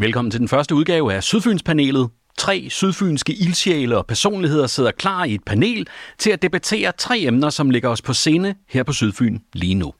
Velkommen 0.00 0.30
til 0.30 0.40
den 0.40 0.48
første 0.48 0.74
udgave 0.74 1.14
af 1.14 1.22
Sydfynspanelet. 1.22 2.10
Tre 2.36 2.66
sydfynske 2.70 3.32
ildsjæle 3.32 3.98
og 3.98 4.06
personligheder 4.06 4.66
sidder 4.66 4.90
klar 4.90 5.24
i 5.24 5.34
et 5.34 5.44
panel 5.44 5.88
til 6.18 6.30
at 6.30 6.42
debattere 6.42 6.92
tre 6.92 7.18
emner, 7.18 7.50
som 7.50 7.70
ligger 7.70 7.88
os 7.88 8.02
på 8.02 8.12
scene 8.12 8.54
her 8.68 8.82
på 8.82 8.92
Sydfyn 8.92 9.38
lige 9.52 9.74
nu. 9.74 9.92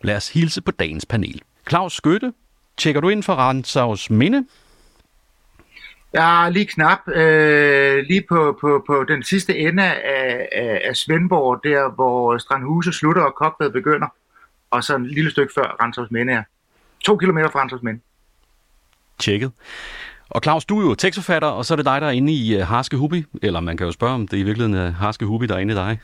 Lad 0.00 0.16
os 0.16 0.28
hilse 0.32 0.62
på 0.62 0.70
dagens 0.70 1.06
panel. 1.06 1.42
Claus 1.68 1.92
Skøtte, 1.92 2.32
tjekker 2.76 3.00
du 3.00 3.08
ind 3.08 3.22
for 3.22 3.34
Rensavs 3.34 4.10
Minde? 4.10 4.46
Ja, 6.14 6.48
lige 6.48 6.66
knap. 6.66 7.08
Øh, 7.08 8.04
lige 8.08 8.24
på, 8.28 8.58
på, 8.60 8.84
på 8.86 9.04
den 9.08 9.22
sidste 9.22 9.58
ende 9.58 9.82
af, 9.82 10.48
af, 10.52 10.80
af 10.84 10.96
Svendborg, 10.96 11.60
der 11.64 11.94
hvor 11.94 12.38
Strandhuse 12.38 12.92
slutter 12.92 13.22
og 13.22 13.34
Kokbad 13.34 13.70
begynder. 13.70 14.06
Og 14.70 14.84
så 14.84 14.96
en 14.96 15.06
lille 15.06 15.30
stykke 15.30 15.52
før 15.54 15.76
Rensavs 15.82 16.10
Minde 16.10 16.32
er. 16.32 16.42
To 17.04 17.16
kilometer 17.16 17.50
fra 17.50 17.60
Rensavs 17.60 17.82
Minde. 17.82 18.00
Tjekket. 19.18 19.52
Og 20.30 20.42
Claus, 20.42 20.64
du 20.64 20.80
er 20.80 20.82
jo 20.82 20.94
tekstforfatter, 20.94 21.48
og 21.48 21.64
så 21.64 21.74
er 21.74 21.76
det 21.76 21.86
dig, 21.86 22.00
der 22.00 22.06
er 22.06 22.10
inde 22.10 22.32
i 22.32 22.56
uh, 22.56 22.62
Harske 22.62 22.96
Hubi. 22.96 23.24
Eller 23.42 23.60
man 23.60 23.76
kan 23.76 23.86
jo 23.86 23.92
spørge, 23.92 24.14
om 24.14 24.28
det 24.28 24.36
i 24.36 24.42
virkeligheden 24.42 24.86
er 24.86 24.90
Harske 24.90 25.26
Hubi, 25.26 25.46
der 25.46 25.54
er 25.54 25.58
inde 25.58 25.72
i 25.72 25.76
dig. 25.76 26.00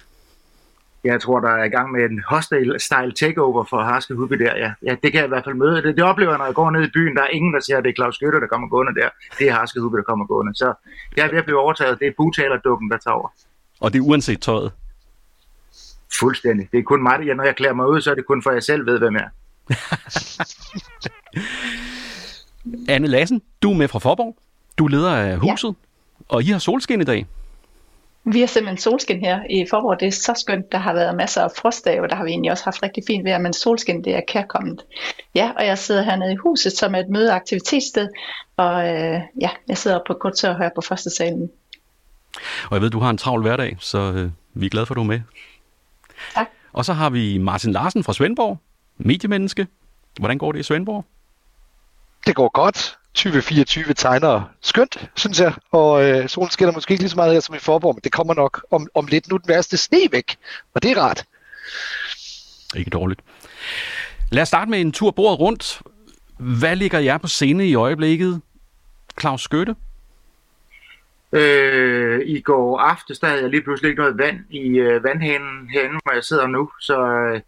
Jeg 1.05 1.21
tror, 1.21 1.41
der 1.41 1.49
er 1.49 1.65
i 1.65 1.69
gang 1.69 1.93
med 1.93 2.11
en 2.11 2.23
hostile 2.29 3.13
takeover 3.13 3.65
for 3.65 3.83
Harske 3.83 4.15
Hubi 4.15 4.37
der. 4.37 4.57
Ja. 4.57 4.73
ja, 4.83 4.97
det 5.03 5.13
kan 5.13 5.15
jeg 5.15 5.25
i 5.25 5.29
hvert 5.29 5.45
fald 5.45 5.55
møde. 5.55 5.83
Det, 5.83 5.97
det 5.97 6.05
oplever 6.05 6.31
jeg, 6.31 6.39
når 6.39 6.45
jeg 6.45 6.55
går 6.55 6.71
ned 6.71 6.83
i 6.83 6.91
byen. 6.95 7.17
Der 7.17 7.23
er 7.23 7.27
ingen, 7.27 7.55
der 7.55 7.61
siger, 7.61 7.79
at 7.79 7.85
det 7.85 7.91
er 7.91 7.95
Claus 7.95 8.15
Skytte, 8.15 8.41
der 8.41 8.47
kommer 8.47 8.69
gående 8.69 9.01
der. 9.01 9.09
Det 9.39 9.49
er 9.49 9.53
Harske 9.53 9.81
Hubi, 9.81 9.97
der 9.97 10.03
kommer 10.03 10.27
gående. 10.27 10.55
Så 10.55 10.75
jeg 11.17 11.27
er 11.27 11.31
ved 11.31 11.39
at 11.39 11.45
blive 11.45 11.61
overtaget. 11.61 11.99
Det 11.99 12.07
er 12.07 12.13
butalerdukken, 12.17 12.91
der 12.91 12.97
tager 12.97 13.15
over. 13.15 13.29
Og 13.81 13.93
det 13.93 13.99
er 13.99 14.03
uanset 14.03 14.41
tøjet? 14.41 14.73
Fuldstændig. 16.21 16.69
Det 16.73 16.79
er 16.79 16.83
kun 16.83 17.03
mig, 17.03 17.19
der, 17.19 17.35
når 17.35 17.45
jeg 17.45 17.57
klæder 17.57 17.75
mig 17.75 17.89
ud, 17.89 18.01
så 18.01 18.11
er 18.11 18.15
det 18.15 18.27
kun 18.27 18.43
for, 18.43 18.51
at 18.51 18.55
jeg 18.55 18.63
selv 18.63 18.87
ved, 18.87 18.99
hvem 18.99 19.15
jeg 19.15 19.25
er. 19.25 19.31
Anne 22.89 23.07
Lassen, 23.07 23.43
du 23.63 23.71
er 23.71 23.77
med 23.77 23.89
fra 23.89 23.99
Forborg. 23.99 24.37
Du 24.79 24.85
er 24.85 24.89
leder 24.89 25.11
af 25.11 25.39
huset, 25.39 25.69
ja. 25.69 25.75
og 26.29 26.43
I 26.43 26.47
har 26.47 26.59
solskin 26.59 27.01
i 27.01 27.05
dag. 27.05 27.27
Vi 28.25 28.41
har 28.41 28.47
simpelthen 28.47 28.79
solskin 28.79 29.21
her 29.21 29.41
i 29.51 29.67
Forborg. 29.71 30.01
Det 30.01 30.09
er 30.09 30.13
så 30.13 30.35
skønt. 30.37 30.73
Der 30.73 30.79
har 30.79 30.95
været 30.95 31.17
masser 31.17 31.43
af 31.43 31.51
frostdage, 31.57 32.03
og 32.03 32.09
der 32.09 32.17
har 32.17 32.25
vi 32.25 32.31
egentlig 32.31 32.53
også 32.53 32.65
haft 32.65 32.83
rigtig 32.83 33.03
fint 33.07 33.25
vejr, 33.25 33.39
men 33.39 33.53
solskin 33.53 34.05
det 34.05 34.17
er 34.17 34.21
kærkommet. 34.29 34.85
Ja, 35.35 35.51
og 35.57 35.67
jeg 35.67 35.79
sidder 35.79 36.03
hernede 36.03 36.33
i 36.33 36.37
huset, 36.37 36.73
som 36.73 36.95
er 36.95 36.99
et 36.99 37.09
møde- 37.09 37.33
og 38.57 38.89
øh, 38.89 39.21
ja, 39.41 39.51
jeg 39.69 39.79
sidder 39.79 40.01
på 40.07 40.15
kortør 40.15 40.57
her 40.57 40.71
på 40.75 40.81
første 40.81 41.11
salen. 41.11 41.51
Og 42.71 42.75
jeg 42.75 42.83
ved, 42.83 42.91
du 42.91 42.99
har 42.99 43.11
en 43.11 43.19
travl 43.19 43.43
hverdag, 43.43 43.77
så 43.81 43.99
øh, 43.99 44.31
vi 44.55 44.67
er 44.67 44.71
glade 44.71 44.87
for, 44.87 44.95
at 44.95 44.97
du 44.97 45.03
er 45.03 45.07
med. 45.07 45.21
Tak. 46.35 46.47
Og 46.73 46.85
så 46.85 46.93
har 46.93 47.11
vi 47.11 47.39
Martin 47.39 47.73
Larsen 47.73 48.05
fra 48.05 48.13
Svendborg, 48.13 48.59
mediemenneske. 48.99 49.67
Hvordan 50.19 50.39
går 50.39 50.53
det 50.53 50.59
i 50.59 50.63
Svendborg? 50.63 51.05
Det 52.27 52.37
går 52.37 52.49
godt. 52.49 52.97
2024 53.15 53.95
tegner 53.95 54.43
skønt, 54.61 55.11
synes 55.17 55.41
jeg. 55.41 55.55
Og 55.71 56.09
øh, 56.09 56.29
solen 56.29 56.51
skinner 56.51 56.73
måske 56.73 56.93
ikke 56.93 57.03
lige 57.03 57.11
så 57.11 57.17
meget 57.17 57.33
her 57.33 57.41
som 57.41 57.55
i 57.55 57.59
Forborg, 57.59 57.95
men 57.95 58.01
det 58.05 58.13
kommer 58.13 58.35
nok 58.35 58.65
om, 58.71 58.87
om 58.95 59.07
lidt. 59.07 59.29
Nu 59.29 59.37
den 59.37 59.49
værste 59.49 59.77
sne 59.77 59.99
væk, 60.13 60.37
og 60.75 60.83
det 60.83 60.91
er 60.91 61.03
rart. 61.03 61.25
Ikke 62.77 62.91
dårligt. 62.91 63.21
Lad 64.31 64.43
os 64.43 64.49
starte 64.49 64.71
med 64.71 64.81
en 64.81 64.93
tur 64.93 65.11
bordet 65.11 65.41
rundt. 65.41 65.83
Hvad 66.39 66.77
ligger 66.77 66.99
jer 66.99 67.19
på 67.19 67.29
scene 67.29 67.67
i 67.67 67.75
øjeblikket? 67.75 68.41
Claus 69.21 69.43
Skytte? 69.43 69.75
Øh, 71.33 72.21
I 72.27 72.41
går 72.41 72.79
aftes, 72.79 73.19
der 73.19 73.27
havde 73.27 73.43
jeg 73.43 73.51
lige 73.51 73.63
pludselig 73.63 73.89
ikke 73.89 74.03
noget 74.03 74.19
vand 74.19 74.39
i 74.51 74.79
øh, 74.79 75.05
vandhanen 75.05 75.69
herinde, 75.73 75.99
hvor 76.05 76.13
jeg 76.13 76.25
sidder 76.25 76.47
nu, 76.47 76.71
så 76.81 77.03
øh, 77.07 77.41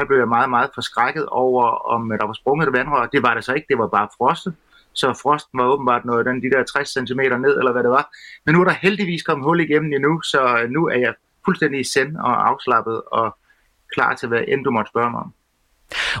der 0.00 0.06
blev 0.06 0.18
jeg 0.18 0.28
meget, 0.28 0.50
meget 0.50 0.70
forskrækket 0.74 1.26
over, 1.26 1.64
om 1.94 2.00
der 2.20 2.26
var 2.26 2.32
sprunget 2.32 2.68
et 2.68 2.72
vandrør. 2.72 3.06
Det 3.06 3.22
var 3.22 3.34
det 3.34 3.44
så 3.44 3.52
ikke, 3.52 3.66
det 3.68 3.78
var 3.78 3.88
bare 3.88 4.08
frostet. 4.18 4.54
Så 4.92 5.18
frosten 5.22 5.58
var 5.58 5.66
åbenbart 5.66 6.04
noget 6.04 6.26
den, 6.26 6.42
de 6.42 6.50
der 6.50 6.64
60 6.64 6.88
cm 6.88 7.20
ned, 7.46 7.54
eller 7.58 7.72
hvad 7.72 7.82
det 7.82 7.90
var. 7.90 8.04
Men 8.46 8.54
nu 8.54 8.60
er 8.60 8.64
der 8.64 8.74
heldigvis 8.82 9.22
kommet 9.22 9.44
hul 9.44 9.60
igennem 9.60 9.92
endnu, 9.92 10.20
så 10.20 10.58
øh, 10.58 10.70
nu 10.70 10.86
er 10.86 10.98
jeg 10.98 11.14
fuldstændig 11.44 11.86
send 11.86 12.16
og 12.16 12.48
afslappet 12.48 13.02
og 13.12 13.36
klar 13.94 14.14
til, 14.14 14.28
hvad 14.28 14.42
end 14.48 14.64
du 14.64 14.70
måtte 14.70 14.88
spørge 14.88 15.10
mig 15.10 15.20
om. 15.20 15.32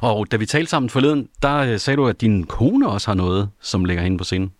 Og 0.02 0.30
da 0.30 0.36
vi 0.36 0.46
talte 0.46 0.70
sammen 0.70 0.90
forleden, 0.90 1.28
der 1.42 1.56
øh, 1.58 1.78
sagde 1.78 1.96
du, 1.96 2.06
at 2.06 2.20
din 2.20 2.46
kone 2.46 2.88
også 2.88 3.08
har 3.08 3.14
noget, 3.14 3.50
som 3.60 3.84
ligger 3.84 4.04
inde 4.04 4.18
på 4.18 4.24
scenen. 4.24 4.52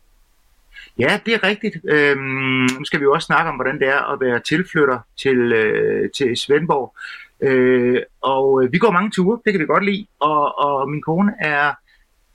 Ja, 0.99 1.21
det 1.27 1.35
er 1.35 1.45
rigtigt. 1.45 1.77
Øhm, 1.89 2.69
nu 2.79 2.85
skal 2.85 3.01
vi 3.01 3.05
jo 3.05 3.13
også 3.13 3.27
snakke 3.27 3.51
om, 3.51 3.55
hvordan 3.55 3.79
det 3.79 3.89
er 3.89 4.13
at 4.13 4.21
være 4.21 4.41
tilflytter 4.41 4.99
til, 5.19 5.53
øh, 5.53 6.11
til 6.11 6.37
Svendborg. 6.37 6.97
Øh, 7.43 8.03
og 8.23 8.63
øh, 8.63 8.73
vi 8.73 8.79
går 8.79 8.91
mange 8.91 9.11
ture, 9.11 9.41
det 9.45 9.53
kan 9.53 9.61
vi 9.61 9.67
godt 9.67 9.85
lide. 9.85 10.07
Og, 10.21 10.59
og 10.59 10.91
min 10.91 11.03
kone 11.03 11.33
er 11.41 11.73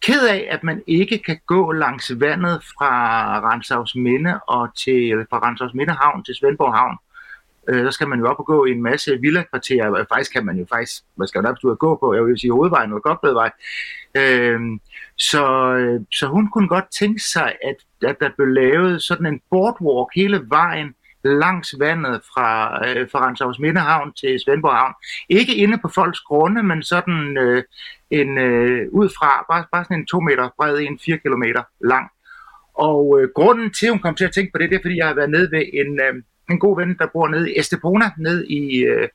ked 0.01 0.27
af, 0.27 0.47
at 0.51 0.63
man 0.63 0.83
ikke 0.87 1.17
kan 1.17 1.39
gå 1.47 1.71
langs 1.71 2.19
vandet 2.19 2.63
fra 2.63 2.91
Rensavs 3.51 3.95
Minde 3.95 4.39
og 4.39 4.75
til, 4.75 5.25
fra 5.29 5.47
Rensavs 5.47 5.73
Minde 5.73 5.93
Havn 5.93 6.23
til 6.23 6.35
Svendborg 6.35 6.73
Havn. 6.73 6.97
Øh, 7.69 7.83
der 7.85 7.91
skal 7.91 8.07
man 8.07 8.19
jo 8.19 8.27
op 8.27 8.39
og 8.39 8.45
gå 8.45 8.65
i 8.65 8.71
en 8.71 8.83
masse 8.83 9.17
villakvarterer. 9.21 9.93
Øh, 9.93 10.05
faktisk 10.13 10.33
kan 10.33 10.45
man 10.45 10.57
jo 10.57 10.65
faktisk, 10.73 11.03
man 11.15 11.27
skal 11.27 11.39
jo 11.39 11.43
nærmest 11.43 11.63
ud 11.63 11.75
gå 11.75 11.95
på, 11.95 12.13
jeg 12.13 12.25
vil 12.25 12.39
sige 12.39 12.51
hovedvejen 12.51 12.89
eller 12.89 12.99
Godbedvej. 12.99 13.51
Øh, 14.17 14.59
så, 15.17 15.45
øh, 15.75 16.01
så 16.11 16.27
hun 16.27 16.49
kunne 16.51 16.67
godt 16.67 16.91
tænke 16.91 17.23
sig, 17.23 17.55
at, 17.63 17.75
at 18.09 18.19
der 18.19 18.29
blev 18.37 18.47
lavet 18.47 19.01
sådan 19.01 19.25
en 19.25 19.41
boardwalk 19.49 20.09
hele 20.15 20.41
vejen 20.49 20.95
langs 21.25 21.75
vandet 21.79 22.21
fra, 22.33 22.79
øh, 22.87 23.09
fra 23.11 23.27
Renshavns 23.27 23.59
Mindehavn 23.59 24.13
til 24.13 24.39
Svendborg 24.39 24.75
Havn. 24.75 24.93
Ikke 25.29 25.55
inde 25.55 25.77
på 25.77 25.87
folks 25.87 26.19
grunde, 26.19 26.63
men 26.63 26.83
sådan 26.83 27.37
øh, 27.37 27.63
en 28.09 28.37
øh, 28.37 28.87
ud 28.91 29.09
fra, 29.09 29.45
bare, 29.49 29.65
bare 29.71 29.83
sådan 29.83 29.99
en 29.99 30.05
to 30.05 30.19
meter 30.19 30.49
bred, 30.57 30.79
en 30.79 30.99
4 31.05 31.17
kilometer 31.17 31.63
lang. 31.81 32.09
Og 32.73 33.19
øh, 33.19 33.29
grunden 33.35 33.71
til, 33.71 33.85
at 33.85 33.91
hun 33.91 33.99
kom 33.99 34.15
til 34.15 34.25
at 34.25 34.31
tænke 34.33 34.51
på 34.51 34.57
det, 34.57 34.69
det 34.69 34.75
er, 34.75 34.83
fordi 34.83 34.97
jeg 34.97 35.07
har 35.07 35.13
været 35.13 35.29
nede 35.29 35.51
ved 35.51 35.63
en, 35.73 35.99
øh, 35.99 36.23
en 36.49 36.59
god 36.59 36.79
ven, 36.79 36.97
der 36.97 37.07
bor 37.13 37.27
nede 37.27 37.51
i 37.51 37.59
Estepona, 37.59 38.05
nede 38.17 38.47
i, 38.47 38.83
øh, 38.83 39.07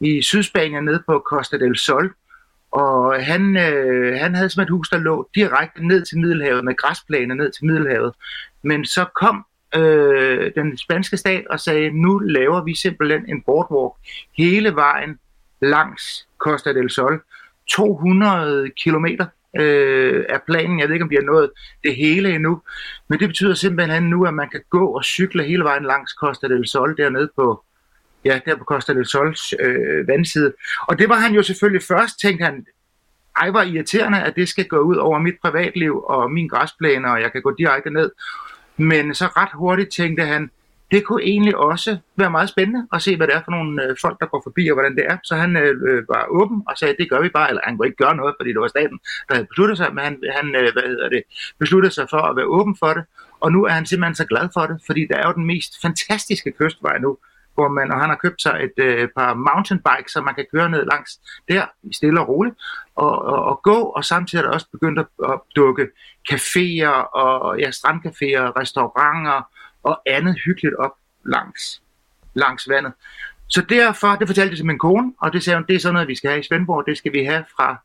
i 0.00 0.22
Sydspanien, 0.22 0.84
nede 0.84 1.02
på 1.08 1.22
Costa 1.30 1.58
del 1.58 1.76
Sol. 1.76 2.14
Og 2.72 3.24
han, 3.24 3.56
øh, 3.56 4.18
han 4.20 4.34
havde 4.34 4.50
sådan 4.50 4.62
et 4.64 4.70
hus, 4.70 4.88
der 4.88 4.98
lå 4.98 5.28
direkte 5.34 5.86
ned 5.86 6.04
til 6.04 6.18
Middelhavet, 6.18 6.64
med 6.64 6.76
græsplæne 6.76 7.34
ned 7.34 7.50
til 7.52 7.64
Middelhavet. 7.64 8.12
Men 8.62 8.84
så 8.84 9.04
kom 9.20 9.44
øh, 9.76 10.52
den 10.54 10.78
spanske 10.78 11.16
stat 11.16 11.46
og 11.46 11.60
sagde, 11.60 11.90
nu 11.90 12.18
laver 12.18 12.64
vi 12.64 12.74
simpelthen 12.74 13.24
en 13.28 13.42
boardwalk 13.42 13.94
hele 14.38 14.74
vejen 14.74 15.18
langs 15.62 16.28
Costa 16.38 16.72
del 16.72 16.90
Sol. 16.90 17.22
200 17.70 18.70
kilometer 18.70 19.26
øh, 19.58 20.24
er 20.28 20.38
planen. 20.46 20.80
Jeg 20.80 20.88
ved 20.88 20.94
ikke, 20.94 21.04
om 21.04 21.10
vi 21.10 21.14
har 21.14 21.32
nået 21.32 21.50
det 21.84 21.96
hele 21.96 22.34
endnu. 22.34 22.62
Men 23.08 23.18
det 23.18 23.28
betyder 23.28 23.54
simpelthen 23.54 24.02
nu, 24.02 24.26
at 24.26 24.34
man 24.34 24.48
kan 24.48 24.60
gå 24.70 24.86
og 24.86 25.04
cykle 25.04 25.42
hele 25.42 25.64
vejen 25.64 25.84
langs 25.84 26.12
Costa 26.12 26.48
del 26.48 26.68
Sol 26.68 26.96
dernede 26.96 27.30
på, 27.36 27.64
ja, 28.24 28.40
der 28.46 28.56
på 28.56 28.64
Costa 28.64 28.94
del 28.94 29.06
Sols 29.06 29.54
øh, 29.60 30.08
vandside. 30.08 30.52
Og 30.88 30.98
det 30.98 31.08
var 31.08 31.16
han 31.16 31.34
jo 31.34 31.42
selvfølgelig 31.42 31.82
først, 31.82 32.20
tænkte 32.20 32.44
han, 32.44 32.66
ej 33.36 33.50
var 33.50 33.62
irriterende, 33.62 34.22
at 34.22 34.36
det 34.36 34.48
skal 34.48 34.68
gå 34.68 34.78
ud 34.78 34.96
over 34.96 35.18
mit 35.18 35.34
privatliv 35.42 36.04
og 36.04 36.30
min 36.30 36.48
græsplæne, 36.48 37.10
og 37.12 37.20
jeg 37.20 37.32
kan 37.32 37.42
gå 37.42 37.54
direkte 37.58 37.90
ned. 37.90 38.10
Men 38.80 39.14
så 39.14 39.26
ret 39.26 39.48
hurtigt 39.54 39.92
tænkte 39.92 40.24
han, 40.24 40.50
det 40.90 41.04
kunne 41.04 41.22
egentlig 41.22 41.56
også 41.56 41.98
være 42.16 42.30
meget 42.30 42.48
spændende 42.48 42.86
at 42.92 43.02
se, 43.02 43.16
hvad 43.16 43.26
det 43.26 43.34
er 43.36 43.42
for 43.44 43.50
nogle 43.50 43.82
øh, 43.84 43.96
folk, 44.00 44.20
der 44.20 44.26
går 44.26 44.40
forbi, 44.44 44.68
og 44.68 44.74
hvordan 44.74 44.96
det 44.96 45.04
er. 45.08 45.16
Så 45.24 45.34
han 45.36 45.56
øh, 45.56 45.74
øh, 45.88 46.08
var 46.08 46.26
åben 46.30 46.62
og 46.68 46.78
sagde, 46.78 46.94
det 46.98 47.10
gør 47.10 47.20
vi 47.20 47.28
bare, 47.28 47.48
eller 47.48 47.62
han 47.64 47.76
kunne 47.76 47.86
ikke 47.86 48.04
gøre 48.04 48.16
noget, 48.16 48.34
fordi 48.38 48.50
det 48.50 48.60
var 48.60 48.68
staten, 48.68 48.98
der 49.28 49.34
havde 49.34 49.46
besluttet 49.46 49.76
sig, 49.76 49.94
men 49.94 50.04
han, 50.04 50.22
han 50.36 50.46
øh, 50.54 50.72
hvad 50.72 50.82
hedder 50.82 51.08
det, 51.08 51.22
besluttede 51.58 51.94
sig 51.94 52.06
for 52.10 52.16
at 52.16 52.36
være 52.36 52.46
åben 52.46 52.76
for 52.76 52.92
det. 52.96 53.04
Og 53.40 53.52
nu 53.52 53.64
er 53.64 53.70
han 53.70 53.86
simpelthen 53.86 54.14
så 54.14 54.24
glad 54.24 54.48
for 54.54 54.60
det, 54.66 54.80
fordi 54.86 55.06
der 55.10 55.16
er 55.16 55.26
jo 55.28 55.32
den 55.32 55.46
mest 55.46 55.72
fantastiske 55.82 56.52
kystvej 56.52 56.98
nu, 56.98 57.18
formand, 57.60 57.90
og 57.92 58.00
han 58.00 58.08
har 58.08 58.16
købt 58.16 58.42
sig 58.42 58.54
et 58.66 58.84
øh, 58.84 59.08
par 59.16 59.34
mountainbikes, 59.34 60.12
så 60.12 60.20
man 60.20 60.34
kan 60.34 60.46
køre 60.54 60.70
ned 60.70 60.82
langs 60.92 61.10
der, 61.48 61.64
stille 61.92 62.20
og 62.20 62.28
roligt, 62.28 62.56
og, 62.96 63.24
og, 63.32 63.44
og 63.44 63.62
gå, 63.62 63.78
og 63.96 64.04
samtidig 64.04 64.42
er 64.42 64.46
der 64.46 64.54
også 64.54 64.68
begyndt 64.72 64.98
at, 64.98 65.06
at 65.30 65.40
dukke 65.56 65.86
caféer, 66.32 66.96
og 67.22 67.58
ja, 67.58 67.68
strandcaféer, 67.70 68.44
restauranter, 68.60 69.40
og 69.82 70.02
andet 70.06 70.34
hyggeligt 70.44 70.76
op 70.76 70.94
langs, 71.24 71.82
langs 72.34 72.68
vandet. 72.68 72.92
Så 73.48 73.60
derfor, 73.68 74.16
det 74.16 74.28
fortalte 74.28 74.50
jeg 74.50 74.56
til 74.56 74.66
min 74.66 74.78
kone, 74.78 75.12
og 75.20 75.32
det 75.32 75.42
sagde 75.42 75.56
hun, 75.56 75.66
det 75.68 75.74
er 75.76 75.80
sådan 75.80 75.92
noget, 75.92 76.08
vi 76.08 76.14
skal 76.14 76.30
have 76.30 76.40
i 76.40 76.46
Svendborg, 76.46 76.86
det 76.86 76.98
skal 76.98 77.12
vi 77.12 77.24
have 77.24 77.44
fra 77.56 77.76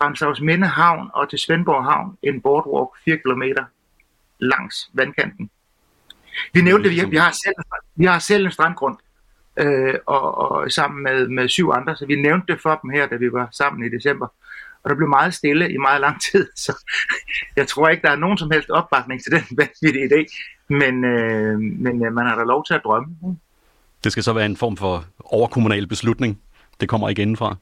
Ramsavs 0.00 0.40
Minde 0.40 0.66
Havn 0.66 1.10
og 1.14 1.30
til 1.30 1.38
Svendborg 1.38 1.84
Havn, 1.84 2.18
en 2.22 2.40
boardwalk 2.40 2.90
4 3.04 3.16
km 3.16 3.42
langs 4.38 4.90
vandkanten. 4.92 5.50
Vi 6.52 6.60
nævnte 6.60 6.88
det, 6.88 6.96
vi, 6.96 7.10
vi, 7.10 7.16
har 7.16 7.30
selv, 7.30 7.54
vi 7.96 8.04
har 8.04 8.18
selv 8.18 8.44
en 8.44 8.50
strandgrund, 8.50 8.96
øh, 9.58 9.94
og, 10.06 10.38
og 10.38 10.72
sammen 10.72 11.02
med, 11.02 11.28
med 11.28 11.48
syv 11.48 11.70
andre, 11.70 11.96
så 11.96 12.06
vi 12.06 12.20
nævnte 12.20 12.52
det 12.52 12.62
for 12.62 12.78
dem 12.82 12.90
her, 12.90 13.06
da 13.06 13.16
vi 13.16 13.32
var 13.32 13.48
sammen 13.52 13.86
i 13.86 13.96
december. 13.96 14.26
Og 14.82 14.90
der 14.90 14.96
blev 14.96 15.08
meget 15.08 15.34
stille 15.34 15.72
i 15.72 15.76
meget 15.76 16.00
lang 16.00 16.22
tid, 16.32 16.48
så 16.66 16.84
jeg 17.56 17.68
tror 17.68 17.88
ikke, 17.88 18.02
der 18.02 18.10
er 18.10 18.16
nogen 18.16 18.38
som 18.38 18.50
helst 18.50 18.70
opbakning 18.70 19.22
til 19.22 19.32
den 19.32 19.44
vanvittige 19.58 20.08
idé, 20.08 20.20
men, 20.68 21.04
øh, 21.04 21.60
men 21.60 22.06
øh, 22.06 22.12
man 22.12 22.26
har 22.26 22.36
da 22.36 22.42
lov 22.42 22.64
til 22.64 22.74
at 22.74 22.80
drømme. 22.84 23.16
Det 24.04 24.12
skal 24.12 24.24
så 24.24 24.32
være 24.32 24.46
en 24.46 24.56
form 24.56 24.76
for 24.76 25.04
overkommunal 25.24 25.86
beslutning. 25.86 26.40
Det 26.80 26.88
kommer 26.88 27.08
ikke 27.08 27.22
indenfra. 27.22 27.56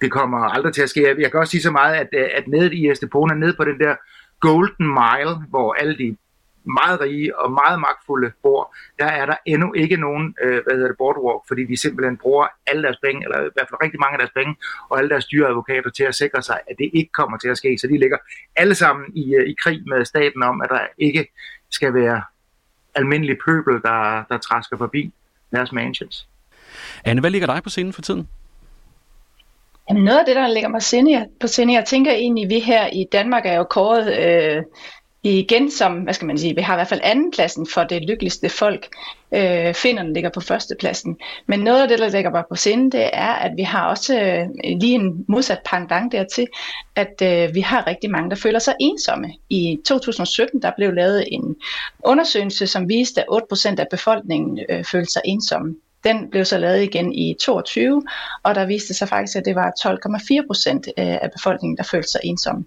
Det 0.00 0.12
kommer 0.12 0.38
aldrig 0.38 0.74
til 0.74 0.82
at 0.82 0.90
ske. 0.90 1.14
Jeg 1.20 1.30
kan 1.30 1.40
også 1.40 1.50
sige 1.50 1.62
så 1.62 1.70
meget, 1.70 1.94
at, 1.94 2.08
at 2.14 2.48
nede 2.48 2.74
i 2.74 2.90
Estepona, 2.90 3.34
nede 3.34 3.54
på 3.56 3.64
den 3.64 3.78
der 3.78 3.94
Golden 4.40 4.86
Mile, 4.86 5.34
hvor 5.50 5.72
alle 5.72 5.98
de 5.98 6.16
meget 6.66 7.00
rige 7.00 7.38
og 7.38 7.52
meget 7.52 7.80
magtfulde 7.80 8.32
bor, 8.42 8.74
der 8.98 9.06
er 9.06 9.26
der 9.26 9.36
endnu 9.46 9.72
ikke 9.72 9.96
nogen 9.96 10.34
øh, 10.42 10.62
hvad 10.64 10.74
hedder 10.74 10.88
det, 10.88 10.96
boardwalk, 10.98 11.42
fordi 11.48 11.64
de 11.64 11.76
simpelthen 11.76 12.16
bruger 12.16 12.46
alle 12.66 12.82
deres 12.82 12.96
penge, 13.04 13.24
eller 13.24 13.38
i 13.38 13.50
hvert 13.54 13.68
fald 13.68 13.82
rigtig 13.82 14.00
mange 14.00 14.14
af 14.14 14.18
deres 14.18 14.34
penge, 14.38 14.56
og 14.88 14.98
alle 14.98 15.10
deres 15.10 15.26
dyreadvokater 15.26 15.90
til 15.90 16.04
at 16.04 16.14
sikre 16.14 16.42
sig, 16.42 16.58
at 16.70 16.76
det 16.78 16.90
ikke 16.94 17.12
kommer 17.12 17.38
til 17.38 17.48
at 17.48 17.56
ske. 17.56 17.78
Så 17.78 17.86
de 17.86 17.98
ligger 17.98 18.18
alle 18.56 18.74
sammen 18.74 19.16
i, 19.16 19.34
øh, 19.34 19.48
i 19.48 19.54
krig 19.62 19.82
med 19.86 20.04
staten 20.04 20.42
om, 20.42 20.60
at 20.60 20.70
der 20.70 20.80
ikke 20.98 21.28
skal 21.70 21.94
være 21.94 22.22
almindelig 22.94 23.36
pøbel, 23.46 23.74
der, 23.82 24.24
der 24.28 24.38
træsker 24.38 24.76
forbi 24.76 25.12
deres 25.50 25.72
mansions. 25.72 26.28
Anne, 27.04 27.20
hvad 27.20 27.30
ligger 27.30 27.46
dig 27.46 27.62
på 27.62 27.70
scenen 27.70 27.92
for 27.92 28.02
tiden? 28.02 28.28
Jamen 29.88 30.04
noget 30.04 30.18
af 30.18 30.24
det, 30.26 30.36
der 30.36 30.48
ligger 30.48 30.68
mig 30.68 30.80
på 31.40 31.46
sinde, 31.46 31.74
jeg 31.74 31.84
tænker 31.84 32.12
egentlig, 32.12 32.48
vi 32.48 32.60
her 32.60 32.86
i 32.86 33.04
Danmark 33.12 33.46
er 33.46 33.56
jo 33.56 33.64
kåret 33.64 34.06
øh, 34.18 34.62
igen 35.30 35.70
som, 35.70 35.92
hvad 35.92 36.14
skal 36.14 36.26
man 36.26 36.38
sige, 36.38 36.54
vi 36.54 36.60
har 36.60 36.74
i 36.74 36.76
hvert 36.76 36.88
fald 36.88 37.00
andenpladsen 37.02 37.66
for 37.66 37.84
det 37.84 38.02
lykkeligste 38.02 38.48
folk. 38.48 38.88
Øh, 39.32 39.74
finderne 39.74 40.12
ligger 40.12 40.30
på 40.30 40.40
førstepladsen. 40.40 41.16
Men 41.46 41.60
noget 41.60 41.82
af 41.82 41.88
det, 41.88 41.98
der 41.98 42.08
ligger 42.08 42.30
mig 42.30 42.44
på 42.48 42.56
sinde, 42.56 42.90
det 42.90 43.10
er, 43.12 43.32
at 43.32 43.52
vi 43.56 43.62
har 43.62 43.88
også 43.88 44.20
øh, 44.20 44.48
lige 44.80 44.94
en 44.94 45.24
modsat 45.28 45.58
pendant 45.64 46.12
dertil, 46.12 46.46
at 46.96 47.22
øh, 47.22 47.54
vi 47.54 47.60
har 47.60 47.86
rigtig 47.86 48.10
mange, 48.10 48.30
der 48.30 48.36
føler 48.36 48.58
sig 48.58 48.74
ensomme. 48.80 49.32
I 49.50 49.78
2017, 49.86 50.62
der 50.62 50.70
blev 50.76 50.92
lavet 50.92 51.24
en 51.32 51.56
undersøgelse, 52.04 52.66
som 52.66 52.88
viste, 52.88 53.20
at 53.20 53.26
8% 53.54 53.80
af 53.80 53.86
befolkningen 53.90 54.60
øh, 54.68 54.84
følte 54.84 55.12
sig 55.12 55.22
ensomme. 55.24 55.76
Den 56.04 56.30
blev 56.30 56.44
så 56.44 56.58
lavet 56.58 56.82
igen 56.82 57.12
i 57.12 57.36
22, 57.40 58.02
og 58.42 58.54
der 58.54 58.66
viste 58.66 58.94
sig 58.94 59.08
faktisk, 59.08 59.36
at 59.36 59.44
det 59.44 59.54
var 59.54 59.72
12,4 60.40 60.46
procent 60.46 60.88
øh, 60.98 61.16
af 61.22 61.30
befolkningen, 61.32 61.76
der 61.76 61.82
følte 61.82 62.08
sig 62.08 62.20
ensomme. 62.24 62.64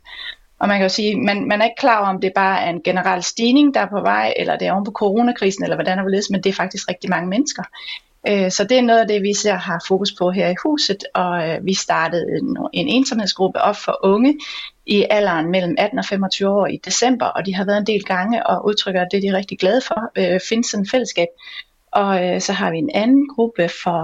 Og 0.60 0.68
man 0.68 0.78
kan 0.78 0.86
jo 0.86 0.90
sige, 0.90 1.22
man, 1.22 1.48
man 1.48 1.62
er 1.62 1.66
ikke 1.66 1.80
klar 1.80 2.00
over, 2.00 2.08
om 2.08 2.22
det 2.22 2.32
bare 2.36 2.62
er 2.62 2.70
en 2.70 2.82
generel 2.84 3.24
stigning, 3.24 3.74
der 3.74 3.80
er 3.80 3.90
på 3.90 4.02
vej, 4.02 4.34
eller 4.38 4.58
det 4.58 4.68
er 4.68 4.74
oven 4.74 4.86
på 4.86 4.92
coronakrisen, 4.92 5.64
eller 5.64 5.76
hvordan 5.76 5.98
det 5.98 6.04
er, 6.04 6.32
men 6.32 6.44
det 6.44 6.50
er 6.50 6.54
faktisk 6.54 6.90
rigtig 6.90 7.10
mange 7.10 7.30
mennesker. 7.30 7.64
Øh, 8.28 8.52
så 8.52 8.64
det 8.64 8.78
er 8.78 8.82
noget 8.82 9.00
af 9.00 9.08
det, 9.08 9.24
vi 9.24 9.34
ser 9.34 9.54
har 9.54 9.84
fokus 9.88 10.12
på 10.12 10.32
her 10.32 10.50
i 10.50 10.56
huset, 10.64 11.04
og 11.14 11.50
øh, 11.50 11.66
vi 11.66 11.74
startede 11.74 12.26
en, 12.42 12.58
en 12.74 12.88
ensomhedsgruppe 12.88 13.62
op 13.62 13.76
for 13.76 14.00
unge 14.04 14.38
i 14.86 15.06
alderen 15.10 15.52
mellem 15.52 15.76
18 15.78 16.00
og 16.00 16.06
25 16.06 16.50
år 16.50 16.68
i 16.68 16.80
december, 16.86 17.26
og 17.26 17.46
de 17.46 17.56
har 17.56 17.66
været 17.66 17.78
en 17.78 17.88
del 17.88 18.04
gange 18.04 18.48
og 18.48 18.66
udtrykker, 18.66 19.02
at 19.02 19.08
det 19.12 19.22
de 19.22 19.28
er 19.28 19.38
rigtig 19.38 19.60
glade 19.60 19.82
for, 19.88 20.12
øh, 20.18 20.40
findes 20.50 20.68
sådan 20.68 20.84
et 20.84 20.92
fællesskab. 20.92 21.28
Og 21.92 22.26
øh, 22.26 22.42
så 22.42 22.54
har 22.54 22.72
vi 22.72 22.78
en 22.78 22.92
anden 22.94 23.30
gruppe 23.30 23.70
for 23.84 24.02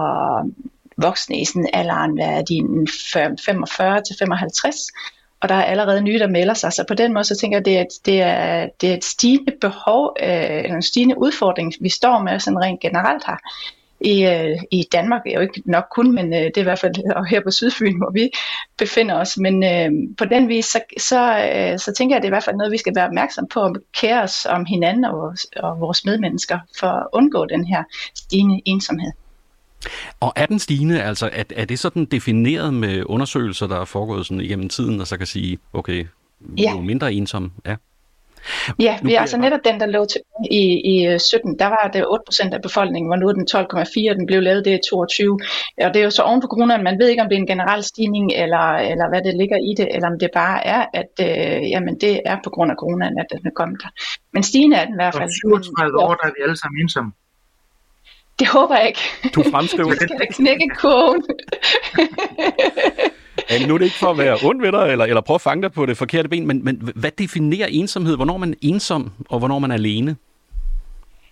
voksne 0.98 1.42
i 1.42 1.46
sådan 1.46 1.70
alderen, 1.74 2.14
hvad 2.14 2.28
er 2.28 2.42
de, 2.42 2.88
45 3.46 4.02
til 4.02 4.16
55, 4.20 4.78
og 5.42 5.50
der 5.50 5.56
er 5.56 5.64
allerede 5.64 6.02
nye, 6.02 6.20
der 6.20 6.28
melder 6.28 6.54
sig. 6.54 6.74
Så 6.74 6.84
på 6.88 6.94
den 6.94 7.14
måde, 7.14 7.24
så 7.24 7.36
tænker 7.36 7.58
jeg, 7.58 7.62
at 7.62 7.66
det 7.66 7.78
er, 7.78 7.86
det 8.06 8.22
er, 8.22 8.70
det 8.82 8.90
er 8.90 8.98
et 8.98 9.04
stigende 9.04 9.52
behov, 9.62 10.18
øh, 10.24 10.64
eller 10.64 10.76
en 10.76 10.82
stigende 10.82 11.18
udfordring, 11.18 11.74
vi 11.82 11.90
står 11.90 12.20
med 12.20 12.40
sådan 12.40 12.60
rent 12.60 12.80
generelt 12.80 13.24
her 13.26 13.38
i, 14.00 14.26
øh, 14.26 14.58
i 14.72 14.84
Danmark. 14.92 15.22
Er 15.26 15.34
jo 15.34 15.40
ikke 15.40 15.62
nok 15.66 15.86
kun, 15.96 16.16
men 16.16 16.34
øh, 16.34 16.40
det 16.40 16.58
er 16.58 16.62
i 16.62 16.64
hvert 16.64 16.80
fald 16.80 17.26
her 17.32 17.42
på 17.42 17.52
Sydfyn, 17.52 17.98
hvor 17.98 18.12
vi 18.12 18.30
befinder 18.78 19.16
os. 19.16 19.38
Men 19.38 19.64
øh, 19.64 19.92
på 20.18 20.26
den 20.26 20.48
vis, 20.48 20.66
så, 20.66 20.80
så, 20.98 21.50
øh, 21.54 21.80
så 21.80 21.94
tænker 21.98 22.16
jeg, 22.16 22.18
at 22.18 22.22
det 22.22 22.28
er 22.28 22.32
i 22.32 22.36
hvert 22.36 22.44
fald 22.44 22.56
noget, 22.56 22.72
vi 22.72 22.78
skal 22.78 22.96
være 22.96 23.08
opmærksom 23.08 23.48
på, 23.48 23.60
og 23.60 23.76
kære 23.94 24.24
os 24.24 24.46
om 24.46 24.66
hinanden 24.66 25.06
og 25.06 25.18
vores, 25.18 25.46
og 25.56 25.80
vores 25.80 26.06
medmennesker, 26.06 26.60
for 26.80 26.88
at 26.88 27.08
undgå 27.14 27.46
den 27.46 27.66
her 27.66 27.84
stigende 28.16 28.62
ensomhed. 28.66 29.12
Og 30.20 30.34
er 30.36 30.46
den 30.46 30.60
stigende, 30.60 31.04
altså 31.04 31.30
er, 31.34 31.44
er 31.56 31.66
det 31.66 31.80
sådan 31.80 32.06
defineret 32.06 32.74
med 32.74 33.04
undersøgelser, 33.06 33.68
der 33.68 33.82
er 33.82 33.86
foregået 33.86 34.26
sådan 34.26 34.42
igennem 34.42 34.70
tiden, 34.70 35.02
og 35.02 35.08
så 35.08 35.18
kan 35.18 35.28
sige, 35.28 35.58
okay, 35.74 36.06
ja. 36.58 36.72
jo 36.72 36.82
mindre 36.82 37.14
ensom, 37.14 37.52
ja. 37.66 37.76
Ja, 38.80 39.00
vi 39.04 39.14
er 39.14 39.22
altså 39.22 39.38
netop 39.38 39.60
den, 39.66 39.80
der 39.80 39.86
lå 39.86 40.06
til 40.06 40.22
i, 40.52 40.64
i 40.94 41.20
17, 41.20 41.52
øh, 41.52 41.60
der 41.60 41.66
var 41.66 41.90
det 41.94 42.02
8% 42.50 42.54
af 42.54 42.62
befolkningen, 42.62 43.10
hvor 43.10 43.16
nu 43.16 43.28
er 43.28 43.34
den 43.34 43.48
12,4, 43.56 44.18
den 44.20 44.26
blev 44.26 44.42
lavet 44.42 44.66
det 44.66 44.74
i 44.74 44.90
22. 44.90 45.40
Og 45.86 45.94
det 45.94 46.00
er 46.00 46.04
jo 46.04 46.10
så 46.10 46.22
oven 46.22 46.42
på 46.42 46.48
corona, 46.48 46.78
man 46.78 47.00
ved 47.00 47.08
ikke, 47.08 47.22
om 47.24 47.30
det 47.30 47.36
er 47.36 47.40
en 47.40 47.54
generel 47.54 47.84
stigning, 47.84 48.32
eller, 48.44 48.66
eller 48.92 49.10
hvad 49.10 49.22
det 49.28 49.34
ligger 49.42 49.58
i 49.70 49.72
det, 49.80 49.88
eller 49.96 50.08
om 50.08 50.20
det 50.20 50.30
bare 50.34 50.68
er, 50.68 50.86
at 51.02 51.14
øh, 51.28 51.70
jamen, 51.74 51.94
det 52.04 52.22
er 52.26 52.38
på 52.44 52.50
grund 52.50 52.72
af 52.72 52.78
coronaen, 52.82 53.20
at 53.20 53.28
den 53.32 53.48
er 53.50 53.56
kommet 53.60 53.78
der. 53.84 53.92
Men 54.34 54.44
stigende 54.44 54.76
er 54.78 54.86
den 54.86 54.94
i 54.94 55.00
hvert 55.02 55.14
fald. 55.14 55.24
Og 55.24 55.64
37 55.66 56.00
år, 56.06 56.14
der 56.20 56.26
er 56.28 56.34
vi 56.38 56.42
alle 56.46 56.58
sammen 56.62 56.78
ensomme. 56.82 57.12
Det 58.40 58.48
håber 58.48 58.78
jeg 58.78 58.88
ikke. 58.88 59.00
Du 59.36 59.44
fremskriver. 59.52 59.90
Du 59.90 59.96
skal 59.96 60.10
da 60.20 60.26
knække 60.30 60.70
kurven. 60.78 61.24
Ja, 63.50 63.68
nu 63.68 63.74
er 63.74 63.78
det 63.78 63.86
ikke 63.86 63.98
for 63.98 64.08
at 64.12 64.18
være 64.18 64.38
ond 64.44 64.62
ved 64.62 64.72
dig, 64.72 64.92
eller, 64.92 65.06
eller 65.06 65.22
prøve 65.22 65.36
at 65.36 65.42
fange 65.42 65.64
dig 65.64 65.72
på 65.72 65.86
det 65.86 65.98
forkerte 65.98 66.30
ben, 66.30 66.48
men, 66.48 66.64
men 66.64 66.90
hvad 66.96 67.12
definerer 67.12 67.68
ensomhed? 67.68 68.16
Hvornår 68.16 68.34
er 68.34 68.38
man 68.38 68.56
ensom, 68.62 69.12
og 69.30 69.40
hvornår 69.40 69.60
man 69.60 69.72
er 69.72 69.76
alene? 69.76 70.16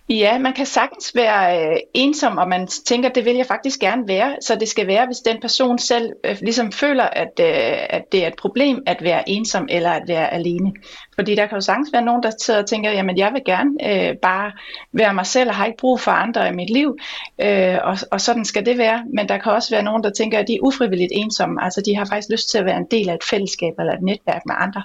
Ja, 0.08 0.38
man 0.38 0.52
kan 0.52 0.66
sagtens 0.66 1.14
være 1.14 1.70
øh, 1.70 1.76
ensom, 1.94 2.38
og 2.38 2.48
man 2.48 2.66
tænker, 2.66 3.08
det 3.08 3.24
vil 3.24 3.36
jeg 3.36 3.46
faktisk 3.46 3.80
gerne 3.80 4.08
være. 4.08 4.36
Så 4.40 4.54
det 4.54 4.68
skal 4.68 4.86
være, 4.86 5.06
hvis 5.06 5.18
den 5.18 5.40
person 5.40 5.78
selv 5.78 6.12
øh, 6.24 6.36
ligesom 6.40 6.72
føler, 6.72 7.04
at, 7.04 7.40
øh, 7.40 7.86
at 7.90 8.02
det 8.12 8.24
er 8.24 8.28
et 8.28 8.36
problem 8.38 8.82
at 8.86 9.02
være 9.02 9.28
ensom 9.28 9.66
eller 9.70 9.90
at 9.90 10.02
være 10.08 10.34
alene. 10.34 10.72
Fordi 11.14 11.34
der 11.34 11.46
kan 11.46 11.56
jo 11.56 11.60
sagtens 11.60 11.92
være 11.92 12.02
nogen, 12.02 12.22
der 12.22 12.30
sidder 12.42 12.62
og 12.62 12.68
tænker, 12.68 12.90
jamen 12.90 13.18
jeg 13.18 13.32
vil 13.32 13.42
gerne 13.46 13.70
øh, 13.82 14.16
bare 14.16 14.52
være 14.92 15.14
mig 15.14 15.26
selv 15.26 15.48
og 15.48 15.54
har 15.54 15.66
ikke 15.66 15.78
brug 15.78 16.00
for 16.00 16.10
andre 16.10 16.48
i 16.48 16.52
mit 16.52 16.70
liv. 16.70 16.98
Øh, 17.38 17.78
og, 17.84 17.98
og 18.10 18.20
sådan 18.20 18.44
skal 18.44 18.66
det 18.66 18.78
være. 18.78 19.04
Men 19.14 19.28
der 19.28 19.38
kan 19.38 19.52
også 19.52 19.70
være 19.70 19.82
nogen, 19.82 20.04
der 20.04 20.10
tænker, 20.10 20.38
at 20.38 20.48
de 20.48 20.54
er 20.54 20.62
ufrivilligt 20.62 21.12
ensomme. 21.14 21.64
Altså 21.64 21.82
de 21.86 21.96
har 21.96 22.04
faktisk 22.04 22.28
lyst 22.30 22.50
til 22.50 22.58
at 22.58 22.64
være 22.64 22.76
en 22.76 22.86
del 22.90 23.08
af 23.08 23.14
et 23.14 23.24
fællesskab 23.30 23.72
eller 23.78 23.92
et 23.92 24.02
netværk 24.02 24.42
med 24.46 24.54
andre. 24.58 24.82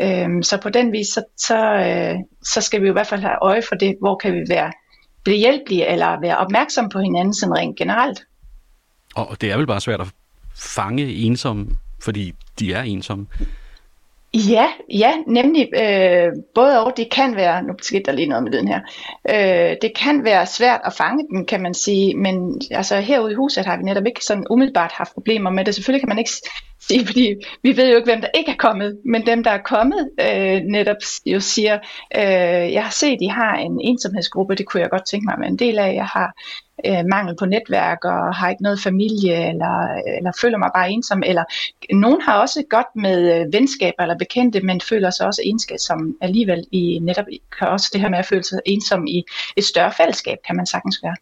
Øhm, 0.00 0.42
så 0.42 0.60
på 0.62 0.68
den 0.68 0.92
vis, 0.92 1.06
så, 1.06 1.24
så, 1.36 1.58
øh, 1.74 2.14
så 2.42 2.60
skal 2.60 2.82
vi 2.82 2.88
i 2.88 2.92
hvert 2.92 3.06
fald 3.06 3.20
have 3.20 3.38
øje 3.42 3.62
for 3.68 3.74
det, 3.74 3.96
hvor 4.00 4.16
kan 4.16 4.34
vi 4.34 4.44
være 4.48 4.72
behjælpelige 5.24 5.86
eller 5.86 6.20
være 6.20 6.38
opmærksom 6.38 6.88
på 6.88 6.98
hinanden 6.98 7.34
sådan 7.34 7.56
rent 7.56 7.76
generelt. 7.76 8.22
Og 9.14 9.40
det 9.40 9.52
er 9.52 9.56
vel 9.56 9.66
bare 9.66 9.80
svært 9.80 10.00
at 10.00 10.06
fange 10.56 11.14
ensomme, 11.14 11.66
fordi 12.02 12.34
de 12.58 12.72
er 12.72 12.82
ensomme. 12.82 13.26
Ja, 14.34 14.66
ja, 14.90 15.12
nemlig 15.26 15.68
øh, 15.76 16.32
både 16.54 16.84
og 16.84 16.92
det 16.96 17.10
kan 17.10 17.36
være, 17.36 17.62
nu 17.62 17.74
skete 17.82 18.02
der 18.02 18.12
lige 18.12 18.28
noget 18.28 18.44
med 18.44 18.52
den 18.52 18.68
her, 18.68 18.80
øh, 19.30 19.76
det 19.82 19.92
kan 19.96 20.24
være 20.24 20.46
svært 20.46 20.80
at 20.84 20.92
fange 20.92 21.26
den, 21.30 21.46
kan 21.46 21.62
man 21.62 21.74
sige, 21.74 22.16
men 22.16 22.60
altså 22.70 23.00
herude 23.00 23.32
i 23.32 23.34
huset 23.34 23.66
har 23.66 23.76
vi 23.76 23.82
netop 23.82 24.06
ikke 24.06 24.24
sådan 24.24 24.46
umiddelbart 24.50 24.92
haft 24.92 25.14
problemer 25.14 25.50
med 25.50 25.64
det. 25.64 25.74
Selvfølgelig 25.74 26.00
kan 26.00 26.08
man 26.08 26.18
ikke 26.18 26.30
sige, 26.80 27.06
fordi 27.06 27.34
vi 27.62 27.76
ved 27.76 27.90
jo 27.90 27.96
ikke, 27.96 28.10
hvem 28.10 28.20
der 28.20 28.28
ikke 28.34 28.50
er 28.50 28.56
kommet, 28.56 28.98
men 29.04 29.26
dem, 29.26 29.44
der 29.44 29.50
er 29.50 29.62
kommet, 29.64 30.10
øh, 30.20 30.60
netop 30.60 30.96
jo 31.26 31.40
siger, 31.40 31.78
øh, 32.16 32.72
jeg 32.72 32.84
har 32.84 32.92
set, 32.92 33.18
I 33.20 33.26
har 33.26 33.54
en 33.56 33.80
ensomhedsgruppe, 33.80 34.54
det 34.54 34.66
kunne 34.66 34.80
jeg 34.80 34.90
godt 34.90 35.06
tænke 35.06 35.24
mig 35.24 35.34
at 35.34 35.40
være 35.40 35.50
en 35.50 35.58
del 35.58 35.78
af. 35.78 35.94
Jeg 35.94 36.06
har 36.06 36.32
øh, 36.86 37.04
mangel 37.10 37.36
på 37.38 37.46
netværk 37.46 38.04
og 38.04 38.34
har 38.34 38.50
ikke 38.50 38.62
noget 38.62 38.80
familie, 38.80 39.48
eller, 39.48 39.74
eller 40.18 40.32
føler 40.40 40.58
mig 40.58 40.70
bare 40.74 40.90
ensom. 40.90 41.22
Eller 41.26 41.44
nogen 41.92 42.20
har 42.22 42.40
også 42.40 42.62
godt 42.70 42.86
med 42.94 43.40
øh, 43.40 43.52
venskaber 43.52 44.02
eller 44.02 44.18
bekendte, 44.18 44.60
men 44.60 44.80
føler 44.80 45.10
sig 45.10 45.26
også 45.26 45.42
ensom 45.44 45.78
som 45.78 46.16
alligevel 46.20 46.66
i 46.72 46.98
netop 47.02 47.24
kan 47.58 47.68
også 47.68 47.90
det 47.92 48.00
her 48.00 48.08
med 48.08 48.18
at 48.18 48.26
føle 48.26 48.44
sig 48.44 48.60
ensom 48.66 49.06
i 49.06 49.24
et 49.56 49.64
større 49.64 49.92
fællesskab, 49.96 50.38
kan 50.46 50.56
man 50.56 50.66
sagtens 50.66 50.98
gøre. 50.98 51.16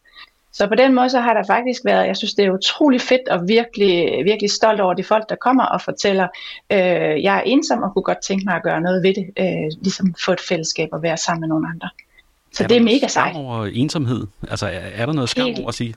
Så 0.53 0.67
på 0.67 0.75
den 0.75 0.95
måde 0.95 1.11
så 1.11 1.21
har 1.21 1.35
der 1.35 1.43
faktisk 1.47 1.85
været, 1.85 2.07
jeg 2.07 2.17
synes 2.17 2.35
det 2.35 2.45
er 2.45 2.51
utrolig 2.51 3.01
fedt 3.01 3.29
og 3.29 3.49
virkelig, 3.49 4.25
virkelig 4.25 4.51
stolt 4.51 4.81
over 4.81 4.95
de 4.95 5.05
folk, 5.05 5.29
der 5.29 5.37
kommer 5.37 5.65
og 5.65 5.81
fortæller, 5.81 6.29
øh, 6.73 7.23
jeg 7.23 7.37
er 7.37 7.43
ensom 7.47 7.83
og 7.83 7.93
kunne 7.93 8.03
godt 8.03 8.23
tænke 8.23 8.45
mig 8.45 8.55
at 8.55 8.63
gøre 8.63 8.81
noget 8.81 9.03
ved 9.03 9.15
det, 9.15 9.27
øh, 9.39 9.83
ligesom 9.83 10.15
få 10.25 10.33
et 10.33 10.41
fællesskab 10.41 10.89
og 10.93 11.03
være 11.03 11.17
sammen 11.17 11.41
med 11.41 11.49
nogle 11.49 11.69
andre. 11.69 11.89
Så 12.53 12.65
er 12.65 12.69
det 12.69 12.77
er 12.77 12.83
mega 12.83 13.09
sejt. 13.09 13.37
Er 13.37 13.39
over 13.39 13.67
ensomhed? 13.67 14.27
Altså 14.51 14.67
er, 14.67 14.71
er 14.71 15.07
der 15.07 15.13
noget 15.13 15.31
skam 15.31 15.47
helt, 15.47 15.59
over 15.59 15.69
at 15.69 15.75
sige? 15.75 15.95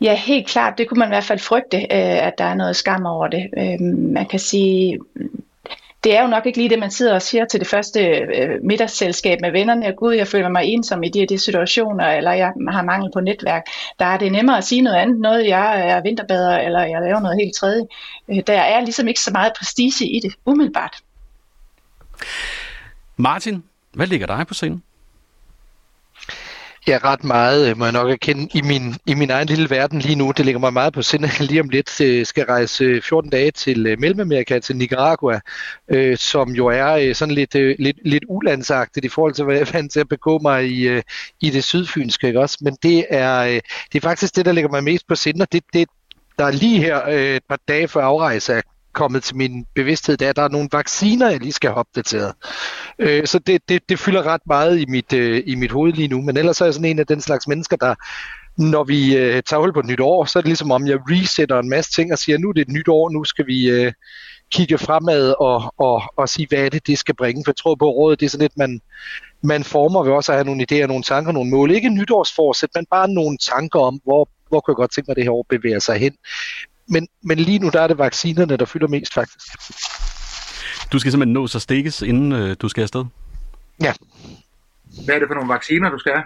Ja, 0.00 0.14
helt 0.14 0.46
klart. 0.46 0.78
Det 0.78 0.88
kunne 0.88 0.98
man 0.98 1.08
i 1.08 1.14
hvert 1.14 1.24
fald 1.24 1.38
frygte, 1.38 1.76
øh, 1.76 2.26
at 2.26 2.32
der 2.38 2.44
er 2.44 2.54
noget 2.54 2.76
skam 2.76 3.06
over 3.06 3.28
det. 3.28 3.50
Øh, 3.58 3.80
man 3.96 4.26
kan 4.26 4.38
sige, 4.38 4.98
det 6.04 6.16
er 6.16 6.22
jo 6.22 6.28
nok 6.28 6.46
ikke 6.46 6.58
lige 6.58 6.68
det, 6.68 6.78
man 6.78 6.90
sidder 6.90 7.14
og 7.14 7.22
siger 7.22 7.44
til 7.44 7.60
det 7.60 7.68
første 7.68 8.00
øh, 8.08 8.62
middagsselskab 8.62 9.40
med 9.40 9.50
vennerne, 9.50 9.86
at 9.86 9.96
gud, 9.96 10.14
jeg 10.14 10.28
føler 10.28 10.48
mig 10.48 10.64
ensom 10.64 11.02
i 11.02 11.08
de 11.08 11.18
her 11.18 11.26
de 11.26 11.38
situationer, 11.38 12.06
eller 12.06 12.32
jeg 12.32 12.52
har 12.68 12.82
mangel 12.82 13.10
på 13.12 13.20
netværk. 13.20 13.62
Der 13.98 14.04
er 14.04 14.16
det 14.16 14.32
nemmere 14.32 14.58
at 14.58 14.64
sige 14.64 14.82
noget 14.82 14.96
andet, 14.96 15.20
noget 15.20 15.48
jeg 15.48 15.88
er 15.88 16.02
vinterbader, 16.02 16.58
eller 16.58 16.80
jeg 16.80 17.00
laver 17.00 17.20
noget 17.20 17.38
helt 17.40 17.56
tredje. 17.56 17.86
Der 18.46 18.60
er 18.60 18.80
ligesom 18.80 19.08
ikke 19.08 19.20
så 19.20 19.30
meget 19.30 19.52
prestige 19.58 20.08
i 20.08 20.20
det, 20.20 20.34
umiddelbart. 20.46 20.96
Martin, 23.16 23.64
hvad 23.94 24.06
ligger 24.06 24.26
dig 24.26 24.46
på 24.46 24.54
scenen? 24.54 24.82
Ja, 26.88 26.98
ret 27.04 27.24
meget, 27.24 27.70
øh, 27.70 27.78
må 27.78 27.84
jeg 27.84 27.92
nok 27.92 28.10
erkende, 28.10 28.48
i 28.54 28.62
min, 28.62 28.94
i 29.06 29.14
min 29.14 29.30
egen 29.30 29.46
lille 29.46 29.70
verden 29.70 29.98
lige 29.98 30.14
nu. 30.14 30.32
Det 30.36 30.44
ligger 30.44 30.58
mig 30.58 30.72
meget 30.72 30.92
på 30.92 31.02
sinde, 31.02 31.28
lige 31.48 31.60
om 31.60 31.68
lidt 31.68 32.00
øh, 32.00 32.26
skal 32.26 32.44
rejse 32.44 32.84
øh, 32.84 33.02
14 33.02 33.30
dage 33.30 33.50
til 33.50 33.96
Mellemamerika, 33.98 34.58
til 34.58 34.76
Nicaragua, 34.76 35.40
øh, 35.88 36.16
som 36.16 36.50
jo 36.50 36.66
er 36.66 37.12
sådan 37.12 37.34
lidt, 37.34 37.54
lidt, 37.54 37.96
lidt 38.04 38.24
ulandsagtigt 38.28 39.04
i 39.04 39.08
forhold 39.08 39.34
til, 39.34 39.44
hvad 39.44 39.54
jeg 39.54 39.68
er 39.68 39.72
vant 39.72 39.92
til 39.92 40.00
at 40.00 40.08
begå 40.08 40.38
mig 40.38 40.70
i, 40.70 41.00
i 41.40 41.50
det 41.50 41.64
sydfynske. 41.64 42.26
Ikke 42.26 42.40
også? 42.40 42.58
Men 42.60 42.76
det 42.82 43.06
er, 43.10 43.60
det 43.92 44.04
er 44.04 44.08
faktisk 44.08 44.36
det, 44.36 44.44
der 44.44 44.52
ligger 44.52 44.70
mig 44.70 44.84
mest 44.84 45.06
på 45.06 45.14
sinde, 45.14 45.42
og 45.42 45.52
det, 45.52 45.64
det, 45.72 45.88
der 46.38 46.44
er 46.44 46.50
lige 46.50 46.78
her 46.78 47.06
et 47.06 47.42
par 47.48 47.58
dage 47.68 47.88
før 47.88 48.02
afrejse 48.04 48.62
kommet 48.92 49.22
til 49.22 49.36
min 49.36 49.66
bevidsthed, 49.74 50.16
det 50.16 50.24
er, 50.26 50.30
at 50.30 50.36
der 50.36 50.42
er 50.42 50.48
nogle 50.48 50.68
vacciner, 50.72 51.30
jeg 51.30 51.40
lige 51.40 51.52
skal 51.52 51.70
have 51.70 51.78
opdateret. 51.78 52.32
Øh, 52.98 53.26
så 53.26 53.38
det, 53.38 53.62
det, 53.68 53.88
det 53.88 53.98
fylder 53.98 54.22
ret 54.22 54.40
meget 54.46 54.78
i 54.78 54.84
mit, 54.88 55.12
øh, 55.12 55.42
i 55.46 55.54
mit 55.54 55.72
hoved 55.72 55.92
lige 55.92 56.08
nu. 56.08 56.22
Men 56.22 56.36
ellers 56.36 56.60
er 56.60 56.64
jeg 56.64 56.74
sådan 56.74 56.90
en 56.90 56.98
af 56.98 57.06
den 57.06 57.20
slags 57.20 57.48
mennesker, 57.48 57.76
der 57.76 57.94
når 58.56 58.84
vi 58.84 59.16
øh, 59.16 59.42
tager 59.42 59.60
hul 59.60 59.72
på 59.72 59.80
et 59.80 59.86
nyt 59.86 60.00
år, 60.00 60.24
så 60.24 60.38
er 60.38 60.40
det 60.40 60.48
ligesom 60.48 60.70
om, 60.70 60.86
jeg 60.86 60.98
resetter 61.08 61.58
en 61.58 61.68
masse 61.68 61.92
ting 61.92 62.12
og 62.12 62.18
siger, 62.18 62.38
nu 62.38 62.48
er 62.48 62.52
det 62.52 62.60
et 62.60 62.68
nyt 62.68 62.88
år, 62.88 63.10
nu 63.10 63.24
skal 63.24 63.46
vi 63.46 63.68
øh, 63.70 63.92
kigge 64.50 64.78
fremad 64.78 65.34
og, 65.40 65.74
og, 65.78 66.02
og 66.16 66.28
sige, 66.28 66.46
hvad 66.48 66.58
er 66.58 66.68
det, 66.68 66.86
det 66.86 66.98
skal 66.98 67.14
bringe. 67.14 67.42
For 67.44 67.50
jeg 67.50 67.56
tror 67.56 67.74
på, 67.74 67.90
rådet 67.90 68.20
det 68.20 68.26
er 68.26 68.30
sådan 68.30 68.44
lidt, 68.44 68.56
man, 68.56 68.80
man 69.42 69.64
former 69.64 70.02
ved 70.02 70.12
også 70.12 70.32
at 70.32 70.36
have 70.36 70.44
nogle 70.44 70.66
idéer, 70.72 70.86
nogle 70.86 71.02
tanker, 71.02 71.32
nogle 71.32 71.50
mål. 71.50 71.70
Ikke 71.70 71.88
nytårsforsæt, 71.88 72.70
men 72.74 72.86
bare 72.90 73.08
nogle 73.08 73.38
tanker 73.38 73.80
om, 73.80 74.00
hvor, 74.04 74.28
hvor 74.48 74.60
kan 74.60 74.72
jeg 74.72 74.76
godt 74.76 74.92
tænke 74.92 75.08
mig, 75.08 75.12
at 75.12 75.16
det 75.16 75.24
her 75.24 75.30
år 75.30 75.46
bevæger 75.48 75.78
sig 75.78 75.98
hen. 75.98 76.14
Men, 76.90 77.08
men 77.22 77.38
lige 77.38 77.58
nu, 77.58 77.68
der 77.68 77.80
er 77.80 77.86
det 77.86 77.98
vaccinerne, 77.98 78.56
der 78.56 78.64
fylder 78.64 78.88
mest 78.88 79.14
faktisk. 79.14 79.46
Du 80.92 80.98
skal 80.98 81.12
simpelthen 81.12 81.32
nå 81.32 81.46
så 81.46 81.58
stikkes, 81.58 82.02
inden 82.02 82.32
øh, 82.32 82.56
du 82.60 82.68
skal 82.68 82.82
afsted? 82.82 83.04
Ja. 83.82 83.92
Hvad 85.04 85.14
er 85.14 85.18
det 85.18 85.28
for 85.28 85.34
nogle 85.34 85.52
vacciner, 85.52 85.90
du 85.90 85.98
skal 85.98 86.12
have? 86.12 86.24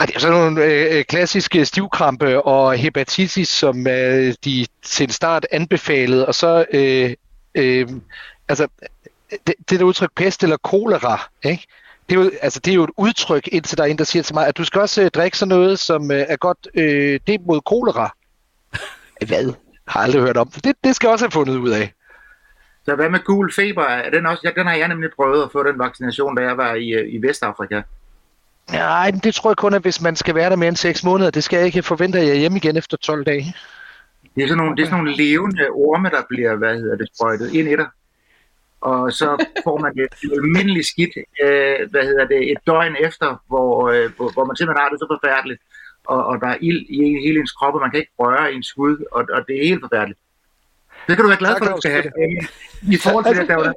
Ej, 0.00 0.06
det 0.06 0.16
er 0.16 0.20
sådan 0.20 0.38
nogle 0.38 0.64
øh, 0.64 1.04
klassiske 1.04 1.64
stivkrampe 1.64 2.42
og 2.42 2.76
hepatitis, 2.76 3.48
som 3.48 3.86
øh, 3.86 4.34
de 4.44 4.66
til 4.82 5.12
start 5.12 5.46
anbefalede, 5.50 6.26
og 6.26 6.34
så 6.34 6.64
øh, 6.72 7.14
øh, 7.54 7.88
altså 8.48 8.68
det, 9.46 9.54
det 9.70 9.80
der 9.80 9.84
udtryk 9.84 10.10
pest 10.16 10.42
eller 10.42 10.56
kolera, 10.56 11.30
ikke? 11.42 11.66
Det 12.08 12.18
er, 12.18 12.22
jo, 12.22 12.30
altså, 12.42 12.60
det 12.60 12.70
er 12.70 12.74
jo 12.74 12.84
et 12.84 12.90
udtryk, 12.96 13.48
indtil 13.52 13.78
der 13.78 13.84
er 13.84 13.88
en, 13.88 13.98
der 13.98 14.04
siger 14.04 14.22
til 14.22 14.34
mig, 14.34 14.46
at 14.46 14.56
du 14.56 14.64
skal 14.64 14.80
også 14.80 15.02
øh, 15.02 15.10
drikke 15.10 15.38
sådan 15.38 15.48
noget, 15.48 15.78
som 15.78 16.10
øh, 16.10 16.26
er 16.28 16.36
godt, 16.36 16.68
øh, 16.74 17.20
det 17.26 17.34
er 17.34 17.38
mod 17.46 17.60
kolera. 17.60 18.14
Hvad? 19.26 19.54
Har 19.88 20.00
aldrig 20.00 20.22
hørt 20.22 20.36
om. 20.36 20.48
Det, 20.48 20.76
det 20.84 20.96
skal 20.96 21.08
også 21.08 21.24
have 21.24 21.30
fundet 21.30 21.56
ud 21.56 21.70
af. 21.70 21.92
Så 22.84 22.94
hvad 22.94 23.10
med 23.10 23.20
gul 23.24 23.52
feber? 23.52 23.82
Er 23.82 24.10
den, 24.10 24.26
også, 24.26 24.40
ja, 24.44 24.50
den 24.60 24.66
har 24.66 24.74
jeg 24.74 24.88
nemlig 24.88 25.10
prøvet 25.16 25.42
at 25.42 25.52
få 25.52 25.62
den 25.62 25.78
vaccination, 25.78 26.36
da 26.36 26.42
jeg 26.42 26.56
var 26.56 26.74
i, 26.74 26.88
øh, 26.90 27.14
i 27.14 27.26
Vestafrika. 27.26 27.82
Nej, 28.72 29.10
det 29.24 29.34
tror 29.34 29.50
jeg 29.50 29.56
kun, 29.56 29.74
at 29.74 29.82
hvis 29.82 30.00
man 30.00 30.16
skal 30.16 30.34
være 30.34 30.50
der 30.50 30.56
mere 30.56 30.68
end 30.68 30.76
6 30.76 31.04
måneder, 31.04 31.30
det 31.30 31.44
skal 31.44 31.56
jeg 31.56 31.66
ikke 31.66 31.82
forvente, 31.82 32.18
at 32.18 32.26
jeg 32.26 32.34
er 32.34 32.38
hjemme 32.38 32.58
igen 32.58 32.76
efter 32.76 32.96
12 32.96 33.24
dage. 33.24 33.54
Det 34.34 34.42
er 34.44 34.48
sådan 34.48 34.56
nogle, 34.56 34.72
okay. 34.72 34.76
det 34.76 34.82
er 34.82 34.90
sådan 34.90 35.04
nogle 35.04 35.16
levende 35.16 35.68
orme, 35.68 36.08
der 36.10 36.22
bliver, 36.28 36.56
hvad 36.56 36.74
hedder 36.74 36.96
det, 36.96 37.08
sprøjtet 37.14 37.54
ind 37.54 37.68
i 37.68 37.76
dig. 37.76 37.86
Og 38.80 39.12
så 39.12 39.28
får 39.64 39.78
man 39.78 39.92
et 40.04 40.14
almindeligt 40.38 40.86
skidt, 40.86 41.14
øh, 41.44 41.90
hvad 41.90 42.04
hedder 42.10 42.26
det, 42.26 42.50
et 42.52 42.58
døgn 42.66 42.96
efter, 43.00 43.42
hvor, 43.48 43.90
øh, 43.90 44.06
hvor, 44.16 44.28
hvor 44.32 44.44
man 44.44 44.56
simpelthen 44.56 44.82
har 44.82 44.90
det 44.90 44.98
så 45.00 45.06
forfærdeligt. 45.14 45.60
Og, 46.12 46.20
og 46.30 46.40
der 46.40 46.48
er 46.54 46.58
ild 46.60 46.82
i 46.88 46.98
hele 47.24 47.40
ens 47.40 47.52
krop, 47.52 47.74
og 47.74 47.80
man 47.80 47.90
kan 47.90 48.00
ikke 48.00 48.12
røre 48.18 48.52
ens 48.52 48.66
skud, 48.66 48.94
og, 49.12 49.22
og 49.36 49.40
det 49.46 49.54
er 49.60 49.68
helt 49.68 49.82
forfærdeligt. 49.86 50.20
Det 51.06 51.16
kan 51.16 51.22
du 51.24 51.28
være 51.28 51.44
glad 51.44 51.54
for, 51.58 51.64
at 51.64 51.74
du 51.76 51.80
skal 51.80 51.92
have. 51.92 52.12
I 52.94 52.96
forhold 53.04 53.24
til, 53.24 53.40
at 53.42 53.48
der 53.48 53.56
var 53.56 53.72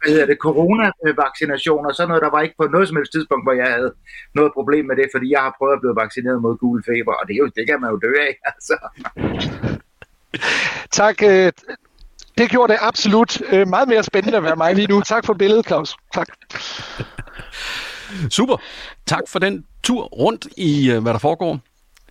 hvad 0.00 0.12
hedder 0.12 0.26
det, 0.26 0.38
coronavaccination 0.46 1.86
og 1.86 1.94
sådan 1.94 2.08
noget, 2.08 2.22
der 2.22 2.30
var 2.30 2.40
ikke 2.40 2.54
på 2.60 2.66
noget 2.66 2.88
som 2.88 2.96
helst 2.96 3.12
tidspunkt, 3.12 3.44
hvor 3.44 3.52
jeg 3.52 3.68
havde 3.76 3.92
noget 4.34 4.52
problem 4.52 4.84
med 4.86 4.96
det, 4.96 5.06
fordi 5.14 5.26
jeg 5.30 5.40
har 5.40 5.54
prøvet 5.58 5.74
at 5.74 5.80
blive 5.82 5.96
vaccineret 6.02 6.42
mod 6.42 6.56
gul 6.56 6.84
feber, 6.88 7.14
og 7.20 7.24
det, 7.26 7.34
er 7.34 7.40
jo, 7.44 7.48
det 7.56 7.64
kan 7.68 7.80
man 7.80 7.90
jo 7.90 7.98
dø 8.06 8.12
af. 8.26 8.32
Altså. 8.52 8.76
tak. 11.00 11.22
Øh, 11.22 11.52
det 12.38 12.50
gjorde 12.50 12.72
det 12.72 12.78
absolut 12.82 13.42
øh, 13.52 13.68
meget 13.68 13.88
mere 13.88 14.02
spændende 14.02 14.36
at 14.36 14.44
være 14.44 14.56
mig 14.56 14.74
lige 14.74 14.86
nu. 14.86 15.00
Tak 15.00 15.26
for 15.26 15.34
billedet, 15.34 15.66
Claus. 15.66 15.96
Tak. 16.14 16.28
Super. 18.38 18.56
Tak 19.06 19.22
for 19.28 19.38
den 19.38 19.64
tur 19.90 20.02
rundt 20.02 20.48
i, 20.56 20.90
øh, 20.90 21.02
hvad 21.02 21.12
der 21.12 21.18
foregår 21.18 21.60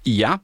i 0.06 0.22
jer. 0.22 0.38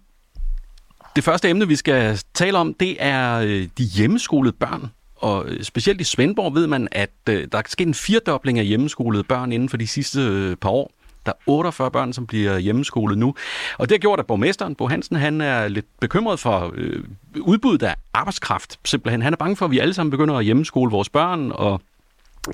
Det 1.15 1.24
første 1.24 1.50
emne, 1.50 1.68
vi 1.68 1.75
skal 1.75 2.20
tale 2.34 2.58
om, 2.58 2.74
det 2.74 2.98
er 3.00 3.39
øh, 3.39 3.68
de 3.77 3.84
hjemmeskolede 3.84 4.54
børn. 4.60 4.92
Og 5.15 5.46
øh, 5.48 5.63
specielt 5.63 6.01
i 6.01 6.04
Svendborg 6.04 6.56
ved 6.56 6.68
man, 6.68 6.88
at 6.92 7.10
der 7.27 7.48
er 7.51 7.62
sket 7.65 7.88
en 7.88 7.94
firdobling 7.94 8.60
af 8.60 8.65
hjemmeskolede 8.65 9.24
børn 9.24 9.51
inden 9.51 9.70
for 9.70 9.77
de 9.77 9.88
sidste 9.88 10.56
par 10.62 10.70
år. 10.70 10.92
Der 11.25 11.32
er 11.32 11.36
48 11.46 11.92
børn, 11.92 12.13
som 12.13 12.27
bliver 12.27 12.58
hjemmeskolet 12.58 13.18
nu. 13.18 13.36
Og 13.77 13.89
det 13.89 13.96
har 13.96 14.00
gjort, 14.00 14.20
at 14.20 14.27
borgmesteren, 14.27 14.75
Bo 14.75 14.88
Hansen, 14.88 15.15
han 15.15 15.42
er 15.42 15.68
lidt 15.68 15.86
bekymret 16.01 16.39
for 16.39 16.72
øh, 16.75 17.04
udbuddet 17.42 17.88
af 17.88 17.96
arbejdskraft. 18.13 18.80
Simpelthen. 18.86 19.22
Han 19.22 19.34
er 19.34 19.38
bange 19.38 19.56
for, 19.56 19.65
at 19.65 19.72
vi 19.72 19.80
alle 19.80 19.94
sammen 19.94 20.12
begynder 20.12 20.36
at 20.36 20.46
hjemmeskole 20.46 20.92
vores 20.92 21.10
børn, 21.10 21.51
og 21.51 21.82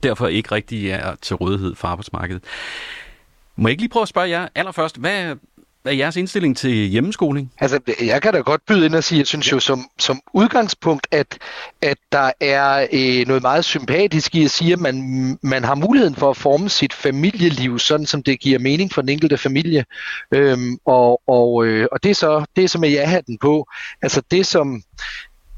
derfor 0.04 0.28
ikke 0.28 0.52
rigtig 0.52 0.90
er 0.90 1.16
til 1.22 1.36
rådighed 1.36 1.76
for 1.76 1.88
arbejdsmarkedet. 1.88 2.44
Må 3.62 3.68
jeg 3.68 3.72
ikke 3.72 3.82
lige 3.82 3.90
prøve 3.90 4.02
at 4.02 4.08
spørge 4.08 4.30
jer 4.30 4.48
allerførst, 4.56 4.98
hvad, 4.98 5.36
hvad 5.82 5.94
er 5.94 5.98
jeres 5.98 6.16
indstilling 6.16 6.58
til 6.58 6.72
hjemmeskoling? 6.72 7.52
Altså, 7.60 7.80
jeg 8.02 8.22
kan 8.22 8.34
da 8.34 8.40
godt 8.40 8.62
byde 8.68 8.86
ind 8.86 8.96
og 8.96 9.04
sige, 9.04 9.18
at 9.18 9.20
jeg 9.20 9.28
synes 9.28 9.52
jo 9.52 9.60
som, 9.60 9.86
som 10.00 10.22
udgangspunkt, 10.34 11.08
at, 11.12 11.38
at 11.82 11.98
der 12.12 12.32
er 12.40 12.88
øh, 12.94 13.28
noget 13.28 13.42
meget 13.42 13.66
sympatisk 13.66 14.36
i 14.36 14.44
at 14.44 14.52
sige, 14.52 14.74
at 14.74 14.80
man, 14.80 15.38
man 15.44 15.64
har 15.64 15.76
muligheden 15.76 16.16
for 16.16 16.30
at 16.30 16.38
forme 16.38 16.70
sit 16.70 16.94
familieliv, 16.94 17.80
sådan 17.80 18.06
som 18.06 18.24
det 18.24 18.40
giver 18.40 18.60
mening 18.60 18.94
for 18.94 19.02
den 19.02 19.10
enkelte 19.10 19.38
familie. 19.38 19.86
Øhm, 20.32 20.78
og, 20.86 21.22
og, 21.28 21.66
øh, 21.66 21.88
og 21.92 22.04
det 22.04 22.12
er 22.12 22.16
så 22.16 22.46
det 22.56 22.64
er 22.64 22.68
som 22.68 22.84
jeg 22.84 23.10
har 23.10 23.22
den 23.22 23.38
på. 23.38 23.66
Altså 24.02 24.22
det 24.32 24.46
som, 24.46 24.82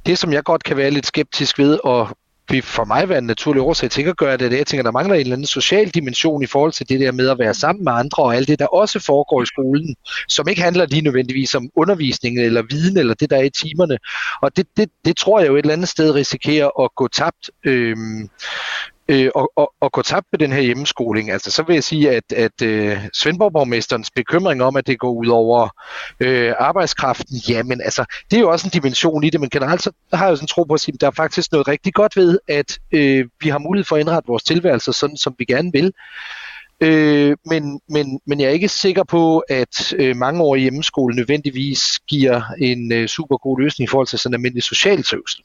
det, 0.05 0.17
som 0.17 0.33
jeg 0.33 0.43
godt 0.43 0.63
kan 0.63 0.77
være 0.77 0.91
lidt 0.91 1.07
skeptisk 1.07 1.59
ved, 1.59 1.79
og 1.83 2.17
vil 2.49 2.61
for 2.61 2.85
mig 2.85 3.09
være 3.09 3.17
en 3.17 3.23
naturlig 3.23 3.61
årsag 3.61 3.89
til 3.89 4.03
at 4.03 4.17
gøre 4.17 4.37
det, 4.37 4.51
det. 4.51 4.57
Jeg 4.57 4.67
tænker, 4.67 4.83
der 4.83 4.91
mangler 4.91 5.15
en 5.15 5.21
eller 5.21 5.35
anden 5.35 5.47
social 5.47 5.89
dimension 5.89 6.43
i 6.43 6.45
forhold 6.45 6.71
til 6.71 6.89
det 6.89 6.99
der 6.99 7.11
med 7.11 7.29
at 7.29 7.39
være 7.39 7.53
sammen 7.53 7.83
med 7.83 7.91
andre 7.91 8.23
og 8.23 8.35
alt 8.35 8.47
det, 8.47 8.59
der 8.59 8.65
også 8.65 8.99
foregår 8.99 9.43
i 9.43 9.45
skolen, 9.45 9.95
som 10.27 10.47
ikke 10.47 10.61
handler 10.61 10.85
lige 10.85 11.01
nødvendigvis 11.01 11.55
om 11.55 11.69
undervisning 11.75 12.39
eller 12.39 12.63
viden 12.69 12.97
eller 12.97 13.13
det, 13.13 13.29
der 13.29 13.37
er 13.37 13.43
i 13.43 13.49
timerne. 13.49 13.97
Og 14.41 14.57
det, 14.57 14.67
det, 14.77 14.89
det 15.05 15.17
tror 15.17 15.39
jeg 15.39 15.47
jo 15.47 15.55
et 15.55 15.59
eller 15.59 15.73
andet 15.73 15.89
sted 15.89 16.11
risikerer 16.11 16.83
at 16.83 16.89
gå 16.95 17.07
tabt. 17.07 17.49
Øhm, 17.63 18.29
øh, 19.13 19.31
og, 19.35 19.51
og, 19.55 19.73
og 19.81 19.91
gå 19.91 20.01
tabt 20.01 20.27
med 20.31 20.39
den 20.39 20.51
her 20.51 20.61
hjemmeskoling. 20.61 21.31
Altså, 21.31 21.51
så 21.51 21.63
vil 21.63 21.73
jeg 21.73 21.83
sige, 21.83 22.11
at, 22.11 22.33
at 22.35 22.61
øh, 22.61 22.97
Svendborg-borgmesterens 23.13 24.09
bekymring 24.15 24.63
om, 24.63 24.75
at 24.75 24.87
det 24.87 24.99
går 24.99 25.11
ud 25.11 25.27
over 25.27 25.69
øh, 26.19 26.53
arbejdskraften, 26.59 27.37
jamen 27.49 27.81
altså, 27.81 28.05
det 28.31 28.37
er 28.37 28.41
jo 28.41 28.51
også 28.51 28.67
en 28.67 28.81
dimension 28.81 29.23
i 29.23 29.29
det, 29.29 29.39
men 29.39 29.49
generelt 29.49 29.81
så 29.81 29.91
har 30.13 30.25
jeg 30.25 30.31
jo 30.31 30.35
sådan 30.35 30.47
tro 30.47 30.63
på 30.63 30.73
at 30.73 30.79
sige, 30.79 30.93
at 30.95 31.01
der 31.01 31.07
er 31.07 31.11
faktisk 31.11 31.51
noget 31.51 31.67
rigtig 31.67 31.93
godt 31.93 32.15
ved, 32.15 32.39
at 32.47 32.79
øh, 32.91 33.25
vi 33.41 33.49
har 33.49 33.59
mulighed 33.59 33.85
for 33.85 33.95
at 33.95 33.99
indrette 33.99 34.27
vores 34.27 34.43
tilværelse 34.43 34.93
sådan, 34.93 35.17
som 35.17 35.35
vi 35.37 35.45
gerne 35.45 35.71
vil. 35.71 35.93
Øh, 36.81 37.37
men, 37.45 37.79
men, 37.89 38.19
men 38.27 38.39
jeg 38.39 38.45
er 38.45 38.51
ikke 38.51 38.67
sikker 38.67 39.03
på, 39.03 39.39
at 39.39 39.93
øh, 39.93 40.15
mange 40.15 40.41
år 40.41 40.55
i 40.55 40.59
hjemmeskole 40.59 41.15
nødvendigvis 41.15 41.99
giver 42.07 42.41
en 42.59 42.91
øh, 42.91 43.07
super 43.07 43.37
god 43.37 43.59
løsning 43.59 43.87
i 43.87 43.91
forhold 43.91 44.07
til 44.07 44.19
sådan 44.19 44.31
en 44.31 44.35
almindelig 44.35 44.63
social 44.63 45.03
trivsel. 45.03 45.43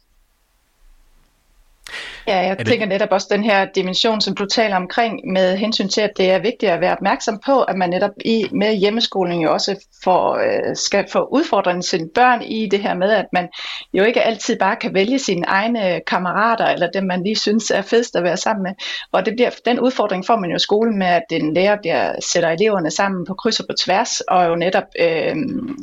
Ja, 2.27 2.37
jeg 2.37 2.59
det... 2.59 2.67
tænker 2.67 2.87
netop 2.87 3.09
også 3.11 3.27
den 3.31 3.45
her 3.45 3.67
dimension, 3.75 4.21
som 4.21 4.35
du 4.35 4.47
taler 4.47 4.77
omkring, 4.77 5.21
med 5.33 5.57
hensyn 5.57 5.89
til, 5.89 6.01
at 6.01 6.11
det 6.17 6.31
er 6.31 6.39
vigtigt 6.39 6.73
at 6.73 6.81
være 6.81 6.93
opmærksom 6.93 7.41
på, 7.47 7.63
at 7.63 7.77
man 7.77 7.91
netop 7.91 8.11
i, 8.25 8.47
med 8.53 8.75
hjemmeskoling 8.75 9.45
jo 9.45 9.53
også 9.53 9.87
får, 10.05 10.37
øh, 10.37 10.77
skal 10.77 11.05
få 11.13 11.29
udfordret 11.33 11.85
sine 11.85 12.09
børn 12.15 12.43
i 12.43 12.69
det 12.71 12.81
her 12.81 12.95
med, 12.95 13.11
at 13.11 13.27
man 13.33 13.49
jo 13.93 14.05
ikke 14.05 14.23
altid 14.23 14.59
bare 14.59 14.77
kan 14.77 14.95
vælge 14.95 15.19
sine 15.19 15.47
egne 15.47 16.01
kammerater, 16.07 16.67
eller 16.67 16.91
dem 16.91 17.05
man 17.05 17.25
lige 17.25 17.37
synes 17.37 17.71
er 17.71 17.83
fedest 17.83 18.17
at 18.17 18.23
være 18.23 18.37
sammen 18.37 18.63
med. 18.63 18.73
Og 19.13 19.27
det 19.27 19.35
bliver, 19.35 19.51
den 19.65 19.81
udfordring 19.81 20.27
får 20.27 20.37
man 20.37 20.51
jo 20.51 20.57
i 20.57 20.61
skolen 20.61 20.99
med, 20.99 21.07
at 21.07 21.23
den 21.31 21.55
lærer 21.55 21.77
bliver, 21.81 22.15
sætter 22.33 22.51
eleverne 22.51 22.91
sammen 22.91 23.27
på 23.27 23.35
kryds 23.35 23.61
og 23.61 23.67
på 23.67 23.75
tværs, 23.81 24.21
og 24.21 24.47
jo 24.47 24.55
netop, 24.57 24.85
øh, 25.01 25.37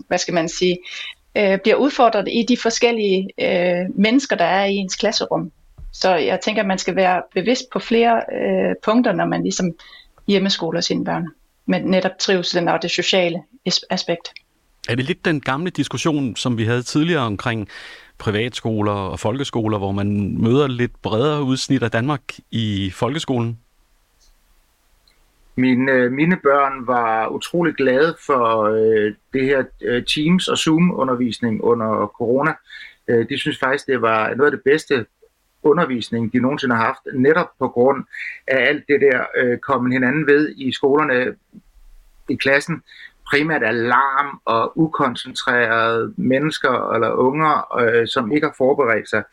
hvad 0.08 0.18
skal 0.18 0.34
man 0.34 0.50
sige, 0.50 0.78
øh, 1.38 1.60
bliver 1.60 1.76
udfordret 1.76 2.28
i 2.32 2.46
de 2.50 2.58
forskellige 2.58 3.30
øh, 3.42 3.86
mennesker, 3.96 4.36
der 4.36 4.46
er 4.46 4.66
i 4.66 4.76
ens 4.76 4.96
klasserum. 4.96 5.52
Så 6.02 6.16
jeg 6.16 6.40
tænker, 6.42 6.62
at 6.62 6.68
man 6.68 6.78
skal 6.78 6.96
være 6.96 7.22
bevidst 7.34 7.64
på 7.74 7.80
flere 7.80 8.22
øh, 8.42 8.76
punkter, 8.84 9.14
når 9.14 9.26
man 9.26 9.44
ligesom 9.44 9.74
hjemmeskoler 10.28 10.82
sine 10.82 11.06
børn. 11.06 11.28
Med 11.66 11.82
netop 11.82 12.12
trivselen 12.20 12.68
og 12.68 12.82
det 12.82 12.92
sociale 12.92 13.44
aspekt. 13.90 14.28
Er 14.90 14.96
det 14.96 15.06
lidt 15.06 15.26
den 15.26 15.42
gamle 15.42 15.70
diskussion, 15.70 16.36
som 16.36 16.58
vi 16.58 16.64
havde 16.64 16.82
tidligere 16.84 17.22
omkring 17.22 17.70
privatskoler 18.18 18.92
og 18.92 19.20
folkeskoler, 19.20 19.78
hvor 19.78 19.92
man 19.92 20.38
møder 20.42 20.68
lidt 20.68 21.02
bredere 21.02 21.44
udsnit 21.44 21.84
af 21.84 21.92
Danmark 21.92 22.22
i 22.52 22.92
folkeskolen? 22.96 23.60
Mine, 25.56 25.92
øh, 25.92 26.12
mine 26.12 26.38
børn 26.44 26.88
var 26.88 27.28
utrolig 27.28 27.76
glade 27.76 28.16
for 28.26 28.64
øh, 28.64 29.14
det 29.34 29.46
her 29.46 29.64
øh, 29.82 30.06
Teams 30.06 30.48
og 30.48 30.58
Zoom-undervisning 30.58 31.64
under 31.64 32.08
corona. 32.18 32.54
Øh, 33.08 33.30
de 33.30 33.38
synes 33.38 33.60
faktisk, 33.60 33.88
det 33.88 34.02
var 34.02 34.36
noget 34.36 34.52
af 34.52 34.58
det 34.58 34.62
bedste 34.66 35.06
undervisning, 35.66 36.34
de 36.34 36.40
nogensinde 36.40 36.76
har 36.76 36.86
haft, 36.86 37.00
netop 37.14 37.50
på 37.60 37.68
grund 37.68 38.04
af 38.48 38.68
alt 38.68 38.84
det 38.88 39.02
der 39.02 39.26
øh, 39.38 39.58
kommen 39.58 39.92
hinanden 39.92 40.28
ved 40.28 40.54
i 40.58 40.72
skolerne 40.72 41.36
i 42.30 42.36
klassen, 42.36 42.84
primært 43.30 43.64
alarm 43.64 44.42
og 44.46 44.72
ukoncentrerede 44.76 46.14
mennesker 46.18 46.94
eller 46.94 47.12
unger, 47.12 47.80
øh, 47.82 48.08
som 48.08 48.32
ikke 48.32 48.48
har 48.48 48.56
forberedt 48.58 49.10
sig. 49.10 49.24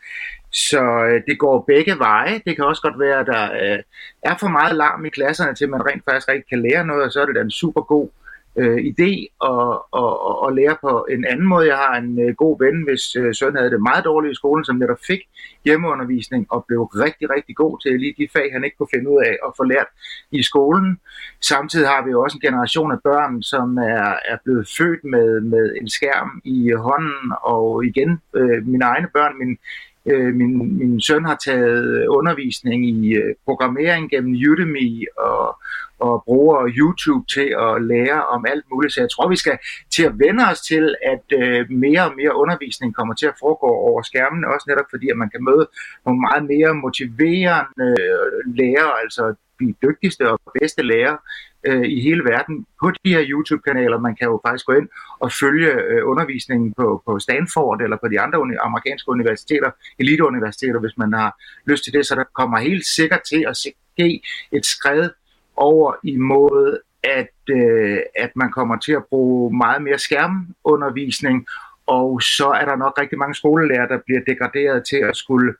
Så 0.51 0.81
øh, 0.81 1.21
det 1.27 1.39
går 1.39 1.63
begge 1.67 1.99
veje. 1.99 2.41
Det 2.45 2.55
kan 2.55 2.65
også 2.65 2.81
godt 2.81 2.99
være, 2.99 3.19
at 3.19 3.27
der 3.27 3.43
øh, 3.53 3.79
er 4.21 4.37
for 4.39 4.47
meget 4.47 4.75
larm 4.75 5.05
i 5.05 5.09
klasserne, 5.09 5.55
til 5.55 5.69
man 5.69 5.85
rent 5.85 6.03
faktisk 6.09 6.29
ikke 6.29 6.49
kan 6.49 6.61
lære 6.61 6.85
noget, 6.85 7.03
og 7.03 7.11
så 7.11 7.21
er 7.21 7.25
det 7.25 7.35
da 7.35 7.41
en 7.41 7.51
super 7.51 7.81
god 7.81 8.09
øh, 8.55 8.77
idé 8.91 9.11
at, 9.51 9.73
at, 10.03 10.13
at, 10.45 10.55
lære 10.55 10.77
på 10.81 11.07
en 11.09 11.25
anden 11.25 11.47
måde. 11.47 11.67
Jeg 11.67 11.77
har 11.77 11.95
en 11.97 12.19
øh, 12.19 12.35
god 12.35 12.55
ven, 12.63 12.83
hvis 12.87 13.15
øh, 13.15 13.35
søn 13.35 13.55
havde 13.55 13.71
det 13.71 13.81
meget 13.81 14.05
dårligt 14.05 14.31
i 14.31 14.35
skolen, 14.35 14.65
som 14.65 14.75
netop 14.75 14.99
fik 15.07 15.21
hjemmeundervisning 15.65 16.47
og 16.49 16.65
blev 16.67 16.81
rigtig, 16.83 17.29
rigtig 17.29 17.55
god 17.55 17.79
til 17.81 17.99
lige 17.99 18.15
de 18.17 18.27
fag, 18.33 18.49
han 18.53 18.63
ikke 18.63 18.77
kunne 18.77 18.93
finde 18.93 19.09
ud 19.09 19.21
af 19.25 19.35
at 19.47 19.53
få 19.57 19.63
lært 19.63 19.87
i 20.31 20.43
skolen. 20.43 20.99
Samtidig 21.41 21.87
har 21.87 22.05
vi 22.05 22.11
jo 22.11 22.21
også 22.21 22.37
en 22.37 22.47
generation 22.47 22.91
af 22.91 23.01
børn, 23.03 23.43
som 23.43 23.77
er, 23.77 24.09
er 24.31 24.37
blevet 24.43 24.67
født 24.77 25.03
med, 25.03 25.41
med 25.41 25.75
en 25.81 25.89
skærm 25.89 26.41
i 26.43 26.71
hånden, 26.71 27.31
og 27.41 27.85
igen, 27.85 28.21
øh, 28.35 28.67
mine 28.67 28.85
egne 28.85 29.07
børn, 29.13 29.37
min, 29.39 29.57
øh, 30.05 30.33
min, 30.35 30.77
min 30.77 31.01
søn 31.01 31.25
har 31.25 31.37
taget 31.45 32.07
undervisning 32.07 32.85
i 32.85 33.13
øh, 33.13 33.35
programmering 33.45 34.09
gennem 34.09 34.33
Udemy 34.51 35.03
og 35.17 35.57
og 35.99 36.23
bruger 36.25 36.59
YouTube 36.79 37.25
til 37.35 37.47
at 37.67 37.73
lære 37.91 38.19
om 38.35 38.45
alt 38.51 38.65
muligt. 38.71 38.93
Så 38.93 38.99
jeg 39.01 39.09
tror, 39.11 39.29
vi 39.29 39.35
skal 39.43 39.57
til 39.95 40.03
at 40.09 40.19
vende 40.23 40.43
os 40.51 40.61
til, 40.61 40.95
at 41.13 41.25
øh, 41.41 41.71
mere 41.83 42.03
og 42.07 42.13
mere 42.19 42.35
undervisning 42.41 42.95
kommer 42.95 43.13
til 43.13 43.27
at 43.31 43.39
foregå 43.39 43.69
over 43.89 44.01
skærmen, 44.01 44.45
også 44.53 44.65
netop 44.69 44.85
fordi, 44.93 45.07
at 45.09 45.17
man 45.17 45.29
kan 45.29 45.43
møde 45.43 45.65
nogle 46.05 46.19
meget 46.27 46.43
mere 46.53 46.73
motiverende 46.85 47.87
øh, 48.13 48.55
lærere, 48.59 48.93
altså 49.03 49.23
de 49.67 49.75
dygtigste 49.87 50.31
og 50.31 50.39
bedste 50.59 50.81
lærere 50.83 51.17
øh, 51.63 51.85
i 51.85 52.01
hele 52.01 52.23
verden 52.23 52.65
på 52.81 52.91
de 52.91 53.09
her 53.15 53.23
YouTube-kanaler. 53.31 53.99
Man 53.99 54.15
kan 54.15 54.27
jo 54.27 54.41
faktisk 54.47 54.65
gå 54.65 54.73
ind 54.73 54.89
og 55.19 55.31
følge 55.31 55.71
øh, 55.71 56.01
undervisningen 56.07 56.73
på, 56.73 57.03
på 57.05 57.19
Stanford 57.19 57.81
eller 57.81 57.97
på 57.97 58.07
de 58.07 58.19
andre 58.19 58.39
uni- 58.39 58.57
amerikanske 58.61 59.09
universiteter, 59.09 59.71
eliteuniversiteter, 59.99 60.79
hvis 60.79 60.97
man 60.97 61.13
har 61.13 61.41
lyst 61.65 61.83
til 61.83 61.93
det. 61.93 62.05
Så 62.05 62.15
der 62.15 62.23
kommer 62.33 62.57
helt 62.57 62.85
sikkert 62.85 63.21
til 63.29 63.45
at 63.47 63.57
ske 63.57 64.21
et 64.51 64.65
skridt 64.65 65.11
over 65.55 65.93
imod, 66.03 66.77
at, 67.03 67.35
øh, 67.49 67.99
at 68.15 68.31
man 68.35 68.51
kommer 68.51 68.77
til 68.77 68.91
at 68.91 69.05
bruge 69.05 69.57
meget 69.57 69.81
mere 69.81 69.97
skærmundervisning, 69.97 71.47
og 71.87 72.21
så 72.21 72.47
er 72.47 72.65
der 72.65 72.75
nok 72.75 72.93
rigtig 72.99 73.17
mange 73.17 73.35
skolelærer, 73.35 73.87
der 73.87 73.99
bliver 74.05 74.21
degraderet 74.27 74.85
til 74.89 74.97
at 74.97 75.15
skulle 75.15 75.55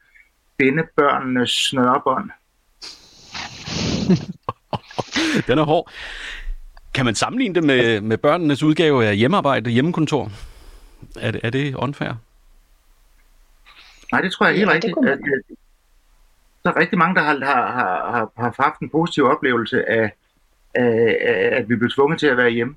binde 0.57 0.83
børnenes 0.95 1.51
snørebånd. 1.51 2.29
Den 5.47 5.59
er 5.59 5.63
hård. 5.63 5.91
Kan 6.93 7.05
man 7.05 7.15
sammenligne 7.15 7.55
det 7.55 7.63
med, 7.63 8.01
med 8.01 8.17
børnenes 8.17 8.63
udgave 8.63 9.05
af 9.05 9.17
hjemmearbejde, 9.17 9.69
hjemmekontor? 9.69 10.31
Er 11.19 11.31
det, 11.31 11.41
er 11.43 11.49
det 11.49 11.75
unfair? 11.75 12.13
Nej, 14.11 14.21
det 14.21 14.31
tror 14.31 14.45
jeg 14.45 14.55
helt 14.55 14.69
ja, 14.69 14.73
rigtigt. 14.73 14.93
At, 15.03 15.11
at, 15.11 15.19
der 16.63 16.69
er 16.69 16.75
rigtig 16.79 16.97
mange, 16.97 17.15
der 17.15 17.21
har, 17.21 17.35
har, 17.35 18.11
har, 18.11 18.31
har 18.37 18.63
haft 18.63 18.79
en 18.79 18.89
positiv 18.89 19.23
oplevelse 19.25 19.89
af, 19.89 20.11
af, 20.75 21.17
af 21.21 21.57
at 21.57 21.69
vi 21.69 21.75
blev 21.75 21.89
tvunget 21.89 22.19
til 22.19 22.27
at 22.27 22.37
være 22.37 22.49
hjemme. 22.49 22.75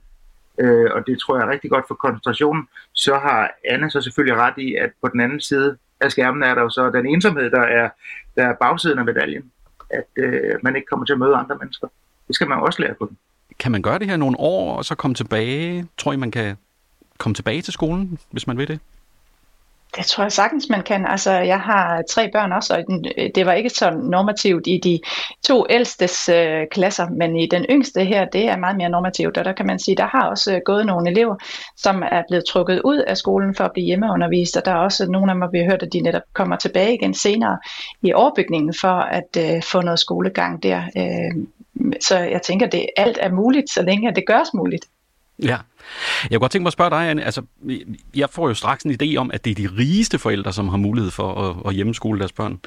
Øh, 0.59 0.91
og 0.93 1.07
det 1.07 1.19
tror 1.19 1.37
jeg 1.37 1.47
er 1.47 1.51
rigtig 1.51 1.71
godt 1.71 1.85
for 1.89 1.95
koncentrationen. 1.95 2.69
Så 2.93 3.19
har 3.19 3.51
Anne 3.71 3.91
så 3.91 4.01
selvfølgelig 4.01 4.37
ret 4.37 4.59
i, 4.59 4.75
at 4.75 4.91
på 5.03 5.09
den 5.09 5.21
anden 5.21 5.41
side 5.41 5.77
af 6.01 6.11
skærmen 6.11 6.43
er 6.43 6.55
der 6.55 6.63
jo 6.63 6.71
så 6.71 6.91
den 6.91 7.07
ensomhed, 7.07 7.51
der 7.51 7.63
er, 7.63 7.89
der 8.37 8.47
er 8.47 8.55
bagsiden 8.55 8.99
af 8.99 9.05
medaljen. 9.05 9.53
At 9.91 10.05
øh, 10.17 10.55
man 10.63 10.77
ikke 10.77 10.87
kommer 10.87 11.07
til 11.07 11.13
at 11.13 11.19
møde 11.19 11.35
andre 11.35 11.57
mennesker. 11.61 11.89
Det 12.27 12.35
skal 12.35 12.49
man 12.49 12.59
også 12.59 12.83
lære 12.83 12.95
på 12.95 13.07
den. 13.09 13.19
Kan 13.59 13.73
man 13.73 13.83
gøre 13.83 13.99
det 13.99 14.07
her 14.07 14.17
nogle 14.17 14.41
år, 14.41 14.77
og 14.77 14.85
så 14.85 14.95
komme 14.95 15.15
tilbage? 15.15 15.87
Tror 15.99 16.13
I, 16.13 16.17
man 16.17 16.31
kan 16.31 16.57
komme 17.19 17.35
tilbage 17.35 17.63
til 17.63 17.73
skolen, 17.73 18.19
hvis 18.31 18.47
man 18.47 18.59
vil 18.59 18.69
det? 18.69 18.81
Det 19.97 20.07
tror 20.07 20.25
jeg 20.25 20.33
sagtens, 20.33 20.69
man 20.69 20.83
kan. 20.83 21.07
Altså, 21.07 21.33
jeg 21.33 21.61
har 21.61 22.03
tre 22.11 22.31
børn 22.33 22.53
også, 22.53 22.75
og 22.75 22.85
øh, 23.19 23.31
det 23.35 23.47
var 23.47 23.53
ikke 23.53 23.71
så 23.71 23.91
normativt 23.91 24.67
i 24.67 24.81
de 24.85 25.01
to 25.43 25.67
ældstes 25.71 26.29
øh, 26.29 26.67
klasser, 26.71 27.09
men 27.09 27.37
i 27.37 27.47
den 27.47 27.67
yngste 27.71 28.05
her, 28.05 28.25
det 28.25 28.49
er 28.49 28.57
meget 28.57 28.77
mere 28.77 28.89
normativt, 28.89 29.39
og 29.39 29.45
der 29.45 29.53
kan 29.53 29.67
man 29.67 29.79
sige, 29.79 29.97
der 29.97 30.07
har 30.07 30.29
også 30.29 30.55
øh, 30.55 30.61
gået 30.65 30.87
nogle 30.87 31.11
elever, 31.11 31.37
som 31.77 32.03
er 32.03 32.23
blevet 32.29 32.45
trukket 32.45 32.81
ud 32.85 32.99
af 32.99 33.17
skolen 33.17 33.55
for 33.55 33.65
at 33.65 33.73
blive 33.73 33.87
hjemmeundervist, 33.87 34.57
og 34.57 34.65
der 34.65 34.73
er 34.73 34.77
også 34.79 35.11
nogle 35.11 35.33
af 35.33 35.35
dem, 35.35 35.49
vi 35.53 35.59
har 35.59 35.71
hørt, 35.71 35.83
at 35.83 35.93
de 35.93 36.01
netop 36.01 36.23
kommer 36.33 36.57
tilbage 36.57 36.95
igen 36.95 37.15
senere 37.15 37.59
i 38.03 38.13
overbygningen 38.13 38.75
for 38.81 38.99
at 39.01 39.37
øh, 39.39 39.63
få 39.63 39.81
noget 39.81 39.99
skolegang 39.99 40.63
der. 40.63 40.83
Øh, 40.97 41.47
så 42.01 42.19
jeg 42.19 42.43
tænker, 42.43 42.67
det 42.67 42.87
alt 42.97 43.19
er 43.21 43.33
muligt, 43.33 43.71
så 43.71 43.83
længe 43.83 44.15
det 44.15 44.27
gøres 44.27 44.55
muligt. 44.55 44.87
Ja. 45.43 45.57
Jeg 46.23 46.31
kunne 46.31 46.39
godt 46.39 46.53
tænke 46.53 46.63
mig 46.63 46.69
at 46.69 46.73
spørge 46.73 46.91
dig, 46.91 47.11
Anne. 47.11 47.25
Altså, 47.25 47.43
jeg 48.17 48.31
får 48.31 48.49
jo 48.49 48.55
straks 48.55 48.85
en 48.85 48.99
idé 49.03 49.17
om, 49.17 49.31
at 49.35 49.45
det 49.45 49.51
er 49.51 49.69
de 49.69 49.77
rigeste 49.79 50.19
forældre, 50.19 50.53
som 50.53 50.69
har 50.69 50.77
mulighed 50.77 51.11
for 51.11 51.35
at, 51.35 51.57
at 51.69 51.75
hjemmeskole 51.75 52.19
deres 52.19 52.33
børn. 52.33 52.61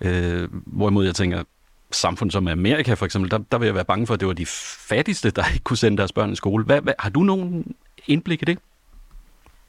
Øh, 0.00 0.48
hvorimod 0.66 1.04
jeg 1.04 1.14
tænker, 1.14 1.42
samfund 1.90 2.30
som 2.30 2.48
Amerika 2.48 2.94
for 2.94 3.04
eksempel, 3.04 3.30
der, 3.30 3.38
der 3.52 3.58
vil 3.58 3.66
jeg 3.66 3.74
være 3.74 3.84
bange 3.84 4.06
for, 4.06 4.14
at 4.14 4.20
det 4.20 4.28
var 4.28 4.34
de 4.34 4.46
fattigste, 4.88 5.30
der 5.30 5.42
ikke 5.52 5.64
kunne 5.64 5.76
sende 5.76 5.98
deres 5.98 6.12
børn 6.12 6.32
i 6.32 6.36
skole. 6.36 6.64
Hvad, 6.64 6.80
hvad, 6.80 6.92
har 6.98 7.10
du 7.10 7.20
nogen 7.20 7.74
indblik 8.06 8.42
i 8.42 8.44
det? 8.44 8.58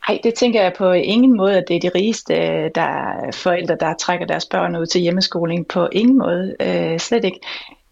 Nej, 0.08 0.20
det 0.24 0.34
tænker 0.34 0.62
jeg 0.62 0.74
på 0.78 0.92
ingen 0.92 1.38
måde, 1.38 1.58
at 1.58 1.64
det 1.68 1.76
er 1.76 1.80
de 1.80 1.92
rigeste 1.96 2.34
der 2.76 2.82
er 2.82 3.32
forældre, 3.32 3.78
der 3.80 3.94
trækker 3.94 4.26
deres 4.26 4.46
børn 4.46 4.76
ud 4.76 4.86
til 4.86 5.02
hjemmeskoling. 5.02 5.68
På 5.68 5.90
ingen 5.92 6.18
måde. 6.18 6.56
Øh, 6.60 7.00
slet 7.00 7.26
ikke 7.26 7.40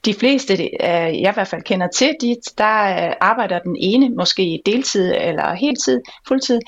de 0.05 0.13
fleste, 0.13 0.53
øh, 0.53 1.21
jeg 1.21 1.31
i 1.31 1.33
hvert 1.33 1.47
fald 1.47 1.61
kender 1.61 1.87
til, 1.87 2.15
de, 2.21 2.35
der 2.57 3.07
øh, 3.07 3.13
arbejder 3.21 3.59
den 3.59 3.75
ene 3.79 4.09
måske 4.09 4.61
deltid 4.65 5.13
eller 5.15 5.53
heltid, 5.53 6.01
fuldtid, 6.27 6.59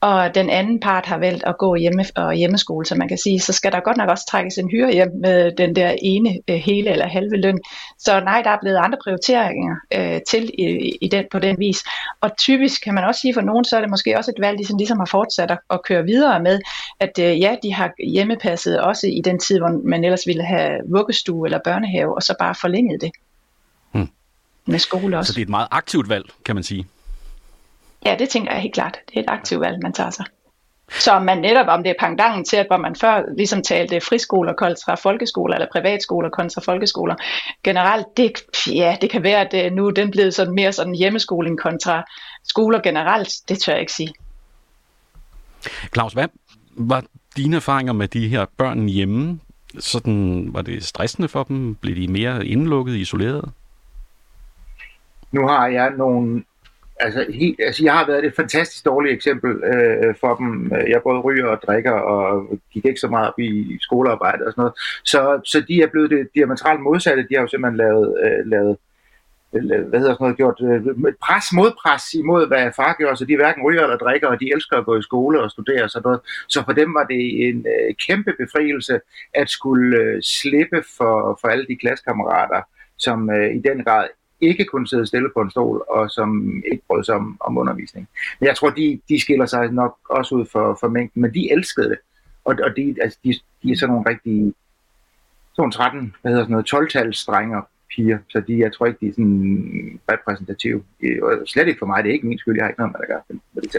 og 0.00 0.34
den 0.34 0.50
anden 0.50 0.80
part 0.80 1.06
har 1.06 1.18
valgt 1.18 1.44
at 1.46 1.58
gå 1.58 1.74
hjemme 1.74 2.04
og 2.16 2.34
hjemmeskole, 2.34 2.86
så 2.86 2.94
man 2.94 3.08
kan 3.08 3.18
sige, 3.18 3.40
så 3.40 3.52
skal 3.52 3.72
der 3.72 3.80
godt 3.80 3.96
nok 3.96 4.08
også 4.08 4.24
trækkes 4.30 4.58
en 4.58 4.70
hyre 4.70 4.92
hjem 4.92 5.08
med 5.22 5.52
den 5.52 5.76
der 5.76 5.94
ene 6.02 6.38
øh, 6.48 6.56
hele 6.56 6.90
eller 6.90 7.06
halve 7.06 7.36
løn. 7.36 7.58
Så 7.98 8.20
nej, 8.20 8.42
der 8.42 8.50
er 8.50 8.58
blevet 8.62 8.76
andre 8.76 8.98
prioriteringer 9.04 9.76
øh, 9.94 10.20
til 10.28 10.50
i, 10.58 10.98
i 11.00 11.08
den, 11.08 11.24
på 11.30 11.38
den 11.38 11.58
vis. 11.58 11.78
Og 12.20 12.30
typisk 12.38 12.84
kan 12.84 12.94
man 12.94 13.04
også 13.04 13.20
sige 13.20 13.34
for 13.34 13.40
nogen, 13.40 13.64
så 13.64 13.76
er 13.76 13.80
det 13.80 13.90
måske 13.90 14.18
også 14.18 14.32
et 14.36 14.40
valg, 14.40 14.58
de 14.58 14.66
som 14.66 14.78
ligesom 14.78 14.98
har 14.98 15.06
fortsat 15.06 15.50
at, 15.50 15.58
at 15.70 15.80
køre 15.84 16.04
videre 16.04 16.42
med, 16.42 16.60
at 17.00 17.18
øh, 17.18 17.40
ja, 17.40 17.56
de 17.62 17.74
har 17.74 17.90
hjemmepasset 18.12 18.80
også 18.80 19.06
i 19.06 19.20
den 19.24 19.38
tid, 19.38 19.58
hvor 19.58 19.88
man 19.88 20.04
ellers 20.04 20.26
ville 20.26 20.44
have 20.44 20.78
vuggestue 20.88 21.46
eller 21.46 21.58
børnehave, 21.64 22.14
og 22.14 22.22
så 22.22 22.34
bare 22.38 22.54
forlænge 22.60 22.79
forlænget 22.80 23.00
det. 23.00 23.10
Hmm. 23.92 24.10
Med 24.66 24.78
skole 24.78 25.18
også. 25.18 25.32
Så 25.32 25.36
det 25.36 25.40
er 25.40 25.46
et 25.46 25.48
meget 25.48 25.68
aktivt 25.70 26.08
valg, 26.08 26.24
kan 26.44 26.54
man 26.54 26.64
sige. 26.64 26.86
Ja, 28.06 28.16
det 28.18 28.28
tænker 28.28 28.52
jeg 28.52 28.60
helt 28.60 28.74
klart. 28.74 28.98
Det 29.08 29.16
er 29.16 29.20
et 29.20 29.28
aktivt 29.30 29.60
valg, 29.60 29.82
man 29.82 29.92
tager 29.92 30.10
sig. 30.10 30.24
Så 30.90 31.18
man 31.18 31.38
netop, 31.38 31.66
om 31.68 31.82
det 31.82 31.90
er 31.90 31.94
pangdangen 32.00 32.44
til, 32.44 32.56
at 32.56 32.66
hvor 32.66 32.76
man 32.76 32.96
før 32.96 33.22
ligesom 33.36 33.62
talte 33.62 34.00
friskoler 34.00 34.52
kontra 34.52 34.94
folkeskoler, 34.94 35.54
eller 35.54 35.68
privatskoler 35.72 36.28
kontra 36.28 36.60
folkeskoler, 36.60 37.14
generelt, 37.64 38.06
det, 38.16 38.32
ja, 38.66 38.96
det 39.00 39.10
kan 39.10 39.22
være, 39.22 39.40
at 39.40 39.52
det, 39.52 39.72
nu 39.72 39.90
den 39.90 40.10
blevet 40.10 40.34
sådan 40.34 40.54
mere 40.54 40.72
sådan 40.72 40.94
hjemmeskoling 40.94 41.58
kontra 41.58 42.04
skoler 42.44 42.80
generelt, 42.80 43.32
det 43.48 43.58
tør 43.58 43.72
jeg 43.72 43.80
ikke 43.80 43.92
sige. 43.92 44.12
Claus, 45.92 46.12
hvad 46.12 46.28
var 46.76 47.04
dine 47.36 47.56
erfaringer 47.56 47.92
med 47.92 48.08
de 48.08 48.28
her 48.28 48.46
børn 48.56 48.88
hjemme? 48.88 49.40
Sådan, 49.78 50.48
var 50.52 50.62
det 50.62 50.84
stressende 50.84 51.28
for 51.28 51.42
dem? 51.42 51.74
Blev 51.74 51.96
de 51.96 52.08
mere 52.08 52.46
indlukket, 52.46 52.94
isoleret? 52.94 53.50
Nu 55.32 55.46
har 55.46 55.66
jeg 55.66 55.92
nogle 55.96 56.42
altså, 57.00 57.26
helt, 57.34 57.60
altså 57.66 57.84
jeg 57.84 57.92
har 57.92 58.06
været 58.06 58.24
et 58.24 58.36
fantastisk 58.36 58.84
dårligt 58.84 59.14
eksempel 59.14 59.50
øh, 59.50 60.14
for 60.20 60.34
dem. 60.34 60.72
Jeg 60.88 61.00
både 61.02 61.20
ryger 61.20 61.46
og 61.46 61.62
drikker 61.66 61.92
og 61.92 62.58
gik 62.72 62.84
ikke 62.84 63.00
så 63.00 63.08
meget 63.08 63.28
op 63.28 63.38
i 63.38 63.78
skolearbejde 63.80 64.44
og 64.46 64.52
sådan 64.52 64.62
noget. 64.62 64.74
Så, 65.04 65.40
så 65.44 65.60
de 65.68 65.82
er 65.82 65.86
blevet 65.86 66.10
det 66.10 66.28
diametralt 66.34 66.80
modsatte. 66.80 67.22
De 67.22 67.34
har 67.34 67.40
jo 67.40 67.48
simpelthen 67.48 67.76
lavet, 67.76 68.18
øh, 68.24 68.46
lavet 68.46 68.76
hvad 69.50 69.98
hedder 70.00 70.14
sådan 70.14 70.16
noget, 70.20 70.36
gjort 70.36 70.60
øh, 70.62 71.14
pres, 71.22 71.44
modpres 71.52 72.14
imod, 72.14 72.46
hvad 72.46 72.72
far 72.76 72.94
gjorde, 72.98 73.16
så 73.16 73.24
de 73.24 73.36
hverken 73.36 73.62
ryger 73.64 73.82
eller 73.82 73.96
drikker, 73.96 74.28
og 74.28 74.40
de 74.40 74.52
elsker 74.54 74.76
at 74.76 74.84
gå 74.84 74.98
i 74.98 75.02
skole 75.02 75.42
og 75.42 75.50
studere 75.50 75.82
og 75.84 75.90
sådan 75.90 76.02
noget. 76.04 76.20
Så 76.48 76.64
for 76.64 76.72
dem 76.72 76.94
var 76.94 77.04
det 77.04 77.48
en 77.48 77.58
øh, 77.58 77.94
kæmpe 78.06 78.32
befrielse 78.38 79.00
at 79.34 79.50
skulle 79.50 79.96
øh, 79.96 80.22
slippe 80.22 80.82
for, 80.96 81.38
for 81.40 81.48
alle 81.48 81.66
de 81.66 81.76
klassekammerater, 81.76 82.62
som 82.98 83.30
øh, 83.30 83.54
i 83.54 83.58
den 83.58 83.84
grad 83.84 84.08
ikke 84.40 84.64
kunne 84.64 84.88
sidde 84.88 85.06
stille 85.06 85.30
på 85.34 85.40
en 85.40 85.50
stol, 85.50 85.84
og 85.88 86.10
som 86.10 86.62
ikke 86.72 86.82
brød 86.88 87.04
sig 87.04 87.14
om, 87.14 87.36
om 87.40 87.58
undervisning. 87.58 88.08
Men 88.40 88.46
jeg 88.46 88.56
tror, 88.56 88.70
de, 88.70 89.00
de 89.08 89.20
skiller 89.20 89.46
sig 89.46 89.72
nok 89.72 89.96
også 90.10 90.34
ud 90.34 90.46
for, 90.46 90.76
for 90.80 90.88
mængden, 90.88 91.22
men 91.22 91.34
de 91.34 91.52
elskede 91.52 91.88
det. 91.88 91.98
Og, 92.44 92.56
og 92.62 92.76
de, 92.76 92.96
altså, 93.02 93.18
de, 93.24 93.34
de 93.62 93.72
er 93.72 93.76
sådan 93.76 93.92
nogle 93.94 94.10
rigtig 94.10 94.54
sådan 95.56 95.70
13, 95.70 96.14
hvad 96.22 96.32
hedder 96.32 96.44
sådan 96.44 96.52
noget, 96.52 96.74
12-tals 96.74 97.28
piger, 97.96 98.18
så 98.28 98.42
de, 98.48 98.58
jeg 98.58 98.72
tror 98.72 98.86
ikke, 98.86 98.98
de 99.00 99.08
er 99.08 99.12
sådan 99.12 100.00
repræsentative. 100.12 100.82
Og 101.22 101.32
slet 101.46 101.68
ikke 101.68 101.78
for 101.78 101.86
mig, 101.86 102.02
det 102.04 102.10
er 102.10 102.14
ikke 102.14 102.26
min 102.26 102.38
skyld, 102.38 102.56
jeg 102.56 102.64
har 102.64 102.68
ikke 102.68 102.80
noget 102.80 102.94
med 102.94 103.00
at 103.02 103.08
gøre 103.08 103.22
med 103.54 103.62
det 103.62 103.70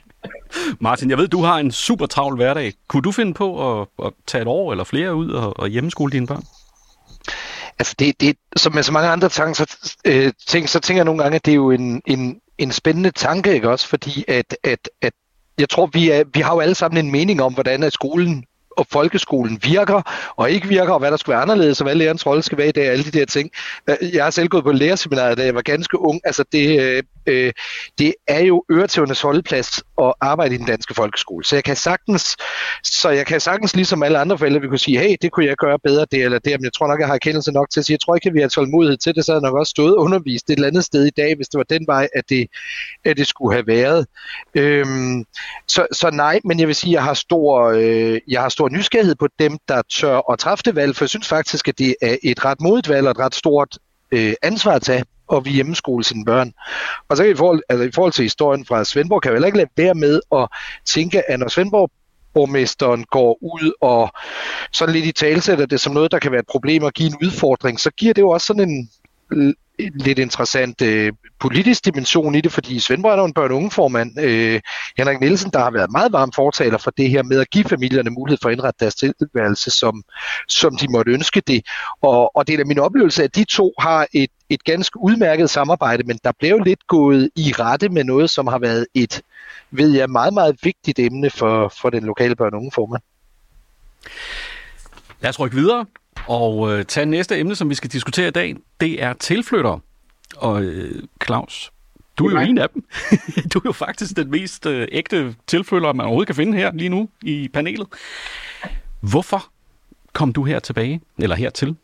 Martin, 0.86 1.10
jeg 1.10 1.18
ved, 1.18 1.28
du 1.28 1.42
har 1.42 1.58
en 1.58 1.70
super 1.70 2.06
travl 2.06 2.36
hverdag. 2.36 2.72
Kunne 2.88 3.02
du 3.02 3.12
finde 3.12 3.34
på 3.34 3.80
at, 3.80 3.88
at 4.04 4.12
tage 4.26 4.42
et 4.42 4.48
år 4.48 4.72
eller 4.72 4.84
flere 4.84 5.14
ud 5.14 5.30
og, 5.30 5.60
og 5.60 5.68
hjemmeskole 5.68 6.12
dine 6.12 6.26
børn? 6.26 6.44
Altså, 7.78 7.94
det, 7.98 8.20
det, 8.20 8.36
som 8.56 8.74
med 8.74 8.82
så 8.82 8.92
mange 8.92 9.08
andre 9.08 9.28
ting, 9.28 9.56
så, 9.56 9.96
øh, 10.04 10.32
ting, 10.46 10.68
så 10.68 10.80
tænker 10.80 10.98
jeg 10.98 11.04
nogle 11.04 11.22
gange, 11.22 11.36
at 11.36 11.44
det 11.44 11.52
er 11.52 11.56
jo 11.56 11.70
en, 11.70 12.02
en, 12.06 12.40
en 12.58 12.72
spændende 12.72 13.10
tanke, 13.10 13.54
ikke 13.54 13.70
også? 13.70 13.88
Fordi 13.88 14.24
at, 14.28 14.56
at, 14.64 14.88
at 15.02 15.12
jeg 15.58 15.68
tror, 15.68 15.86
vi, 15.86 16.10
er, 16.10 16.24
vi 16.34 16.40
har 16.40 16.54
jo 16.54 16.60
alle 16.60 16.74
sammen 16.74 17.06
en 17.06 17.12
mening 17.12 17.42
om, 17.42 17.54
hvordan 17.54 17.82
at 17.82 17.92
skolen 17.92 18.44
og 18.76 18.86
folkeskolen 18.90 19.58
virker 19.62 20.32
og 20.36 20.50
ikke 20.50 20.68
virker, 20.68 20.92
og 20.92 20.98
hvad 20.98 21.10
der 21.10 21.16
skulle 21.16 21.34
være 21.34 21.42
anderledes, 21.42 21.80
og 21.80 21.84
hvad 21.84 21.94
lærernes 21.94 22.26
rolle 22.26 22.42
skal 22.42 22.58
være 22.58 22.68
i 22.68 22.72
dag, 22.72 22.88
alle 22.88 23.04
de 23.04 23.10
der 23.10 23.24
ting. 23.24 23.50
Øh, 23.90 23.96
jeg 24.14 24.24
har 24.24 24.30
selv 24.30 24.48
gået 24.48 24.64
på 24.64 24.72
lærerseminaret, 24.72 25.38
da 25.38 25.44
jeg 25.44 25.54
var 25.54 25.62
ganske 25.62 25.98
ung. 25.98 26.20
Altså 26.24 26.44
det, 26.52 26.80
øh, 26.80 27.02
øh, 27.26 27.52
det 27.98 28.14
er 28.28 28.40
jo 28.40 28.64
øretævernes 28.70 29.20
holdeplads 29.20 29.82
at 30.02 30.14
arbejde 30.20 30.54
i 30.54 30.58
den 30.58 30.66
danske 30.66 30.94
folkeskole. 30.94 31.44
Så 31.44 31.56
jeg 31.56 31.64
kan 31.64 31.76
sagtens, 31.76 32.36
så 32.84 33.10
jeg 33.10 33.26
kan 33.26 33.40
sagtens 33.40 33.76
ligesom 33.76 34.02
alle 34.02 34.18
andre 34.18 34.38
forældre, 34.38 34.60
vi 34.60 34.68
kunne 34.68 34.78
sige, 34.78 34.98
hey, 34.98 35.16
det 35.22 35.32
kunne 35.32 35.46
jeg 35.46 35.56
gøre 35.56 35.78
bedre, 35.84 36.06
det 36.10 36.22
eller 36.22 36.38
det, 36.38 36.52
men 36.52 36.64
jeg 36.64 36.72
tror 36.72 36.86
nok, 36.86 37.00
jeg 37.00 37.06
har 37.06 37.14
erkendelse 37.14 37.52
nok 37.52 37.70
til 37.70 37.80
at 37.80 37.86
sige, 37.86 37.94
jeg 37.94 38.00
tror 38.00 38.14
ikke, 38.14 38.28
at 38.28 38.34
vi 38.34 38.40
har 38.40 38.48
tålmodighed 38.48 38.96
til 38.96 39.14
det, 39.14 39.24
så 39.24 39.32
havde 39.32 39.42
jeg 39.42 39.50
nok 39.50 39.58
også 39.58 39.70
stået 39.70 39.94
undervist 39.94 40.50
et 40.50 40.54
eller 40.54 40.68
andet 40.68 40.84
sted 40.84 41.06
i 41.06 41.10
dag, 41.10 41.36
hvis 41.36 41.48
det 41.48 41.58
var 41.58 41.64
den 41.64 41.86
vej, 41.86 42.08
at 42.14 42.24
det, 42.28 42.46
at 43.04 43.16
det 43.16 43.26
skulle 43.26 43.54
have 43.54 43.66
været. 43.66 44.06
Øhm, 44.54 45.24
så, 45.68 45.86
så 45.92 46.10
nej, 46.10 46.40
men 46.44 46.60
jeg 46.60 46.66
vil 46.66 46.74
sige, 46.74 46.92
jeg 46.92 47.02
har 47.02 47.14
stor, 47.14 47.72
øh, 47.76 48.20
jeg 48.28 48.42
har 48.42 48.48
stor 48.62 48.76
nysgerrighed 48.76 49.14
på 49.14 49.28
dem, 49.38 49.58
der 49.68 49.82
tør 49.82 50.32
at 50.32 50.38
træffe 50.38 50.62
det 50.64 50.76
valg, 50.76 50.96
for 50.96 51.04
jeg 51.04 51.08
synes 51.08 51.28
faktisk, 51.28 51.68
at 51.68 51.78
det 51.78 51.96
er 52.02 52.16
et 52.22 52.44
ret 52.44 52.60
modigt 52.60 52.88
valg 52.88 53.06
og 53.06 53.10
et 53.10 53.18
ret 53.18 53.34
stort 53.34 53.78
øh, 54.12 54.34
ansvar 54.42 54.72
at 54.72 54.82
tage 54.82 55.04
og 55.26 55.44
vi 55.44 55.50
hjemmeskole 55.50 56.04
sine 56.04 56.24
børn. 56.24 56.52
Og 57.08 57.16
så 57.16 57.24
i 57.24 57.34
forhold, 57.34 57.62
altså 57.68 57.84
i 57.84 57.90
forhold 57.94 58.12
til 58.12 58.22
historien 58.22 58.66
fra 58.66 58.84
Svendborg, 58.84 59.22
kan 59.22 59.30
jeg 59.30 59.34
heller 59.34 59.46
ikke 59.46 59.58
lade 59.58 59.68
være 59.76 59.94
med 59.94 60.20
at 60.34 60.48
tænke, 60.86 61.30
at 61.30 61.38
når 61.38 61.48
Svendborg 61.48 61.90
borgmesteren 62.34 63.04
går 63.04 63.38
ud 63.40 63.72
og 63.80 64.12
sådan 64.72 64.94
lidt 64.94 65.06
i 65.06 65.12
talsætter 65.12 65.66
det 65.66 65.80
som 65.80 65.92
noget, 65.92 66.12
der 66.12 66.18
kan 66.18 66.32
være 66.32 66.40
et 66.40 66.50
problem 66.50 66.82
og 66.82 66.92
give 66.92 67.08
en 67.08 67.26
udfordring, 67.26 67.80
så 67.80 67.90
giver 67.90 68.14
det 68.14 68.22
jo 68.22 68.30
også 68.30 68.46
sådan 68.46 68.68
en 68.70 68.90
lidt 69.78 70.18
interessant 70.18 70.82
øh, 70.82 71.12
politisk 71.40 71.84
dimension 71.84 72.34
i 72.34 72.40
det, 72.40 72.52
fordi 72.52 72.80
Svendborg 72.80 73.12
er 73.12 73.18
jo 73.18 73.24
en 73.24 73.34
børn- 73.34 73.50
og 73.50 73.56
ungeformand, 73.56 74.20
øh, 74.20 74.60
Henrik 74.98 75.20
Nielsen, 75.20 75.50
der 75.50 75.58
har 75.58 75.70
været 75.70 75.90
meget 75.92 76.12
varm 76.12 76.32
fortaler 76.32 76.78
for 76.78 76.90
det 76.90 77.10
her 77.10 77.22
med 77.22 77.40
at 77.40 77.50
give 77.50 77.64
familierne 77.64 78.10
mulighed 78.10 78.38
for 78.42 78.48
at 78.48 78.52
indrette 78.52 78.80
deres 78.80 78.94
tilværelse, 78.94 79.70
som, 79.70 80.02
som 80.48 80.76
de 80.76 80.88
måtte 80.88 81.12
ønske 81.12 81.42
det. 81.46 81.66
Og, 82.02 82.36
og 82.36 82.46
det 82.46 82.52
er 82.52 82.56
da 82.56 82.64
min 82.64 82.78
oplevelse, 82.78 83.24
at 83.24 83.36
de 83.36 83.44
to 83.44 83.72
har 83.78 84.06
et, 84.12 84.30
et 84.50 84.64
ganske 84.64 84.98
udmærket 85.00 85.50
samarbejde, 85.50 86.02
men 86.02 86.18
der 86.24 86.32
blev 86.38 86.58
lidt 86.58 86.86
gået 86.86 87.30
i 87.36 87.52
rette 87.58 87.88
med 87.88 88.04
noget, 88.04 88.30
som 88.30 88.46
har 88.46 88.58
været 88.58 88.86
et, 88.94 89.22
ved 89.70 89.90
jeg, 89.90 90.10
meget, 90.10 90.34
meget 90.34 90.56
vigtigt 90.62 90.98
emne 90.98 91.30
for, 91.30 91.72
for 91.80 91.90
den 91.90 92.04
lokale 92.04 92.36
børn- 92.36 92.54
og 92.54 92.60
ungeformand. 92.60 93.02
Lad 95.20 95.28
os 95.28 95.40
rykke 95.40 95.56
videre 95.56 95.86
og 96.28 96.72
øh, 96.72 96.84
tage 96.84 97.06
næste 97.06 97.38
emne, 97.38 97.54
som 97.54 97.70
vi 97.70 97.74
skal 97.74 97.90
diskutere 97.90 98.28
i 98.28 98.30
dag. 98.30 98.56
Det 98.80 99.02
er 99.02 99.12
tilflytter. 99.12 99.78
Og 100.36 100.62
øh, 100.62 101.02
Claus, 101.24 101.72
du 102.18 102.26
er 102.26 102.30
jo 102.30 102.50
en 102.50 102.58
af 102.58 102.68
dem. 102.74 102.84
du 103.52 103.58
er 103.58 103.62
jo 103.64 103.72
faktisk 103.72 104.16
den 104.16 104.30
mest 104.30 104.66
øh, 104.66 104.88
ægte 104.92 105.34
tilflytter, 105.46 105.92
man 105.92 106.06
overhovedet 106.06 106.26
kan 106.26 106.36
finde 106.36 106.58
her 106.58 106.72
lige 106.72 106.88
nu 106.88 107.08
i 107.22 107.50
panelet. 107.54 107.86
Hvorfor 109.00 109.44
kom 110.12 110.32
du 110.32 110.44
her 110.44 110.58
tilbage, 110.58 111.00
eller 111.18 111.36
hertil? 111.36 111.76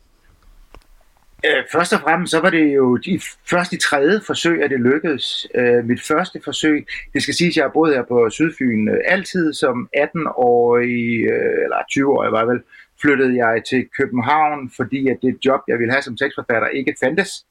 Øh, 1.45 1.63
først 1.71 1.93
og 1.93 1.99
fremmest 1.99 2.31
så 2.31 2.39
var 2.39 2.49
det 2.49 2.75
jo 2.75 2.97
de, 2.97 3.19
først 3.49 3.73
i 3.73 3.77
tredje 3.77 4.21
forsøg, 4.27 4.63
at 4.63 4.69
det 4.69 4.79
lykkedes. 4.79 5.47
Øh, 5.55 5.85
mit 5.85 6.01
første 6.01 6.41
forsøg, 6.43 6.87
det 7.13 7.23
skal 7.23 7.33
siges, 7.33 7.53
at 7.53 7.55
jeg 7.55 7.63
har 7.63 7.71
boet 7.71 7.95
her 7.95 8.03
på 8.03 8.29
Sydfyn 8.29 8.87
øh, 8.89 8.97
altid 9.05 9.53
som 9.53 9.89
18-årig, 9.97 11.25
øh, 11.33 11.63
eller 11.63 11.77
20-årig 11.91 12.31
var 12.31 12.39
jeg 12.39 12.47
vel, 12.47 12.61
flyttede 13.01 13.45
jeg 13.45 13.63
til 13.69 13.89
København, 13.97 14.71
fordi 14.75 15.07
at 15.07 15.17
det 15.21 15.45
job, 15.45 15.61
jeg 15.67 15.79
ville 15.79 15.91
have 15.91 16.01
som 16.01 16.17
tekstforfatter, 16.17 16.67
ikke 16.67 16.95
fandtes. 16.99 17.45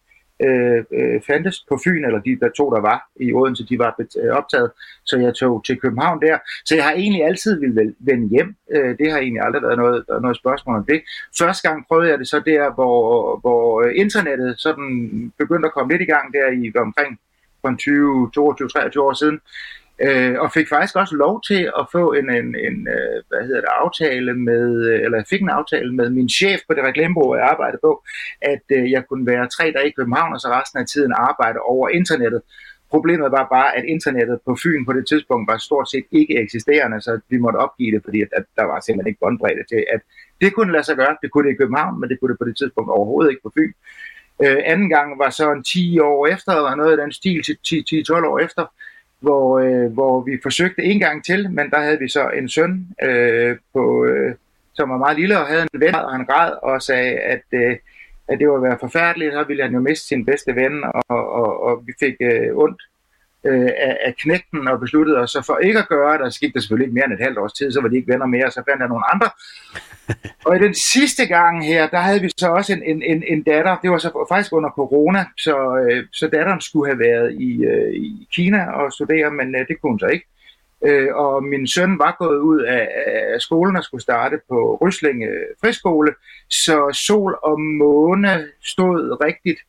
Øh, 0.46 0.84
øh, 0.92 1.20
fandtes 1.26 1.64
på 1.68 1.78
Fyn, 1.84 2.04
eller 2.04 2.20
de 2.20 2.38
der 2.40 2.50
to, 2.56 2.70
der 2.70 2.80
var 2.80 3.10
i 3.20 3.32
Odense, 3.32 3.66
de 3.66 3.78
var 3.78 4.00
øh, 4.22 4.30
optaget, 4.30 4.70
så 5.04 5.18
jeg 5.18 5.34
tog 5.34 5.64
til 5.64 5.80
København 5.80 6.20
der. 6.22 6.38
Så 6.64 6.74
jeg 6.74 6.84
har 6.84 6.92
egentlig 6.92 7.24
altid 7.24 7.60
ville 7.60 7.94
vende 7.98 8.28
hjem. 8.28 8.56
Øh, 8.70 8.98
det 8.98 9.12
har 9.12 9.18
egentlig 9.18 9.42
aldrig 9.42 9.62
været 9.62 9.78
noget, 9.78 10.04
noget 10.08 10.36
spørgsmål 10.36 10.76
om 10.76 10.84
det. 10.84 11.02
Første 11.38 11.68
gang 11.68 11.86
prøvede 11.88 12.10
jeg 12.10 12.18
det 12.18 12.28
så 12.28 12.40
der, 12.40 12.74
hvor, 12.74 13.36
hvor 13.40 13.82
internettet 13.82 14.60
sådan 14.60 14.88
begyndte 15.38 15.66
at 15.66 15.74
komme 15.74 15.92
lidt 15.92 16.02
i 16.02 16.12
gang 16.12 16.32
der 16.32 16.46
i 16.50 16.72
omkring 16.78 17.20
for 17.60 17.74
20, 17.78 18.30
22, 18.34 18.68
23 18.68 19.04
år 19.04 19.12
siden. 19.12 19.40
Øh, 20.06 20.34
og 20.40 20.52
fik 20.52 20.68
faktisk 20.68 20.96
også 20.96 21.14
lov 21.16 21.42
til 21.48 21.62
at 21.80 21.86
få 21.92 22.12
en, 22.12 22.30
en, 22.30 22.48
en 22.66 22.88
øh, 22.96 23.16
hvad 23.28 23.42
hedder 23.46 23.60
det, 23.60 23.70
aftale 23.84 24.34
med, 24.34 24.64
øh, 24.90 25.00
eller 25.04 25.18
jeg 25.18 25.26
fik 25.30 25.42
en 25.42 25.48
aftale 25.48 25.94
med 25.94 26.10
min 26.10 26.28
chef 26.28 26.60
på 26.68 26.74
det 26.74 26.84
reklamebureau, 26.84 27.34
jeg 27.34 27.48
arbejdede 27.48 27.80
på, 27.82 28.04
at 28.42 28.64
øh, 28.70 28.90
jeg 28.90 29.02
kunne 29.08 29.26
være 29.26 29.48
tre 29.56 29.72
dage 29.76 29.88
i 29.88 29.96
København, 29.98 30.34
og 30.34 30.40
så 30.40 30.48
resten 30.48 30.80
af 30.80 30.86
tiden 30.86 31.12
arbejde 31.16 31.58
over 31.58 31.88
internettet. 31.88 32.42
Problemet 32.90 33.30
var 33.30 33.46
bare, 33.56 33.76
at 33.76 33.84
internettet 33.84 34.38
på 34.46 34.56
Fyn 34.62 34.84
på 34.84 34.92
det 34.92 35.06
tidspunkt 35.08 35.50
var 35.50 35.58
stort 35.58 35.90
set 35.90 36.04
ikke 36.10 36.38
eksisterende, 36.42 37.00
så 37.00 37.20
vi 37.28 37.38
måtte 37.38 37.56
opgive 37.56 37.94
det, 37.94 38.04
fordi 38.04 38.20
at, 38.20 38.28
at 38.32 38.44
der 38.56 38.64
var 38.64 38.80
simpelthen 38.80 39.10
ikke 39.10 39.20
båndbredde 39.20 39.64
til, 39.68 39.84
at 39.94 40.00
det 40.40 40.54
kunne 40.54 40.72
lade 40.72 40.84
sig 40.84 40.96
gøre. 40.96 41.16
Det 41.22 41.30
kunne 41.30 41.48
det 41.48 41.54
i 41.54 41.60
København, 41.62 42.00
men 42.00 42.08
det 42.08 42.20
kunne 42.20 42.32
det 42.32 42.38
på 42.38 42.48
det 42.48 42.56
tidspunkt 42.56 42.90
overhovedet 42.90 43.30
ikke 43.30 43.42
på 43.42 43.52
Fyn. 43.56 43.72
Øh, 44.44 44.58
anden 44.64 44.88
gang 44.88 45.18
var 45.18 45.30
så 45.30 45.52
en 45.52 45.64
10 45.64 45.98
år 45.98 46.26
efter, 46.26 46.52
eller 46.52 46.74
noget 46.74 46.98
i 46.98 47.00
den 47.02 47.12
stil 47.12 47.42
til 47.42 48.04
10-12 48.10 48.26
år 48.26 48.38
efter, 48.38 48.64
hvor, 49.20 49.58
øh, 49.58 49.92
hvor 49.92 50.20
vi 50.20 50.38
forsøgte 50.42 50.82
en 50.82 51.00
gang 51.00 51.24
til, 51.24 51.50
men 51.50 51.70
der 51.70 51.80
havde 51.80 51.98
vi 51.98 52.08
så 52.08 52.28
en 52.28 52.48
søn, 52.48 52.86
øh, 53.02 53.56
på, 53.72 54.04
øh, 54.04 54.34
som 54.74 54.90
var 54.90 54.98
meget 54.98 55.18
lille 55.18 55.38
og 55.38 55.46
havde 55.46 55.66
en 55.74 55.80
ven, 55.80 55.94
og 55.94 56.12
han 56.12 56.26
græd 56.26 56.52
og 56.62 56.82
sagde, 56.82 57.18
at, 57.18 57.42
øh, 57.52 57.76
at 58.28 58.38
det 58.38 58.48
var 58.48 58.60
være 58.60 58.78
forfærdeligt, 58.80 59.32
så 59.32 59.44
ville 59.44 59.62
han 59.62 59.72
jo 59.72 59.80
miste 59.80 60.06
sin 60.06 60.24
bedste 60.26 60.56
ven, 60.56 60.84
og, 60.84 61.32
og, 61.40 61.62
og 61.62 61.82
vi 61.86 61.92
fik 62.00 62.14
øh, 62.20 62.56
ondt 62.56 62.82
øh, 63.48 63.70
af, 63.86 63.98
af 64.06 64.14
knægten 64.22 64.68
og 64.68 64.80
besluttede 64.80 65.18
os 65.18 65.30
så 65.30 65.42
for 65.46 65.56
ikke 65.56 65.78
at 65.78 65.88
gøre 65.88 66.18
det, 66.18 66.34
så 66.34 66.40
gik 66.40 66.54
der 66.54 66.60
selvfølgelig 66.60 66.86
ikke 66.86 66.94
mere 66.94 67.04
end 67.04 67.12
et 67.12 67.24
halvt 67.26 67.38
års 67.38 67.52
tid, 67.52 67.72
så 67.72 67.80
var 67.80 67.88
de 67.88 67.96
ikke 67.96 68.12
venner 68.12 68.26
mere, 68.26 68.50
så 68.50 68.62
fandt 68.68 68.80
jeg 68.80 68.88
nogle 68.88 69.10
andre. 69.14 69.28
og 70.46 70.56
i 70.56 70.58
den 70.66 70.74
sidste 70.74 71.26
gang 71.26 71.66
her, 71.66 71.88
der 71.88 71.98
havde 71.98 72.20
vi 72.20 72.30
så 72.38 72.48
også 72.48 72.72
en, 72.72 72.82
en, 72.82 73.02
en, 73.02 73.24
en 73.26 73.42
datter, 73.42 73.76
det 73.82 73.90
var 73.90 73.98
så 73.98 74.26
faktisk 74.28 74.52
under 74.52 74.70
corona, 74.70 75.24
så, 75.38 75.56
øh, 75.76 76.04
så 76.12 76.28
datteren 76.28 76.60
skulle 76.60 76.90
have 76.90 76.98
været 76.98 77.32
i, 77.40 77.64
øh, 77.64 77.94
i 77.94 78.28
Kina 78.34 78.70
og 78.70 78.92
studere, 78.92 79.30
men 79.30 79.54
øh, 79.54 79.68
det 79.68 79.80
kunne 79.80 79.92
hun 79.92 79.98
så 79.98 80.06
ikke. 80.06 80.26
Øh, 80.86 81.14
og 81.14 81.44
min 81.44 81.66
søn 81.66 81.98
var 81.98 82.16
gået 82.18 82.38
ud 82.38 82.60
af, 82.60 82.88
af 83.34 83.40
skolen 83.40 83.76
og 83.76 83.84
skulle 83.84 84.02
starte 84.02 84.36
på 84.48 84.78
Ryslinge 84.82 85.28
Friskole, 85.60 86.14
så 86.50 86.90
sol 86.92 87.38
og 87.42 87.60
måne 87.60 88.46
stod 88.64 89.24
rigtigt, 89.24 89.60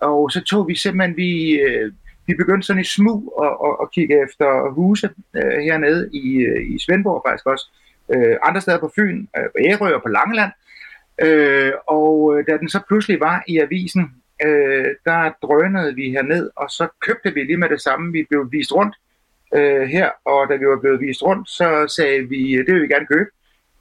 og 0.00 0.30
så 0.30 0.44
tog 0.44 0.68
vi 0.68 0.74
simpeltærn, 0.74 1.16
vi, 1.16 1.52
øh, 1.52 1.92
vi 2.30 2.34
begyndte 2.34 2.66
sådan 2.66 2.82
i 2.82 2.84
smug 2.84 3.20
at, 3.44 3.52
at, 3.66 3.74
at 3.82 3.90
kigge 3.94 4.22
efter 4.24 4.70
huse 4.70 5.10
øh, 5.36 5.58
hernede 5.66 6.10
i, 6.12 6.36
øh, 6.36 6.74
i 6.74 6.78
Svendborg 6.78 7.22
faktisk 7.26 7.46
også. 7.46 7.66
Øh, 8.14 8.36
andre 8.42 8.60
steder 8.60 8.80
på 8.80 8.92
Fyn, 8.96 9.26
øh, 9.36 9.44
på 9.52 9.58
Ærø 9.68 9.94
og 9.94 10.02
på 10.02 10.08
Langeland. 10.08 10.52
Øh, 11.22 11.72
og 11.86 12.12
øh, 12.34 12.46
da 12.46 12.56
den 12.58 12.68
så 12.68 12.80
pludselig 12.88 13.20
var 13.20 13.44
i 13.48 13.58
avisen, 13.58 14.04
øh, 14.46 14.86
der 15.04 15.32
drønede 15.42 15.94
vi 15.94 16.10
herned, 16.10 16.50
og 16.56 16.70
så 16.70 16.88
købte 17.06 17.34
vi 17.34 17.40
lige 17.42 17.56
med 17.56 17.68
det 17.68 17.80
samme. 17.80 18.12
Vi 18.12 18.26
blev 18.28 18.52
vist 18.52 18.72
rundt 18.72 18.94
øh, 19.54 19.82
her, 19.82 20.10
og 20.24 20.48
da 20.48 20.56
vi 20.56 20.66
var 20.66 20.80
blevet 20.80 21.00
vist 21.00 21.22
rundt, 21.22 21.48
så 21.48 21.94
sagde 21.96 22.28
vi, 22.28 22.52
øh, 22.52 22.66
det 22.66 22.74
vil 22.74 22.82
vi 22.82 22.94
gerne 22.94 23.06
købe. 23.06 23.30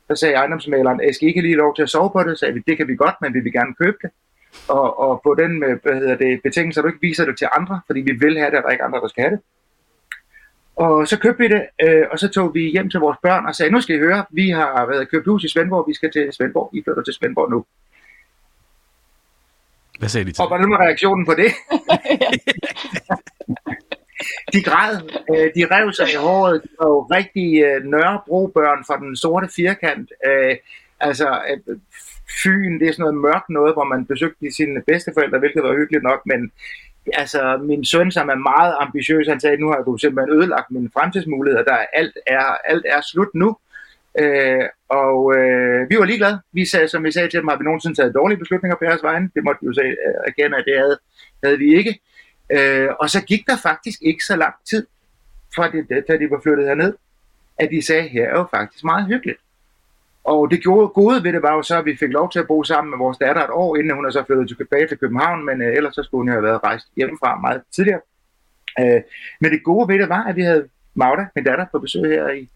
Så 0.08 0.16
sagde 0.16 0.36
ejendomsmaleren, 0.36 1.02
jeg 1.04 1.16
skal 1.16 1.28
ikke 1.28 1.42
lige 1.42 1.56
lov 1.64 1.76
til 1.76 1.84
at 1.84 1.90
sove 1.90 2.10
på 2.12 2.24
det? 2.24 2.38
Så 2.38 2.40
sagde 2.40 2.54
vi, 2.54 2.64
det 2.68 2.78
kan 2.78 2.88
vi 2.88 2.96
godt, 2.96 3.16
men 3.22 3.34
vi 3.34 3.40
vil 3.40 3.54
gerne 3.54 3.74
købe 3.82 3.98
det 4.02 4.10
og, 4.68 5.00
og 5.00 5.22
på 5.24 5.36
den 5.36 5.60
med, 5.60 5.80
hvad 5.84 5.94
hedder 5.94 6.16
det, 6.16 6.42
betingelse, 6.44 6.80
at 6.80 6.84
du 6.84 6.88
ikke 6.88 7.02
viser 7.02 7.26
det 7.26 7.38
til 7.38 7.48
andre, 7.58 7.82
fordi 7.86 8.02
vi 8.02 8.12
vil 8.12 8.38
have 8.38 8.52
det, 8.52 8.58
og 8.58 8.64
der 8.64 8.68
er 8.68 8.72
ikke 8.72 8.84
andre, 8.84 9.02
der 9.02 9.08
skal 9.08 9.24
have 9.24 9.36
det. 9.36 9.42
Og 10.76 11.08
så 11.08 11.20
købte 11.20 11.44
vi 11.44 11.48
det, 11.48 11.66
øh, 11.84 12.06
og 12.12 12.20
så 12.20 12.28
tog 12.28 12.54
vi 12.54 12.72
hjem 12.72 12.90
til 12.90 13.00
vores 13.00 13.18
børn 13.24 13.46
og 13.46 13.56
sagde, 13.56 13.72
nu 13.72 13.82
skal 13.82 13.96
I 13.96 14.00
høre, 14.00 14.26
vi 14.32 14.50
har 14.50 14.86
været 14.86 15.10
købt 15.10 15.28
hus 15.28 15.44
i 15.44 15.50
Svendborg, 15.50 15.88
vi 15.88 15.94
skal 15.94 16.12
til 16.12 16.34
Svendborg, 16.34 16.70
I 16.74 16.84
flytter 16.84 17.04
til 17.04 17.14
Svendborg 17.14 17.52
nu. 17.52 17.66
Hvad 20.00 20.10
sagde 20.10 20.26
de 20.26 20.32
til 20.32 20.42
Og 20.42 20.48
hvordan 20.48 20.72
var 20.72 20.78
reaktionen 20.78 21.26
på 21.26 21.34
det? 21.34 21.52
de 24.54 24.64
græd, 24.64 25.02
øh, 25.30 25.52
de 25.56 25.76
rev 25.76 25.94
sig 25.94 26.14
i 26.14 26.16
håret, 26.16 26.64
de 26.64 26.70
var 26.80 26.88
jo 26.88 27.02
rigtig 27.02 27.64
øh, 27.64 27.84
nørrebrobørn 27.84 28.86
fra 28.88 28.98
den 28.98 29.16
sorte 29.16 29.48
firkant. 29.56 30.12
Øh, 30.28 30.56
altså, 31.00 31.42
øh, 31.50 31.78
Fyn, 32.44 32.80
det 32.80 32.88
er 32.88 32.92
sådan 32.92 33.04
noget 33.04 33.22
mørkt 33.28 33.50
noget, 33.50 33.74
hvor 33.74 33.84
man 33.84 34.06
besøgte 34.06 34.52
sine 34.52 34.82
bedsteforældre, 34.88 35.40
hvilket 35.40 35.64
var 35.64 35.76
hyggeligt 35.76 36.04
nok, 36.04 36.22
men 36.26 36.52
altså 37.14 37.60
min 37.64 37.86
søn, 37.86 38.12
som 38.12 38.30
er 38.30 38.36
meget 38.36 38.76
ambitiøs, 38.80 39.28
han 39.28 39.40
sagde, 39.40 39.58
nu 39.58 39.70
har 39.70 39.82
du 39.82 39.98
simpelthen 39.98 40.38
ødelagt 40.38 40.72
mine 40.72 40.90
fremtidsmuligheder, 40.94 41.64
der 41.64 41.74
er 41.74 41.86
alt 41.94 42.18
er, 42.28 42.46
alt 42.66 42.86
er 42.90 43.02
slut 43.02 43.34
nu. 43.34 43.58
Øh, 44.20 44.66
og 44.90 45.36
øh, 45.38 45.90
vi 45.90 45.96
var 45.98 46.06
ligeglade. 46.06 46.40
Vi 46.54 46.66
sagde, 46.66 46.88
som 46.88 47.04
vi 47.04 47.12
sagde 47.12 47.30
til 47.30 47.40
dem, 47.40 47.48
har 47.48 47.58
vi 47.58 47.64
nogensinde 47.64 47.96
taget 47.96 48.16
dårlige 48.16 48.40
beslutninger 48.40 48.76
på 48.76 48.86
jeres 48.86 49.04
vegne? 49.04 49.30
Det 49.36 49.44
måtte 49.44 49.62
vi 49.62 49.68
jo 49.68 49.74
sige, 49.74 49.90
øh, 49.90 50.16
erkende, 50.28 50.58
at 50.58 50.64
det 50.68 50.78
havde, 50.78 51.00
havde 51.44 51.58
vi 51.58 51.76
ikke. 51.78 52.00
Øh, 52.50 52.90
og 53.00 53.10
så 53.10 53.22
gik 53.26 53.48
der 53.48 53.58
faktisk 53.58 54.00
ikke 54.02 54.24
så 54.24 54.36
lang 54.36 54.54
tid, 54.70 54.88
fra 55.56 55.72
det, 55.72 56.08
da 56.08 56.18
de 56.18 56.30
var 56.30 56.40
flyttet 56.44 56.68
herned, 56.68 56.94
at 57.60 57.70
de 57.72 57.82
sagde, 57.82 58.08
her 58.08 58.30
er 58.30 58.38
jo 58.38 58.48
faktisk 58.52 58.84
meget 58.84 59.06
hyggeligt. 59.06 59.40
Og 60.24 60.52
det 60.52 60.62
gjorde, 60.62 60.88
gode 60.88 61.24
ved 61.24 61.34
det 61.34 61.42
var 61.42 61.54
jo 61.54 61.62
så, 61.62 61.78
at 61.78 61.86
vi 61.86 61.96
fik 61.96 62.10
lov 62.10 62.32
til 62.32 62.40
at 62.40 62.48
bo 62.48 62.64
sammen 62.64 62.90
med 62.90 62.98
vores 62.98 63.18
datter 63.18 63.44
et 63.44 63.50
år, 63.50 63.76
inden 63.76 63.96
hun 63.96 64.06
er 64.06 64.10
så 64.10 64.24
flyttet 64.28 64.58
tilbage 64.58 64.88
til 64.88 64.98
København, 64.98 65.46
men 65.46 65.62
øh, 65.62 65.76
ellers 65.76 65.96
så 65.96 66.04
skulle 66.04 66.20
hun 66.20 66.28
jo 66.28 66.34
have 66.34 66.44
været 66.44 66.64
rejst 66.64 66.88
hjemmefra 66.96 67.40
meget 67.40 67.62
tidligere. 67.76 68.02
Øh, 68.80 69.02
men 69.42 69.52
det 69.52 69.64
gode 69.64 69.88
ved 69.88 70.00
det 70.00 70.10
var, 70.10 70.24
at 70.24 70.36
vi 70.36 70.42
havde 70.42 70.68
Magda, 70.96 71.26
min 71.36 71.46
datter, 71.46 71.66
på 71.72 71.80
besøg 71.80 72.10
her 72.10 72.30
i, 72.30 72.50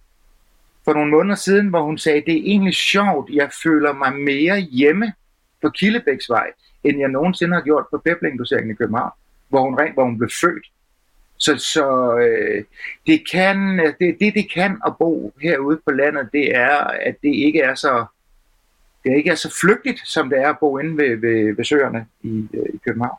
for 0.85 0.93
nogle 0.93 1.11
måneder 1.11 1.35
siden, 1.35 1.67
hvor 1.67 1.81
hun 1.81 1.97
sagde, 1.97 2.23
det 2.25 2.33
er 2.33 2.43
egentlig 2.45 2.73
sjovt, 2.73 3.29
jeg 3.29 3.49
føler 3.63 3.93
mig 3.93 4.13
mere 4.15 4.59
hjemme 4.59 5.13
på 5.61 5.69
Killebæksvej, 5.69 6.47
end 6.83 6.99
jeg 6.99 7.09
nogensinde 7.09 7.53
har 7.53 7.61
gjort 7.61 7.85
på 7.91 7.97
Peblingboseringen 7.97 8.71
i 8.71 8.75
København, 8.75 9.11
hvor 9.49 9.61
hun, 9.61 9.79
rent, 9.79 9.93
hvor 9.93 10.03
hun 10.03 10.17
blev 10.17 10.29
født. 10.41 10.65
Så, 11.43 11.57
så 11.57 12.17
øh, 12.17 12.63
det, 13.07 13.23
kan, 13.31 13.57
det, 13.99 14.17
det, 14.19 14.33
det 14.33 14.51
kan 14.53 14.81
at 14.85 14.93
bo 14.99 15.33
herude 15.41 15.79
på 15.85 15.91
landet, 15.91 16.29
det 16.33 16.55
er, 16.55 16.77
at 16.77 17.15
det 17.23 17.35
ikke 17.35 17.59
er 17.59 17.75
så 17.75 18.05
det 19.03 19.17
ikke 19.17 19.29
er 19.29 19.35
så 19.35 19.57
flygtigt, 19.61 20.07
som 20.07 20.29
det 20.29 20.39
er 20.41 20.49
at 20.49 20.57
bo 20.59 20.77
inde 20.77 20.97
ved, 20.97 21.17
ved, 21.17 21.55
ved 21.55 21.65
søerne 21.65 22.05
i, 22.21 22.47
øh, 22.53 22.65
i 22.73 22.77
København. 22.85 23.17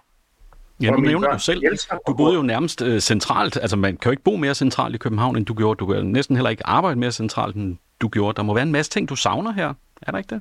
Ja, 0.83 0.91
nu 0.91 0.97
nævner 0.97 1.33
du 1.33 1.39
selv, 1.39 1.63
du 2.07 2.15
boede 2.15 2.35
jo 2.35 2.43
nærmest 2.43 2.83
øh, 2.83 3.01
centralt, 3.01 3.57
altså 3.57 3.77
man 3.77 3.97
kan 3.97 4.09
jo 4.09 4.11
ikke 4.11 4.23
bo 4.23 4.37
mere 4.37 4.55
centralt 4.55 4.95
i 4.95 4.99
København, 4.99 5.37
end 5.37 5.47
du 5.47 5.55
gjorde. 5.55 5.79
Du 5.79 5.87
kan 5.87 6.07
næsten 6.07 6.37
heller 6.37 6.51
ikke 6.51 6.67
arbejde 6.67 6.99
mere 6.99 7.13
centralt, 7.13 7.57
end 7.57 7.77
du 8.01 8.09
gjorde. 8.09 8.37
Der 8.37 8.43
må 8.43 8.55
være 8.55 8.63
en 8.63 8.73
masse 8.73 8.91
ting, 8.91 9.09
du 9.09 9.17
savner 9.17 9.53
her. 9.53 9.75
Er 10.03 10.11
der 10.11 10.19
ikke 10.19 10.35
det? 10.35 10.41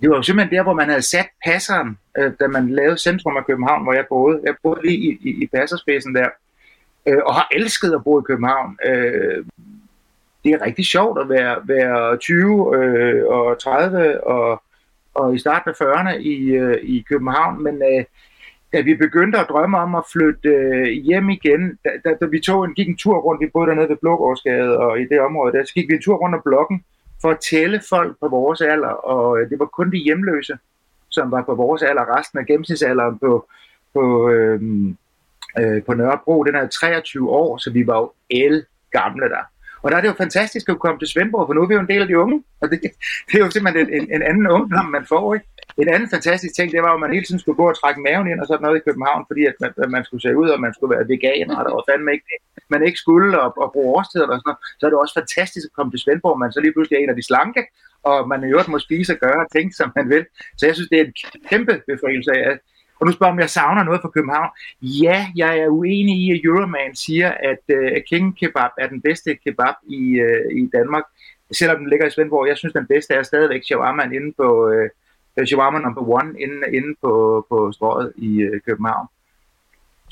Det 0.00 0.10
var 0.10 0.16
jo 0.16 0.22
simpelthen 0.22 0.56
der, 0.56 0.62
hvor 0.62 0.74
man 0.74 0.88
havde 0.88 1.02
sat 1.02 1.26
passeren, 1.46 1.98
øh, 2.18 2.32
da 2.40 2.46
man 2.46 2.70
lavede 2.70 2.98
centrum 2.98 3.36
af 3.36 3.46
København, 3.46 3.82
hvor 3.82 3.92
jeg 3.92 4.04
boede. 4.08 4.40
Jeg 4.44 4.54
boede 4.62 4.80
lige 4.86 4.98
i, 4.98 5.18
i, 5.28 5.42
i 5.42 5.46
passerspidsen 5.46 6.14
der, 6.14 6.28
øh, 7.06 7.18
og 7.26 7.34
har 7.34 7.48
elsket 7.52 7.94
at 7.94 8.04
bo 8.04 8.20
i 8.20 8.22
København. 8.26 8.78
Øh, 8.84 9.44
det 10.44 10.52
er 10.52 10.64
rigtig 10.64 10.86
sjovt 10.86 11.20
at 11.20 11.28
være, 11.28 11.56
være 11.64 12.16
20 12.16 12.76
øh, 12.76 13.26
og 13.26 13.58
30 13.58 14.26
og, 14.26 14.62
og 15.14 15.34
i 15.34 15.38
starten 15.38 15.70
af 15.70 15.80
40'erne 15.80 16.16
i, 16.16 16.36
øh, 16.44 16.78
i 16.82 17.04
København, 17.08 17.62
men 17.62 17.74
øh, 17.74 18.04
da 18.72 18.80
vi 18.80 18.94
begyndte 18.94 19.38
at 19.38 19.46
drømme 19.48 19.78
om 19.78 19.94
at 19.94 20.04
flytte 20.12 20.48
øh, 20.48 20.88
hjem 20.88 21.30
igen, 21.30 21.78
da, 21.84 21.90
da, 22.04 22.14
da 22.20 22.26
vi 22.26 22.40
tog 22.40 22.64
en, 22.64 22.74
gik 22.74 22.88
en 22.88 22.96
tur 22.96 23.18
rundt, 23.18 23.40
vi 23.40 23.50
boede 23.52 23.68
dernede 23.68 23.88
ved 23.88 23.96
Blågårdsgade 23.96 24.78
og 24.78 25.00
i 25.00 25.04
det 25.04 25.20
område 25.20 25.52
der, 25.52 25.64
så 25.64 25.74
gik 25.74 25.88
vi 25.88 25.94
en 25.94 26.02
tur 26.02 26.16
rundt 26.16 26.34
om 26.34 26.42
blokken 26.44 26.84
for 27.22 27.30
at 27.30 27.40
tælle 27.50 27.80
folk 27.88 28.16
på 28.20 28.28
vores 28.28 28.60
alder, 28.60 28.88
og 28.88 29.40
øh, 29.40 29.50
det 29.50 29.58
var 29.58 29.66
kun 29.66 29.92
de 29.92 29.98
hjemløse, 29.98 30.58
som 31.08 31.30
var 31.30 31.42
på 31.42 31.54
vores 31.54 31.82
alder, 31.82 32.18
resten 32.18 32.38
af 32.38 32.46
gennemsnitsalderen 32.46 33.18
på, 33.18 33.48
på, 33.94 34.30
øh, 34.30 34.60
øh, 35.58 35.82
på 35.82 35.94
Nørrebro, 35.94 36.42
den 36.42 36.54
er 36.54 36.68
23 36.68 37.30
år, 37.30 37.58
så 37.58 37.70
vi 37.70 37.86
var 37.86 37.98
jo 37.98 38.12
el 38.30 38.64
gamle 38.90 39.28
der. 39.28 39.44
Og 39.82 39.90
der 39.90 39.96
er 39.96 40.00
det 40.00 40.08
jo 40.08 40.22
fantastisk 40.24 40.68
at 40.68 40.78
komme 40.84 40.98
til 40.98 41.08
Svendborg, 41.08 41.46
for 41.48 41.54
nu 41.54 41.62
er 41.62 41.68
vi 41.70 41.74
jo 41.74 41.80
en 41.80 41.92
del 41.92 42.02
af 42.02 42.08
de 42.08 42.18
unge, 42.18 42.36
og 42.60 42.70
det, 42.70 42.78
det 43.28 43.34
er 43.38 43.44
jo 43.44 43.50
simpelthen 43.50 43.86
en, 43.98 44.04
en, 44.14 44.22
anden 44.30 44.46
ungdom, 44.56 44.86
man 44.96 45.04
får, 45.12 45.34
ikke? 45.34 45.46
En 45.82 45.88
anden 45.94 46.10
fantastisk 46.14 46.54
ting, 46.54 46.72
det 46.72 46.82
var, 46.82 46.92
at 46.94 47.00
man 47.00 47.12
hele 47.16 47.26
tiden 47.26 47.40
skulle 47.40 47.60
gå 47.62 47.66
og 47.72 47.76
trække 47.80 48.00
maven 48.06 48.26
ind 48.30 48.40
og 48.40 48.46
sådan 48.46 48.62
noget 48.64 48.76
i 48.78 48.86
København, 48.88 49.22
fordi 49.30 49.42
at 49.50 49.56
man, 49.60 49.70
at 49.84 49.90
man 49.96 50.04
skulle 50.04 50.22
se 50.26 50.36
ud, 50.42 50.48
og 50.54 50.60
man 50.60 50.74
skulle 50.74 50.92
være 50.96 51.08
veganer, 51.12 51.56
og 51.58 51.64
der 51.66 51.72
var 51.76 51.84
fandme 51.90 52.12
ikke 52.14 52.26
det. 52.32 52.38
Man 52.74 52.82
ikke 52.88 52.98
skulle 53.04 53.40
og, 53.44 53.50
og 53.64 53.68
bruge 53.72 53.90
årstider 53.96 54.26
og 54.26 54.40
sådan 54.40 54.48
noget. 54.50 54.62
Så 54.78 54.82
er 54.86 54.90
det 54.90 54.98
også 54.98 55.16
fantastisk 55.20 55.66
at 55.70 55.76
komme 55.76 55.90
til 55.92 56.00
Svendborg, 56.04 56.38
man 56.44 56.52
så 56.52 56.60
lige 56.60 56.74
pludselig 56.74 56.96
er 56.96 57.02
en 57.02 57.14
af 57.14 57.18
de 57.20 57.28
slanke, 57.30 57.62
og 58.10 58.28
man 58.32 58.40
i 58.42 58.50
øvrigt 58.52 58.72
må 58.74 58.78
spise 58.78 59.12
og 59.14 59.20
gøre 59.26 59.40
og 59.44 59.50
tænke, 59.56 59.72
som 59.80 59.88
man 59.98 60.06
vil. 60.14 60.24
Så 60.58 60.62
jeg 60.66 60.74
synes, 60.74 60.90
det 60.92 60.98
er 61.00 61.04
en 61.04 61.14
kæmpe 61.50 61.74
befrielse 61.90 62.32
af, 62.48 62.52
og 63.00 63.06
nu 63.06 63.12
spørger 63.12 63.32
om 63.32 63.40
jeg 63.40 63.50
savner 63.50 63.82
noget 63.82 64.00
fra 64.00 64.08
København. 64.08 64.50
Ja, 64.82 65.26
jeg 65.36 65.58
er 65.58 65.68
uenig 65.68 66.16
i, 66.18 66.30
at 66.32 66.40
Euroman 66.44 66.94
siger, 66.94 67.30
at 67.30 67.64
uh, 67.74 67.96
King 68.08 68.38
Kebab 68.38 68.70
er 68.78 68.88
den 68.88 69.00
bedste 69.00 69.34
kebab 69.34 69.74
i, 69.88 70.20
uh, 70.20 70.62
i 70.62 70.70
Danmark. 70.72 71.04
Selvom 71.52 71.78
den 71.78 71.90
ligger 71.90 72.06
i 72.06 72.10
Svendborg, 72.10 72.48
jeg 72.48 72.56
synes, 72.56 72.72
den 72.72 72.86
bedste 72.86 73.14
er 73.14 73.22
stadigvæk 73.22 73.64
shawarma 73.64 74.02
inde 74.02 74.32
på 74.36 74.68
uh, 75.38 75.46
shawarma 75.46 75.78
number 75.78 76.08
one 76.08 76.40
inde, 76.40 76.60
inde 76.72 76.94
på, 77.02 77.46
på 77.48 77.72
strået 77.72 78.12
i 78.16 78.44
uh, 78.44 78.60
København. 78.66 79.06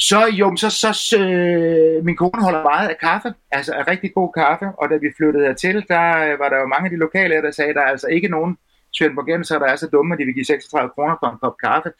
Så 0.00 0.26
jo, 0.26 0.56
så, 0.56 0.70
så 0.70 1.18
øh, 1.18 2.04
min 2.04 2.16
kone 2.16 2.42
holder 2.42 2.62
meget 2.62 2.88
af 2.88 2.98
kaffe, 2.98 3.34
altså 3.50 3.72
af 3.72 3.88
rigtig 3.88 4.14
god 4.14 4.32
kaffe, 4.32 4.66
og 4.78 4.90
da 4.90 4.96
vi 4.96 5.06
flyttede 5.16 5.46
hertil, 5.46 5.84
der 5.88 6.36
var 6.36 6.48
der 6.48 6.58
jo 6.58 6.66
mange 6.66 6.84
af 6.84 6.90
de 6.90 6.96
lokale, 6.96 7.42
der 7.42 7.50
sagde, 7.50 7.70
at 7.70 7.76
der 7.76 7.82
er 7.82 7.86
altså 7.86 8.06
ikke 8.06 8.28
nogen 8.28 8.58
Svendborgenser, 8.92 9.58
der 9.58 9.66
er 9.66 9.76
så 9.76 9.86
dumme, 9.86 10.14
at 10.14 10.18
de 10.18 10.24
vil 10.24 10.34
give 10.34 10.44
36 10.44 10.90
kroner 10.94 11.16
for 11.20 11.26
en 11.26 11.38
kop 11.38 11.56
kaffe. 11.64 11.90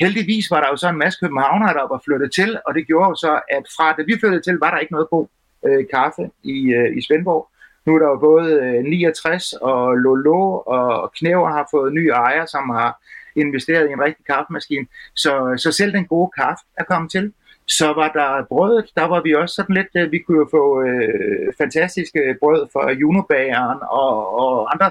Heldigvis 0.00 0.50
var 0.50 0.60
der 0.60 0.68
jo 0.68 0.76
så 0.76 0.88
en 0.88 0.98
masse 0.98 1.18
københavnere, 1.20 1.74
der 1.74 1.88
var 1.88 2.00
flyttet 2.04 2.32
til, 2.32 2.60
og 2.66 2.74
det 2.74 2.86
gjorde 2.86 3.08
jo 3.08 3.14
så, 3.14 3.40
at 3.50 3.64
fra 3.76 3.92
da 3.92 4.02
vi 4.02 4.18
flyttede 4.20 4.42
til, 4.42 4.58
var 4.58 4.70
der 4.70 4.78
ikke 4.78 4.92
noget 4.92 5.10
god 5.10 5.26
øh, 5.66 5.84
kaffe 5.94 6.30
i, 6.42 6.58
øh, 6.78 6.96
i 6.96 7.02
Svendborg. 7.02 7.48
Nu 7.86 7.94
er 7.94 7.98
der 7.98 8.08
jo 8.08 8.18
både 8.18 8.52
øh, 8.52 8.84
69 8.84 9.52
og 9.52 9.96
Lolo 9.96 10.62
og 10.66 11.12
Knæver 11.12 11.48
har 11.48 11.68
fået 11.70 11.92
nye 11.92 12.08
ejere, 12.08 12.46
som 12.46 12.70
har 12.70 13.00
investeret 13.36 13.88
i 13.88 13.92
en 13.92 14.00
rigtig 14.00 14.24
kaffemaskine. 14.26 14.86
Så, 15.14 15.54
så 15.56 15.72
selv 15.72 15.92
den 15.92 16.06
gode 16.06 16.30
kaffe 16.36 16.64
er 16.78 16.84
kommet 16.84 17.10
til. 17.10 17.32
Så 17.66 17.92
var 17.92 18.08
der 18.08 18.44
brødet, 18.48 18.86
der 18.96 19.04
var 19.04 19.20
vi 19.22 19.34
også 19.34 19.54
sådan 19.54 19.76
lidt, 19.76 19.92
øh, 19.96 20.12
vi 20.12 20.18
kunne 20.18 20.38
jo 20.38 20.48
få 20.50 20.82
øh, 20.82 21.52
fantastiske 21.58 22.36
brød 22.40 22.68
fra 22.72 22.92
Junobageren 22.92 23.78
og, 23.90 24.38
og 24.40 24.74
andre 24.74 24.90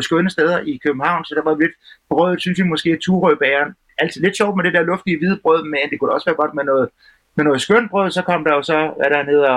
skønne 0.00 0.30
steder 0.30 0.58
i 0.60 0.80
København, 0.84 1.24
så 1.24 1.34
der 1.34 1.42
var 1.42 1.56
lidt 1.56 1.72
brødet, 2.08 2.40
synes 2.40 2.58
vi 2.58 2.64
måske, 2.64 2.98
Turøbageren 3.02 3.74
altid 4.02 4.20
lidt 4.22 4.36
sjovt 4.36 4.56
med 4.56 4.64
det 4.64 4.74
der 4.74 4.82
luftige 4.82 5.18
hvide 5.18 5.40
brød, 5.42 5.64
men 5.64 5.90
det 5.90 6.00
kunne 6.00 6.12
også 6.12 6.26
være 6.30 6.40
godt 6.42 6.54
med 6.54 6.64
noget, 6.64 6.88
med 7.36 7.44
noget 7.44 7.60
skønt 7.60 7.90
brød, 7.90 8.10
så 8.10 8.22
kom 8.22 8.44
der 8.44 8.54
jo 8.54 8.62
så, 8.62 8.78
hvad 8.98 9.10
der 9.14 9.22
hedder, 9.32 9.54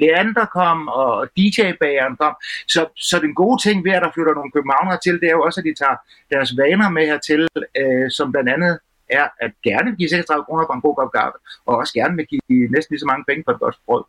Leander 0.00 0.46
kom, 0.58 0.88
og 0.88 1.28
DJ-bageren 1.36 2.16
kom. 2.16 2.34
Så, 2.74 2.80
så 2.96 3.18
den 3.18 3.34
gode 3.34 3.58
ting 3.62 3.84
ved, 3.84 3.92
at 3.92 4.02
der 4.02 4.10
flytter 4.14 4.34
nogle 4.34 4.50
københavnere 4.56 4.98
til, 5.04 5.14
det 5.20 5.28
er 5.28 5.36
jo 5.38 5.42
også, 5.42 5.60
at 5.60 5.66
de 5.68 5.74
tager 5.82 5.96
deres 6.32 6.50
vaner 6.58 6.88
med 6.96 7.04
hertil, 7.10 7.42
øh, 7.80 8.10
som 8.10 8.32
blandt 8.32 8.48
andet 8.54 8.78
er 9.10 9.26
at 9.40 9.52
gerne 9.62 9.96
give 9.96 10.08
36 10.08 10.44
kroner 10.44 10.64
for 10.68 10.74
en 10.74 10.80
god 10.80 10.94
kop 10.96 11.12
kaffe, 11.12 11.38
og 11.66 11.76
også 11.76 11.92
gerne 11.94 12.16
vil 12.16 12.26
give 12.26 12.68
næsten 12.74 12.92
lige 12.92 13.00
så 13.04 13.06
mange 13.12 13.24
penge 13.28 13.42
for 13.46 13.52
et 13.52 13.60
godt 13.60 13.76
brød. 13.86 14.04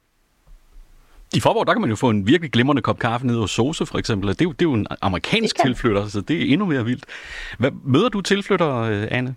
I 1.36 1.40
Forborg, 1.40 1.68
der 1.68 1.74
kan 1.74 1.82
man 1.82 1.90
jo 1.90 1.96
få 1.96 2.10
en 2.10 2.28
virkelig 2.28 2.52
glimrende 2.52 2.82
kop 2.82 3.00
kaffe 3.00 3.28
nede 3.28 3.40
hos 3.40 3.52
Sose, 3.52 3.86
for 3.86 3.98
eksempel. 3.98 4.30
Det 4.30 4.42
er 4.42 4.46
jo, 4.46 4.52
det 4.52 4.62
er 4.62 4.70
jo 4.70 4.74
en 4.74 4.88
amerikansk 5.02 5.56
tilflytter, 5.66 6.08
så 6.08 6.22
det 6.22 6.42
er 6.42 6.54
endnu 6.54 6.66
mere 6.66 6.86
vildt. 6.86 7.06
Hvad, 7.60 7.72
møder 7.84 8.10
du 8.10 8.22
tilflytter, 8.22 8.76
øh, 8.76 9.08
Anne? 9.12 9.36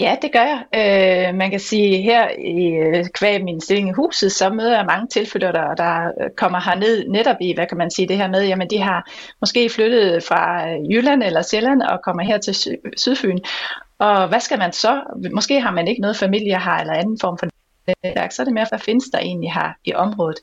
Ja, 0.00 0.16
det 0.22 0.32
gør 0.32 0.40
jeg. 0.40 0.64
Øh, 0.74 1.34
man 1.34 1.50
kan 1.50 1.60
sige, 1.60 2.02
her 2.02 2.28
i 2.38 2.66
øh, 2.66 3.04
kvæg 3.14 3.44
min 3.44 3.60
stilling 3.60 3.88
i 3.88 3.92
huset, 3.92 4.32
så 4.32 4.50
møder 4.50 4.76
jeg 4.76 4.86
mange 4.86 5.06
tilflyttere, 5.08 5.52
der, 5.52 5.74
der 5.74 6.12
øh, 6.20 6.30
kommer 6.36 6.60
herned 6.60 7.08
netop 7.08 7.36
i, 7.40 7.54
hvad 7.54 7.66
kan 7.66 7.78
man 7.78 7.90
sige, 7.90 8.08
det 8.08 8.16
her 8.16 8.28
med, 8.28 8.46
jamen 8.46 8.70
de 8.70 8.78
har 8.78 9.10
måske 9.40 9.70
flyttet 9.70 10.24
fra 10.24 10.68
øh, 10.68 10.90
Jylland 10.90 11.22
eller 11.22 11.42
Sjælland 11.42 11.82
og 11.82 12.00
kommer 12.04 12.22
her 12.22 12.38
til 12.38 12.54
Sydfyn. 12.96 13.38
Og 13.98 14.28
hvad 14.28 14.40
skal 14.40 14.58
man 14.58 14.72
så? 14.72 15.00
Måske 15.34 15.60
har 15.60 15.70
man 15.70 15.88
ikke 15.88 16.00
noget 16.00 16.16
familie 16.16 16.60
her 16.60 16.72
eller 16.72 16.94
anden 16.94 17.18
form 17.20 17.38
for 17.38 17.46
netværk, 18.04 18.32
så 18.32 18.42
er 18.42 18.44
det 18.44 18.54
mere, 18.54 18.66
hvad 18.68 18.78
findes 18.78 19.08
der 19.12 19.18
egentlig 19.18 19.52
her 19.52 19.72
i 19.84 19.94
området. 19.94 20.38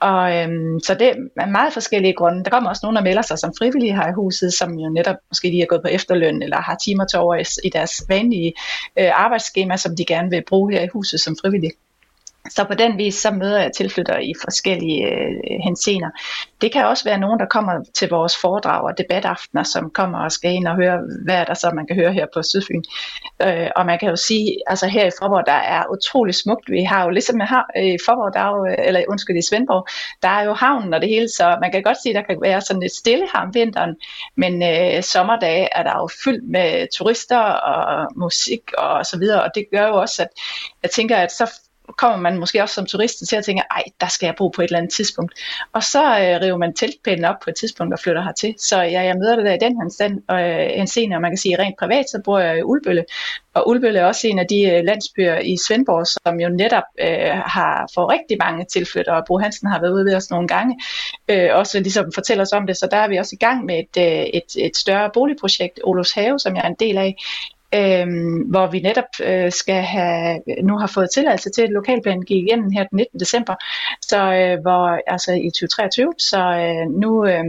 Og 0.00 0.36
øhm, 0.36 0.80
så 0.80 0.94
det 0.94 1.08
er 1.08 1.46
meget 1.46 1.72
forskellige 1.72 2.14
grunde. 2.14 2.44
Der 2.44 2.50
kommer 2.50 2.70
også 2.70 2.80
nogen, 2.82 2.96
der 2.96 3.02
melder 3.02 3.22
sig 3.22 3.38
som 3.38 3.52
frivillige 3.58 3.96
her 3.96 4.08
i 4.08 4.12
huset, 4.12 4.54
som 4.54 4.78
jo 4.78 4.88
netop 4.88 5.16
måske 5.30 5.48
lige 5.48 5.62
er 5.62 5.66
gået 5.66 5.82
på 5.82 5.88
efterløn, 5.88 6.42
eller 6.42 6.56
har 6.56 6.76
timer 6.84 7.04
til 7.04 7.18
over 7.18 7.58
i 7.64 7.68
deres 7.68 7.92
vanlige 8.08 8.52
øh, 8.98 9.10
arbejdsskema, 9.24 9.76
som 9.76 9.96
de 9.96 10.04
gerne 10.04 10.30
vil 10.30 10.44
bruge 10.48 10.72
her 10.72 10.82
i 10.82 10.88
huset 10.92 11.20
som 11.20 11.36
frivillige. 11.42 11.72
Så 12.50 12.64
på 12.64 12.74
den 12.74 12.98
vis, 12.98 13.14
så 13.14 13.30
møder 13.30 13.60
jeg 13.60 13.72
tilflyttere 13.72 14.24
i 14.24 14.32
forskellige 14.44 15.06
øh, 15.06 15.60
hensener. 15.64 16.10
Det 16.60 16.72
kan 16.72 16.86
også 16.86 17.04
være 17.04 17.18
nogen, 17.18 17.40
der 17.40 17.46
kommer 17.46 17.84
til 17.94 18.08
vores 18.08 18.36
foredrag 18.36 18.82
og 18.82 18.98
debataftener, 18.98 19.62
som 19.62 19.90
kommer 19.90 20.18
og 20.18 20.32
skal 20.32 20.52
ind 20.52 20.68
og 20.68 20.76
høre, 20.76 21.00
hvad 21.24 21.34
er 21.34 21.44
der 21.44 21.54
så, 21.54 21.70
man 21.70 21.86
kan 21.86 21.96
høre 21.96 22.12
her 22.12 22.26
på 22.34 22.42
Sydfyn. 22.42 22.82
Øh, 23.42 23.68
og 23.76 23.86
man 23.86 23.98
kan 23.98 24.08
jo 24.08 24.16
sige, 24.16 24.56
altså 24.66 24.86
her 24.86 25.06
i 25.06 25.10
Forborg, 25.20 25.46
der 25.46 25.52
er 25.52 25.84
utrolig 25.90 26.34
smukt. 26.34 26.70
Vi 26.70 26.82
har 26.82 27.04
jo 27.04 27.10
ligesom 27.10 27.40
her 27.40 27.62
øh, 27.76 27.84
i 27.84 27.98
Forborg, 28.06 28.34
der 28.34 28.40
er 28.40 28.50
jo, 28.56 28.66
øh, 28.66 28.86
eller 28.86 29.02
undskyld, 29.08 29.36
i 29.36 29.46
Svendborg, 29.48 29.88
der 30.22 30.28
er 30.28 30.42
jo 30.42 30.52
havnen 30.54 30.94
og 30.94 31.00
det 31.00 31.08
hele, 31.08 31.28
så 31.28 31.58
man 31.60 31.72
kan 31.72 31.82
godt 31.82 32.02
sige, 32.02 32.14
der 32.14 32.22
kan 32.22 32.38
være 32.42 32.60
sådan 32.60 32.82
lidt 32.82 32.92
stille 32.92 33.26
her 33.34 33.40
om 33.40 33.54
vinteren, 33.54 33.96
men 34.36 34.62
øh, 34.62 35.02
sommerdage 35.02 35.68
er 35.72 35.82
der 35.82 35.94
jo 35.98 36.08
fyldt 36.24 36.50
med 36.50 36.88
turister 36.96 37.38
og 37.38 38.08
musik 38.16 38.60
og 38.78 39.06
så 39.06 39.18
videre, 39.18 39.42
og 39.42 39.50
det 39.54 39.66
gør 39.72 39.86
jo 39.86 39.94
også, 39.94 40.22
at 40.22 40.28
jeg 40.82 40.90
tænker, 40.90 41.16
at 41.16 41.32
så 41.32 41.60
kommer 41.96 42.18
man 42.18 42.38
måske 42.38 42.62
også 42.62 42.74
som 42.74 42.86
turist 42.86 43.28
til 43.28 43.36
at 43.36 43.44
tænke, 43.44 43.62
ej, 43.70 43.82
der 44.00 44.08
skal 44.08 44.26
jeg 44.26 44.34
bo 44.38 44.48
på 44.48 44.62
et 44.62 44.66
eller 44.66 44.78
andet 44.78 44.92
tidspunkt. 44.92 45.32
Og 45.72 45.82
så 45.82 46.02
øh, 46.04 46.40
river 46.40 46.56
man 46.56 46.74
teltpælen 46.74 47.24
op 47.24 47.36
på 47.44 47.50
et 47.50 47.56
tidspunkt 47.56 47.92
og 47.94 48.00
flytter 48.00 48.22
hertil. 48.22 48.54
Så 48.58 48.82
ja, 48.82 49.02
jeg 49.02 49.16
møder 49.16 49.36
det 49.36 49.44
der 49.44 49.54
i 49.54 49.58
den 49.58 49.82
her 49.82 49.88
stand, 49.88 50.22
og 50.28 50.40
øh, 50.42 50.78
en 50.80 50.86
scene, 50.86 51.14
og 51.14 51.20
man 51.20 51.30
kan 51.30 51.38
sige 51.38 51.58
rent 51.58 51.78
privat, 51.78 52.10
så 52.10 52.20
bor 52.24 52.38
jeg 52.38 52.58
i 52.58 52.62
Ulbølle. 52.62 53.04
Og 53.54 53.68
Ulbølle 53.68 53.98
er 53.98 54.04
også 54.04 54.28
en 54.28 54.38
af 54.38 54.46
de 54.46 54.62
øh, 54.62 54.84
landsbyer 54.84 55.38
i 55.38 55.56
Svendborg, 55.66 56.06
som 56.06 56.40
jo 56.40 56.48
netop 56.48 56.82
øh, 57.00 57.38
har 57.46 57.90
fået 57.94 58.08
rigtig 58.08 58.36
mange 58.40 58.64
tilflyttere. 58.64 59.24
Bro 59.26 59.38
Hansen 59.38 59.68
har 59.68 59.80
været 59.80 59.92
ude 59.92 60.04
ved 60.04 60.14
os 60.14 60.30
nogle 60.30 60.48
gange, 60.48 60.80
øh, 61.28 61.48
også 61.52 61.80
ligesom 61.80 62.12
fortæller 62.14 62.44
os 62.44 62.52
om 62.52 62.66
det. 62.66 62.76
Så 62.76 62.88
der 62.90 62.96
er 62.96 63.08
vi 63.08 63.16
også 63.16 63.36
i 63.40 63.44
gang 63.44 63.64
med 63.64 63.78
et, 63.78 64.02
øh, 64.02 64.24
et, 64.34 64.66
et 64.66 64.76
større 64.76 65.10
boligprojekt, 65.14 65.80
Olofs 65.84 66.12
Have, 66.12 66.38
som 66.38 66.56
jeg 66.56 66.62
er 66.62 66.68
en 66.68 66.76
del 66.80 66.98
af, 66.98 67.16
øhm, 67.76 68.38
hvor 68.38 68.66
vi 68.66 68.80
netop 68.80 69.10
øh, 69.22 69.52
skal 69.52 69.82
have, 69.82 70.40
nu 70.62 70.78
har 70.78 70.86
fået 70.86 71.10
tilladelse 71.10 71.50
til, 71.50 71.62
at 71.62 71.70
lokalplanen 71.70 72.24
gik 72.24 72.44
igennem 72.44 72.70
her 72.70 72.84
den 72.84 72.96
19. 72.96 73.20
december, 73.20 73.54
så 74.02 74.18
øh, 74.18 74.60
hvor, 74.62 75.00
altså 75.06 75.32
i 75.32 75.50
2023, 75.50 76.12
så 76.18 76.38
øh, 76.38 76.90
nu... 77.00 77.26
Øh, 77.26 77.44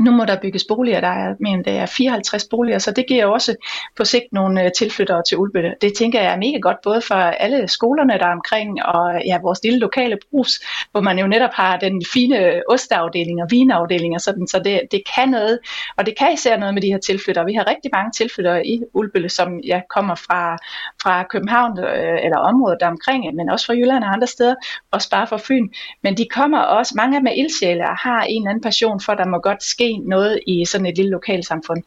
nu 0.00 0.10
må 0.10 0.24
der 0.24 0.40
bygges 0.40 0.64
boliger, 0.68 1.00
der 1.00 1.08
er, 1.08 1.34
men 1.40 1.64
der 1.64 1.72
er 1.72 1.86
54 1.86 2.44
boliger, 2.50 2.78
så 2.78 2.90
det 2.90 3.06
giver 3.08 3.26
også 3.26 3.56
på 3.96 4.04
sigt 4.04 4.24
nogle 4.32 4.64
øh, 4.64 4.70
tilflyttere 4.78 5.22
til 5.28 5.38
Ulbølle. 5.38 5.74
Det 5.80 5.92
tænker 5.98 6.20
jeg 6.20 6.32
er 6.32 6.36
mega 6.36 6.58
godt, 6.58 6.76
både 6.82 7.00
for 7.00 7.14
alle 7.14 7.68
skolerne, 7.68 8.12
der 8.12 8.26
er 8.26 8.32
omkring, 8.32 8.82
og 8.84 9.22
ja, 9.26 9.38
vores 9.42 9.60
lille 9.62 9.78
lokale 9.78 10.18
brus, 10.30 10.60
hvor 10.90 11.00
man 11.00 11.18
jo 11.18 11.26
netop 11.26 11.50
har 11.52 11.76
den 11.76 12.02
fine 12.12 12.62
osteafdeling 12.68 13.42
og 13.42 13.48
vinafdeling 13.50 14.14
og 14.14 14.20
sådan, 14.20 14.46
så 14.46 14.58
det, 14.58 14.80
det 14.90 15.02
kan 15.14 15.28
noget, 15.28 15.58
og 15.96 16.06
det 16.06 16.18
kan 16.18 16.32
især 16.32 16.56
noget 16.56 16.74
med 16.74 16.82
de 16.82 16.92
her 16.92 16.98
tilflyttere. 16.98 17.44
Vi 17.44 17.54
har 17.54 17.70
rigtig 17.70 17.90
mange 17.92 18.12
tilflyttere 18.12 18.66
i 18.66 18.82
Ulbølle, 18.94 19.28
som 19.28 19.60
ja, 19.60 19.80
kommer 19.90 20.14
fra, 20.14 20.56
fra 21.02 21.22
København 21.22 21.78
øh, 21.78 22.18
eller 22.24 22.38
området 22.38 22.78
der 22.80 22.86
omkring, 22.86 23.34
men 23.34 23.50
også 23.50 23.66
fra 23.66 23.74
Jylland 23.74 24.04
og 24.04 24.12
andre 24.12 24.26
steder, 24.26 24.54
også 24.90 25.10
bare 25.10 25.26
fra 25.26 25.38
Fyn. 25.42 25.68
Men 26.02 26.16
de 26.16 26.26
kommer 26.30 26.58
også, 26.58 26.92
mange 26.96 27.16
af 27.16 27.20
dem 27.20 27.26
er 27.26 27.42
ildsjæle 27.42 27.88
og 27.88 27.96
har 27.96 28.22
en 28.22 28.42
eller 28.42 28.50
anden 28.50 28.62
passion 28.62 29.00
for, 29.00 29.12
at 29.12 29.18
der 29.18 29.26
må 29.26 29.38
godt 29.38 29.62
ske 29.62 29.87
noget 29.96 30.40
i 30.46 30.64
sådan 30.64 30.86
et 30.86 30.96
lille 30.96 31.10
lokalsamfund. 31.10 31.82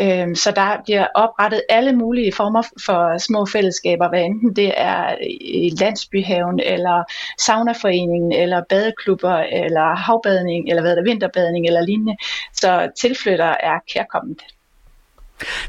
Øhm, 0.00 0.34
så 0.34 0.50
der 0.50 0.76
bliver 0.84 1.06
oprettet 1.14 1.62
alle 1.68 1.92
mulige 1.92 2.32
former 2.32 2.62
for 2.86 3.18
små 3.18 3.46
fællesskaber, 3.46 4.08
hvad 4.08 4.24
enten 4.24 4.56
det 4.56 4.72
er 4.76 5.16
i 5.40 5.70
landsbyhaven, 5.80 6.60
eller 6.60 7.04
saunaforeningen, 7.40 8.32
eller 8.32 8.62
badeklubber, 8.68 9.36
eller 9.36 9.94
havbadning, 9.94 10.68
eller 10.68 10.82
hvad 10.82 10.96
der 10.96 11.02
vinterbadning, 11.02 11.66
eller 11.66 11.80
lignende. 11.80 12.16
Så 12.52 12.88
tilflytter 13.00 13.54
er 13.60 13.78
kærkommet. 13.94 14.40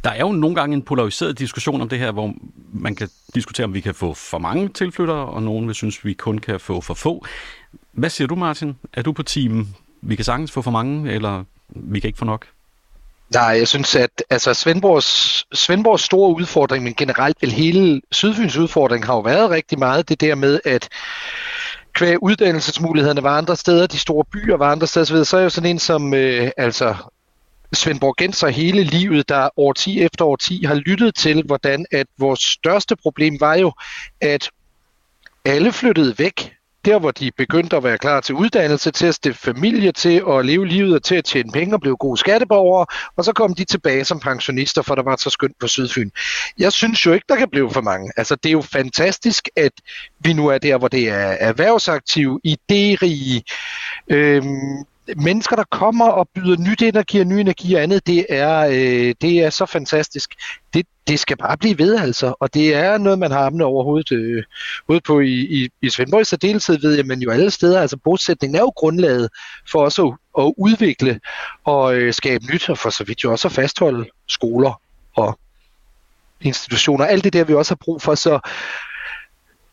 Der 0.03 0.09
er 0.09 0.19
jo 0.19 0.31
nogle 0.31 0.55
gange 0.55 0.73
en 0.75 0.81
polariseret 0.81 1.39
diskussion 1.39 1.81
om 1.81 1.89
det 1.89 1.99
her, 1.99 2.11
hvor 2.11 2.33
man 2.73 2.95
kan 2.95 3.09
diskutere, 3.35 3.65
om 3.65 3.73
vi 3.73 3.81
kan 3.81 3.95
få 3.95 4.13
for 4.13 4.37
mange 4.37 4.69
tilflyttere, 4.69 5.25
og 5.25 5.43
nogen 5.43 5.67
vil 5.67 5.75
synes, 5.75 6.05
vi 6.05 6.13
kun 6.13 6.37
kan 6.37 6.59
få 6.59 6.81
for 6.81 6.93
få. 6.93 7.25
Hvad 7.91 8.09
siger 8.09 8.27
du, 8.27 8.35
Martin? 8.35 8.75
Er 8.93 9.01
du 9.01 9.11
på 9.11 9.23
team, 9.23 9.67
vi 10.01 10.15
kan 10.15 10.25
sagtens 10.25 10.51
få 10.51 10.61
for 10.61 10.71
mange, 10.71 11.11
eller 11.11 11.43
vi 11.69 11.99
kan 11.99 12.07
ikke 12.07 12.19
få 12.19 12.25
nok? 12.25 12.47
Nej, 13.33 13.43
jeg 13.43 13.67
synes, 13.67 13.95
at 13.95 14.23
altså, 14.29 14.53
Svendborgs, 14.53 15.45
Svendborgs 15.53 16.03
store 16.03 16.35
udfordring, 16.35 16.83
men 16.83 16.93
generelt 16.93 17.37
vel 17.41 17.51
hele 17.51 18.01
Sydfyns 18.11 18.57
udfordring, 18.57 19.05
har 19.05 19.13
jo 19.13 19.19
været 19.19 19.49
rigtig 19.49 19.79
meget 19.79 20.09
det 20.09 20.21
der 20.21 20.35
med, 20.35 20.59
at 20.65 20.89
kvæg 21.93 22.23
uddannelsesmulighederne 22.23 23.23
var 23.23 23.37
andre 23.37 23.55
steder, 23.55 23.87
de 23.87 23.99
store 23.99 24.25
byer 24.31 24.57
var 24.57 24.71
andre 24.71 24.87
steder, 24.87 25.23
så 25.23 25.37
er 25.37 25.41
jo 25.41 25.49
sådan 25.49 25.69
en 25.69 25.79
som 25.79 26.13
øh, 26.13 26.51
altså 26.57 26.95
Svendborg 27.73 28.15
Genser 28.17 28.47
hele 28.47 28.83
livet, 28.83 29.29
der 29.29 29.49
år 29.57 29.73
10 29.73 30.01
efter 30.01 30.25
år 30.25 30.35
10 30.35 30.63
har 30.63 30.75
lyttet 30.75 31.15
til, 31.15 31.43
hvordan 31.43 31.85
at 31.91 32.07
vores 32.17 32.39
største 32.39 32.95
problem 32.95 33.39
var 33.39 33.55
jo, 33.55 33.73
at 34.21 34.49
alle 35.45 35.71
flyttede 35.71 36.19
væk 36.19 36.56
der 36.87 36.99
hvor 36.99 37.11
de 37.11 37.31
begyndte 37.37 37.77
at 37.77 37.83
være 37.83 37.97
klar 37.97 38.21
til 38.21 38.35
uddannelse, 38.35 38.91
til 38.91 39.05
at 39.05 39.15
stifte 39.15 39.39
familie, 39.39 39.91
til 39.91 40.23
at 40.29 40.45
leve 40.45 40.67
livet 40.67 40.95
og 40.95 41.03
til 41.03 41.15
at 41.15 41.25
tjene 41.25 41.51
penge 41.51 41.75
og 41.75 41.81
blive 41.81 41.97
gode 41.97 42.17
skatteborgere, 42.17 42.85
og 43.17 43.23
så 43.25 43.33
kom 43.33 43.55
de 43.55 43.65
tilbage 43.65 44.05
som 44.05 44.19
pensionister, 44.19 44.81
for 44.81 44.95
der 44.95 45.03
var 45.03 45.15
så 45.15 45.29
skønt 45.29 45.59
på 45.59 45.67
Sydfyn. 45.67 46.09
Jeg 46.59 46.73
synes 46.73 47.05
jo 47.05 47.13
ikke, 47.13 47.25
der 47.29 47.35
kan 47.35 47.49
blive 47.49 47.71
for 47.71 47.81
mange. 47.81 48.11
Altså, 48.17 48.35
det 48.35 48.49
er 48.49 48.53
jo 48.53 48.61
fantastisk, 48.61 49.49
at 49.55 49.71
vi 50.19 50.33
nu 50.33 50.47
er 50.47 50.57
der, 50.57 50.77
hvor 50.77 50.87
det 50.87 51.09
er 51.09 51.35
erhvervsaktive, 51.39 52.39
idérige, 52.47 53.41
øhm, 54.09 54.85
mennesker, 55.15 55.55
der 55.55 55.63
kommer 55.71 56.05
og 56.05 56.29
byder 56.35 56.57
nyt 56.57 56.81
energi 56.81 57.19
og 57.19 57.25
ny 57.25 57.33
energi 57.33 57.73
og 57.73 57.83
andet, 57.83 58.07
det 58.07 58.25
er, 58.29 58.59
øh, 58.59 59.15
det 59.21 59.39
er 59.39 59.49
så 59.49 59.65
fantastisk. 59.65 60.35
Det, 60.73 60.87
det 61.07 61.19
skal 61.19 61.37
bare 61.37 61.57
blive 61.57 61.77
ved, 61.77 61.95
altså. 61.99 62.33
Og 62.39 62.53
det 62.53 62.75
er 62.75 62.97
noget, 62.97 63.19
man 63.19 63.31
har 63.31 63.45
amne 63.45 63.65
over 63.65 63.83
hovedet, 63.83 64.11
øh, 64.11 64.43
hovedet 64.87 65.03
på 65.03 65.19
i, 65.19 65.33
i, 65.33 65.69
i 65.81 65.89
Svendborg. 65.89 66.21
I 66.21 66.25
særdeleshed 66.25 66.79
ved 66.81 66.95
jeg, 66.95 67.05
men 67.05 67.21
jo 67.21 67.31
alle 67.31 67.51
steder. 67.51 67.81
Altså 67.81 67.97
bosætningen 67.97 68.55
er 68.55 68.59
jo 68.59 68.69
grundlaget 68.75 69.29
for 69.71 69.83
også 69.83 70.17
at, 70.37 70.43
at 70.45 70.53
udvikle 70.57 71.19
og 71.63 71.95
øh, 71.95 72.13
skabe 72.13 72.45
nyt, 72.45 72.69
og 72.69 72.77
for 72.77 72.89
så 72.89 73.03
vidt 73.03 73.23
jo 73.23 73.31
også 73.31 73.47
at 73.47 73.51
fastholde 73.51 74.05
skoler 74.27 74.81
og 75.15 75.39
institutioner. 76.41 77.05
Alt 77.05 77.23
det 77.23 77.33
der, 77.33 77.43
vi 77.43 77.53
også 77.53 77.71
har 77.71 77.79
brug 77.85 78.01
for. 78.01 78.15
Så 78.15 78.39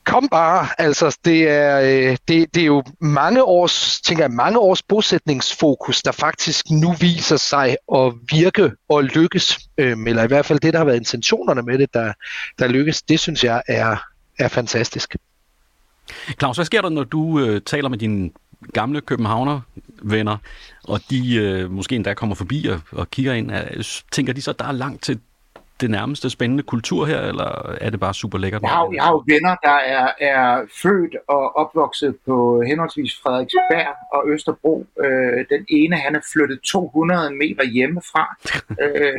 kom 0.06 0.28
bare, 0.28 0.68
altså 0.78 1.18
det 1.24 1.48
er, 1.48 1.80
øh, 1.80 2.16
det, 2.28 2.54
det 2.54 2.60
er 2.60 2.66
jo 2.66 2.82
mange 3.00 3.42
års, 3.42 4.00
tænker 4.00 4.24
jeg, 4.24 4.30
mange 4.30 4.58
års 4.58 4.82
bosætningsfokus, 4.82 6.02
der 6.02 6.12
faktisk 6.12 6.70
nu 6.70 6.92
viser 6.92 7.36
sig 7.36 7.76
at 7.94 8.12
virke 8.30 8.72
og 8.88 9.04
lykkes, 9.04 9.58
Øhm, 9.78 10.06
eller 10.06 10.22
i 10.22 10.26
hvert 10.26 10.46
fald 10.46 10.60
det, 10.60 10.72
der 10.72 10.78
har 10.78 10.84
været 10.84 10.96
intentionerne 10.96 11.62
med 11.62 11.78
det, 11.78 11.94
der, 11.94 12.12
der 12.58 12.68
lykkes, 12.68 13.02
det 13.02 13.20
synes 13.20 13.44
jeg 13.44 13.62
er, 13.68 13.96
er 14.38 14.48
fantastisk. 14.48 15.16
Claus, 16.38 16.56
hvad 16.56 16.64
sker 16.64 16.82
der, 16.82 16.88
når 16.88 17.04
du 17.04 17.40
øh, 17.40 17.60
taler 17.66 17.88
med 17.88 17.98
dine 17.98 18.30
gamle 18.72 19.00
københavner-venner, 19.00 20.36
og 20.84 21.00
de 21.10 21.34
øh, 21.34 21.70
måske 21.70 21.96
endda 21.96 22.14
kommer 22.14 22.34
forbi 22.34 22.66
og, 22.66 22.80
og 22.92 23.10
kigger 23.10 23.32
ind? 23.32 23.50
Tænker 24.12 24.32
de 24.32 24.42
så, 24.42 24.50
at 24.50 24.58
der 24.58 24.64
er 24.64 24.72
langt 24.72 25.02
til 25.02 25.20
det 25.80 25.90
nærmeste 25.90 26.30
spændende 26.30 26.62
kultur 26.62 27.06
her, 27.06 27.20
eller 27.20 27.76
er 27.80 27.90
det 27.90 28.00
bare 28.00 28.14
super 28.14 28.38
lækkert? 28.38 28.62
Jeg 28.62 28.70
har, 28.70 28.90
jeg 28.94 29.02
har 29.02 29.12
jo 29.12 29.24
venner, 29.26 29.56
der 29.62 29.78
er, 29.96 30.08
er 30.20 30.66
født 30.82 31.16
og 31.28 31.56
opvokset 31.56 32.16
på 32.26 32.62
henholdsvis 32.66 33.20
Frederiksberg 33.22 33.96
og 34.12 34.22
Østerbro. 34.28 34.86
Øh, 35.00 35.44
den 35.50 35.66
ene, 35.68 35.96
han 35.96 36.14
er 36.14 36.20
flyttet 36.32 36.60
200 36.60 37.34
meter 37.34 37.64
hjemmefra. 37.64 38.36
øh, 38.82 39.18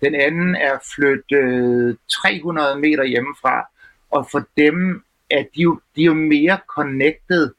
den 0.00 0.14
anden 0.14 0.54
er 0.56 0.78
flyttet 0.94 1.96
300 2.22 2.78
meter 2.78 3.04
hjemmefra. 3.04 3.68
Og 4.10 4.28
for 4.30 4.42
dem 4.56 5.02
er 5.30 5.42
de 5.54 5.62
jo, 5.62 5.80
de 5.96 6.02
er 6.02 6.06
jo 6.06 6.14
mere 6.14 6.58
connected 6.66 7.50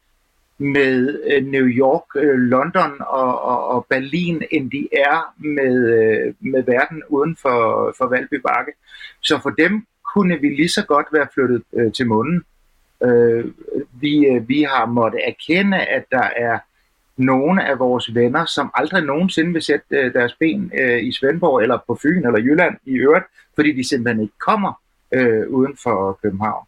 med 0.60 1.20
øh, 1.32 1.46
New 1.46 1.66
York, 1.66 2.04
øh, 2.16 2.40
London 2.40 2.92
og, 3.00 3.42
og, 3.42 3.68
og 3.68 3.86
Berlin, 3.90 4.42
end 4.52 4.72
de 4.72 4.88
er 4.92 5.34
med, 5.38 5.76
øh, 5.94 6.34
med 6.40 6.64
verden 6.64 7.04
uden 7.10 7.36
for, 7.42 7.94
for 7.98 8.08
Valby 8.08 8.34
Bakke. 8.34 8.72
Så 9.22 9.40
for 9.44 9.50
dem 9.50 9.86
kunne 10.14 10.38
vi 10.42 10.50
lige 10.50 10.70
så 10.70 10.86
godt 10.86 11.08
være 11.12 11.28
flyttet 11.34 11.64
øh, 11.74 11.94
til 11.94 12.08
munden. 12.08 12.44
Øh, 13.04 13.46
vi, 14.02 14.28
øh, 14.28 14.50
vi 14.50 14.62
har 14.62 14.86
måttet 14.86 15.22
erkende, 15.28 15.78
at 15.78 16.06
der 16.12 16.30
er 16.36 16.60
nogle 17.18 17.68
af 17.68 17.80
vores 17.80 18.16
venner, 18.16 18.46
som 18.46 18.72
aldrig 18.74 19.04
nogensinde 19.04 19.54
vil 19.54 19.62
sætte 19.62 19.86
øh, 19.92 20.14
deres 20.14 20.34
ben 20.40 20.72
øh, 20.80 21.04
i 21.04 21.12
Svendborg 21.12 21.62
eller 21.62 21.80
på 21.88 22.00
Fyn 22.02 22.26
eller 22.26 22.40
Jylland 22.40 22.76
i 22.86 22.92
øvrigt, 22.92 23.26
fordi 23.56 23.72
de 23.72 23.90
simpelthen 23.90 24.24
ikke 24.24 24.40
kommer 24.40 24.82
øh, 25.14 25.50
uden 25.50 25.78
for 25.84 26.20
København. 26.24 26.66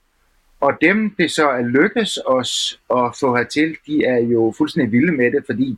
Og 0.62 0.74
dem, 0.82 1.16
det 1.18 1.32
så 1.32 1.50
er 1.50 1.62
lykkes 1.62 2.20
os 2.26 2.82
at 2.90 3.16
få 3.20 3.36
hertil, 3.36 3.78
de 3.88 4.06
er 4.06 4.18
jo 4.18 4.54
fuldstændig 4.58 4.92
vilde 4.92 5.12
med 5.12 5.32
det, 5.32 5.44
fordi, 5.46 5.78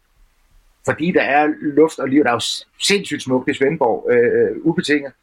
fordi 0.85 1.11
der 1.11 1.21
er 1.21 1.47
luft 1.61 1.99
og 1.99 2.07
liv. 2.07 2.23
Der 2.23 2.29
er 2.29 2.33
jo 2.33 2.65
sindssygt 2.81 3.21
smukt 3.21 3.49
i 3.49 3.53
Svendborg, 3.53 4.07
øh, 4.11 4.41
øh, 4.41 4.57
ubetinget. 4.61 5.13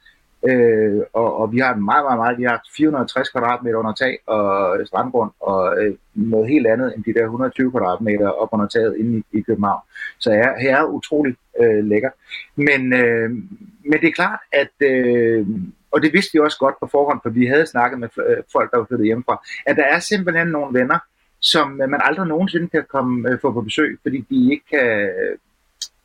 Øh, 0.49 1.01
og, 1.13 1.37
og 1.37 1.53
vi 1.53 1.59
har 1.59 1.75
meget, 1.75 2.05
meget, 2.05 2.19
meget, 2.19 2.39
vi 2.39 2.45
har 2.45 2.63
460 2.77 3.29
kvadratmeter 3.29 3.77
under 3.77 3.93
tag 3.93 4.19
og 4.27 4.81
strandgrund, 4.87 5.31
og 5.41 5.83
øh, 5.83 5.95
noget 6.15 6.49
helt 6.49 6.67
andet 6.67 6.97
end 6.97 7.05
de 7.05 7.15
der 7.15 7.25
120 7.25 7.71
kvadratmeter 7.71 8.29
op 8.29 8.49
under 8.53 8.67
taget 8.67 8.97
inde 8.97 9.19
i, 9.19 9.39
i 9.39 9.41
København. 9.41 9.81
Så 10.19 10.33
her, 10.33 10.61
her 10.61 10.77
er 10.77 10.85
utroligt 10.85 11.39
øh, 11.61 11.85
lækkert. 11.85 12.13
Men, 12.57 12.93
øh, 12.93 13.31
men 13.85 14.01
det 14.01 14.09
er 14.09 14.13
klart, 14.13 14.41
at 14.53 14.87
øh, 14.89 15.47
og 15.93 16.03
det 16.03 16.13
vidste 16.13 16.33
vi 16.33 16.39
også 16.39 16.59
godt 16.59 16.75
på 16.81 16.87
forhånd, 16.87 17.21
for 17.23 17.31
vi 17.31 17.47
havde 17.47 17.67
snakket 17.67 17.99
med 17.99 18.09
øh, 18.29 18.37
folk, 18.53 18.71
der 18.71 18.79
var 18.79 18.85
flyttet 18.85 19.07
hjemmefra, 19.07 19.43
at 19.67 19.77
der 19.77 19.85
er 19.85 19.99
simpelthen 19.99 20.49
nogle 20.49 20.79
venner, 20.79 20.99
som 21.41 21.81
øh, 21.83 21.89
man 21.89 22.01
aldrig 22.05 22.27
nogensinde 22.27 22.69
kan 22.69 22.85
komme 22.89 23.31
øh, 23.31 23.41
få 23.41 23.53
på 23.53 23.61
besøg, 23.61 23.99
fordi 24.03 24.19
de 24.31 24.53
ikke 24.53 24.65
kan, 24.71 25.11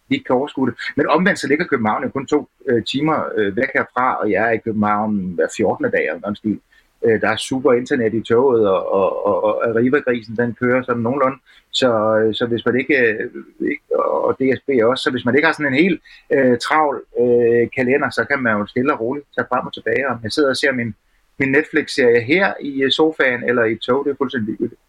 de 0.09 0.15
ikke 0.15 0.23
kan 0.23 0.35
overskue 0.35 0.67
det. 0.69 0.75
Men 0.95 1.09
omvendt 1.09 1.39
så 1.39 1.47
ligger 1.47 1.65
København 1.65 2.03
jo 2.03 2.09
kun 2.09 2.27
to 2.27 2.49
øh, 2.65 2.83
timer 2.83 3.29
øh, 3.35 3.55
væk 3.55 3.69
herfra, 3.73 4.15
og 4.21 4.31
jeg 4.31 4.47
er 4.47 4.51
i 4.51 4.57
København 4.57 5.31
hver 5.35 5.47
14. 5.57 5.91
dag 5.91 6.07
eller 6.07 6.19
noget 6.19 6.37
stil. 6.37 6.59
Øh, 7.05 7.21
der 7.21 7.29
er 7.29 7.35
super 7.35 7.73
internet 7.73 8.13
i 8.13 8.21
toget, 8.21 8.67
og, 8.69 8.91
og, 8.93 9.25
og, 9.25 9.43
og 9.43 9.69
Arriva-grisen 9.69 10.37
den 10.37 10.53
kører 10.53 10.83
sådan 10.83 11.01
nogenlunde. 11.01 11.37
Så, 11.71 11.89
øh, 12.17 12.35
så 12.35 12.45
hvis 12.45 12.65
man 12.65 12.79
ikke, 12.79 12.97
øh, 12.97 13.29
ikke, 13.71 13.99
og 13.99 14.33
DSB 14.39 14.69
også, 14.83 15.03
så 15.03 15.11
hvis 15.11 15.25
man 15.25 15.35
ikke 15.35 15.45
har 15.45 15.53
sådan 15.53 15.73
en 15.73 15.83
helt 15.83 16.01
øh, 16.33 16.57
travl 16.57 17.03
øh, 17.21 17.69
kalender, 17.75 18.09
så 18.09 18.25
kan 18.29 18.39
man 18.39 18.57
jo 18.57 18.65
stille 18.65 18.93
og 18.93 18.99
roligt 18.99 19.25
tage 19.35 19.47
frem 19.49 19.67
og 19.67 19.73
tilbage. 19.73 20.09
Og 20.09 20.19
jeg 20.23 20.31
sidder 20.31 20.49
og 20.49 20.57
ser 20.57 20.71
min, 20.71 20.95
min 21.39 21.51
Netflix-serie 21.51 22.21
her 22.21 22.53
i 22.61 22.83
øh, 22.83 22.91
sofaen 22.91 23.43
eller 23.43 23.63
i 23.63 23.71
et 23.71 23.79
tog, 23.79 24.05
det 24.05 24.11
er 24.11 24.15
fuldstændig 24.17 24.47
ligegyldigt. 24.47 24.81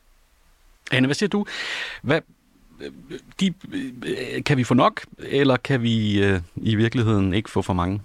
Anne, 0.92 1.06
hvad 1.06 1.14
siger 1.14 1.28
du? 1.28 1.46
Hvad, 2.02 2.20
de, 3.40 3.54
kan 4.42 4.56
vi 4.56 4.64
få 4.64 4.74
nok, 4.74 5.00
eller 5.18 5.56
kan 5.56 5.82
vi 5.82 6.24
øh, 6.24 6.40
i 6.56 6.74
virkeligheden 6.74 7.34
ikke 7.34 7.50
få 7.50 7.62
for 7.62 7.72
mange? 7.72 8.00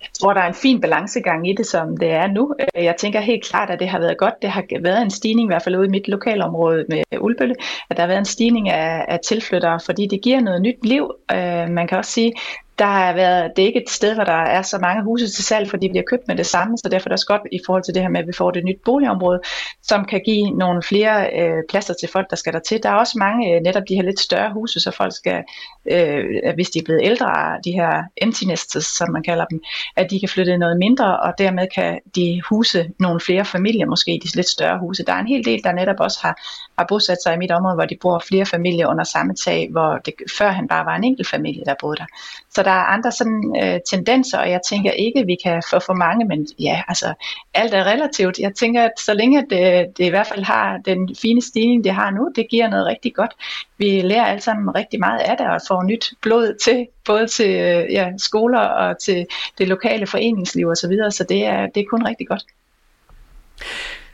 Jeg 0.00 0.08
tror, 0.20 0.32
der 0.32 0.40
er 0.40 0.48
en 0.48 0.54
fin 0.54 0.80
balancegang 0.80 1.48
i 1.48 1.52
det, 1.52 1.66
som 1.66 1.96
det 1.96 2.10
er 2.10 2.26
nu. 2.26 2.54
Øh, 2.60 2.84
jeg 2.84 2.96
tænker 2.96 3.20
helt 3.20 3.44
klart, 3.44 3.70
at 3.70 3.80
det 3.80 3.88
har 3.88 3.98
været 3.98 4.18
godt. 4.18 4.34
Det 4.42 4.50
har 4.50 4.64
været 4.82 5.02
en 5.02 5.10
stigning, 5.10 5.46
i 5.46 5.50
hvert 5.50 5.62
fald 5.62 5.76
ude 5.76 5.86
i 5.86 5.90
mit 5.90 6.08
lokalområde 6.08 6.84
med 6.88 7.02
Ulbølle, 7.20 7.54
at 7.90 7.96
der 7.96 8.02
har 8.02 8.08
været 8.08 8.18
en 8.18 8.24
stigning 8.24 8.68
af, 8.68 9.04
af 9.08 9.18
tilflyttere, 9.28 9.80
fordi 9.80 10.06
det 10.06 10.22
giver 10.22 10.40
noget 10.40 10.62
nyt 10.62 10.86
liv. 10.86 11.12
Øh, 11.32 11.68
man 11.68 11.86
kan 11.88 11.98
også 11.98 12.10
sige, 12.10 12.32
der 12.80 12.86
har 12.86 13.12
været, 13.12 13.52
det 13.56 13.62
er 13.62 13.66
ikke 13.66 13.82
et 13.82 13.90
sted, 13.90 14.14
hvor 14.14 14.24
der 14.24 14.42
er 14.56 14.62
så 14.62 14.78
mange 14.78 15.04
huse 15.04 15.28
til 15.28 15.44
salg, 15.44 15.70
for 15.70 15.76
de 15.76 15.88
bliver 15.88 16.04
købt 16.10 16.28
med 16.28 16.36
det 16.36 16.46
samme, 16.46 16.78
så 16.78 16.88
derfor 16.88 17.06
er 17.06 17.08
det 17.08 17.12
også 17.12 17.26
godt 17.26 17.42
i 17.52 17.60
forhold 17.66 17.82
til 17.82 17.94
det 17.94 18.02
her 18.02 18.08
med, 18.08 18.20
at 18.20 18.26
vi 18.26 18.32
får 18.32 18.50
det 18.50 18.64
nyt 18.64 18.80
boligområde, 18.84 19.40
som 19.82 20.04
kan 20.04 20.20
give 20.24 20.50
nogle 20.50 20.82
flere 20.82 21.30
øh, 21.40 21.62
pladser 21.70 21.94
til 22.00 22.08
folk, 22.08 22.30
der 22.30 22.36
skal 22.36 22.52
der 22.52 22.58
til. 22.58 22.82
Der 22.82 22.88
er 22.88 22.94
også 22.94 23.18
mange 23.18 23.54
øh, 23.54 23.60
netop 23.62 23.82
de 23.88 23.94
her 23.94 24.02
lidt 24.02 24.20
større 24.20 24.52
huse, 24.52 24.80
så 24.80 24.90
folk 24.90 25.16
skal, 25.16 25.42
øh, 25.90 26.24
hvis 26.54 26.70
de 26.70 26.78
er 26.78 26.82
blevet 26.84 27.00
ældre, 27.04 27.58
de 27.64 27.72
her 27.72 28.02
empty 28.16 28.44
nesters, 28.44 28.84
som 28.84 29.10
man 29.10 29.22
kalder 29.22 29.44
dem, 29.44 29.60
at 29.96 30.10
de 30.10 30.20
kan 30.20 30.28
flytte 30.28 30.58
noget 30.58 30.78
mindre, 30.78 31.20
og 31.20 31.32
dermed 31.38 31.66
kan 31.74 32.00
de 32.14 32.40
huse 32.48 32.90
nogle 32.98 33.20
flere 33.20 33.44
familier, 33.44 33.86
måske 33.86 34.20
de 34.22 34.36
lidt 34.36 34.48
større 34.48 34.78
huse. 34.78 35.04
Der 35.04 35.12
er 35.12 35.18
en 35.18 35.28
hel 35.28 35.44
del, 35.44 35.64
der 35.64 35.72
netop 35.72 36.00
også 36.00 36.18
har, 36.22 36.34
har 36.78 36.86
bosat 36.88 37.22
sig 37.22 37.34
i 37.34 37.38
mit 37.38 37.50
område, 37.50 37.74
hvor 37.74 37.84
de 37.84 37.96
bor 38.00 38.22
flere 38.28 38.46
familier 38.46 38.86
under 38.86 39.04
samme 39.04 39.34
tag, 39.34 39.68
hvor 39.70 39.98
det 40.04 40.14
før 40.38 40.50
han 40.50 40.68
bare 40.68 40.86
var 40.86 40.96
en 40.96 41.04
enkelt 41.04 41.28
familie, 41.28 41.64
der 41.64 41.74
boede 41.80 41.96
der. 41.96 42.06
Så 42.54 42.62
der 42.62 42.69
er 42.70 42.84
andre 42.94 43.12
sådan 43.12 43.56
øh, 43.62 43.80
tendenser, 43.90 44.38
og 44.38 44.50
jeg 44.50 44.60
tænker 44.68 44.90
ikke, 44.90 45.20
at 45.20 45.26
vi 45.26 45.36
kan 45.44 45.62
få 45.70 45.78
for 45.86 45.94
mange, 45.94 46.24
men 46.24 46.48
ja, 46.58 46.82
altså 46.88 47.14
alt 47.54 47.74
er 47.74 47.84
relativt. 47.84 48.38
Jeg 48.38 48.54
tænker, 48.54 48.82
at 48.84 48.92
så 49.04 49.14
længe 49.14 49.40
det, 49.50 49.86
det 49.98 50.04
i 50.04 50.08
hvert 50.08 50.26
fald 50.26 50.44
har 50.44 50.78
den 50.84 51.16
fine 51.22 51.42
stigning, 51.42 51.84
det 51.84 51.92
har 51.94 52.10
nu, 52.10 52.30
det 52.36 52.48
giver 52.50 52.68
noget 52.68 52.86
rigtig 52.86 53.14
godt. 53.14 53.30
Vi 53.78 54.00
lærer 54.00 54.24
alle 54.24 54.42
sammen 54.42 54.74
rigtig 54.74 55.00
meget 55.00 55.20
af 55.20 55.36
det, 55.36 55.46
og 55.46 55.60
får 55.68 55.82
nyt 55.82 56.12
blod 56.22 56.54
til, 56.64 56.86
både 57.04 57.26
til 57.26 57.50
øh, 57.50 57.92
ja, 57.92 58.08
skoler 58.18 58.60
og 58.60 58.98
til 58.98 59.26
det 59.58 59.68
lokale 59.68 60.06
foreningsliv 60.06 60.68
osv., 60.68 60.76
så, 60.76 60.88
videre, 60.88 61.10
så 61.10 61.24
det 61.28 61.46
er, 61.46 61.66
det 61.66 61.80
er 61.80 61.84
kun 61.90 62.06
rigtig 62.06 62.28
godt. 62.28 62.44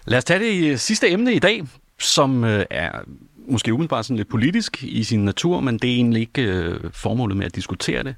Lad 0.05 0.19
os 0.19 0.25
tage 0.25 0.41
det 0.41 0.71
øh, 0.71 0.79
sidste 0.79 1.11
emne 1.11 1.33
i 1.33 1.39
dag, 1.39 1.63
som 1.99 2.45
øh, 2.45 2.65
er 2.71 2.91
måske 3.49 3.73
umiddelbart 3.73 4.05
sådan 4.07 4.17
lidt 4.17 4.29
politisk 4.29 4.83
i 4.83 5.05
sin 5.05 5.25
natur, 5.25 5.61
men 5.61 5.79
det 5.79 5.91
er 5.91 5.95
egentlig 5.95 6.21
ikke 6.21 6.43
øh, 6.43 6.81
formålet 6.93 7.37
med 7.37 7.47
at 7.47 7.55
diskutere 7.55 8.03
det. 8.03 8.15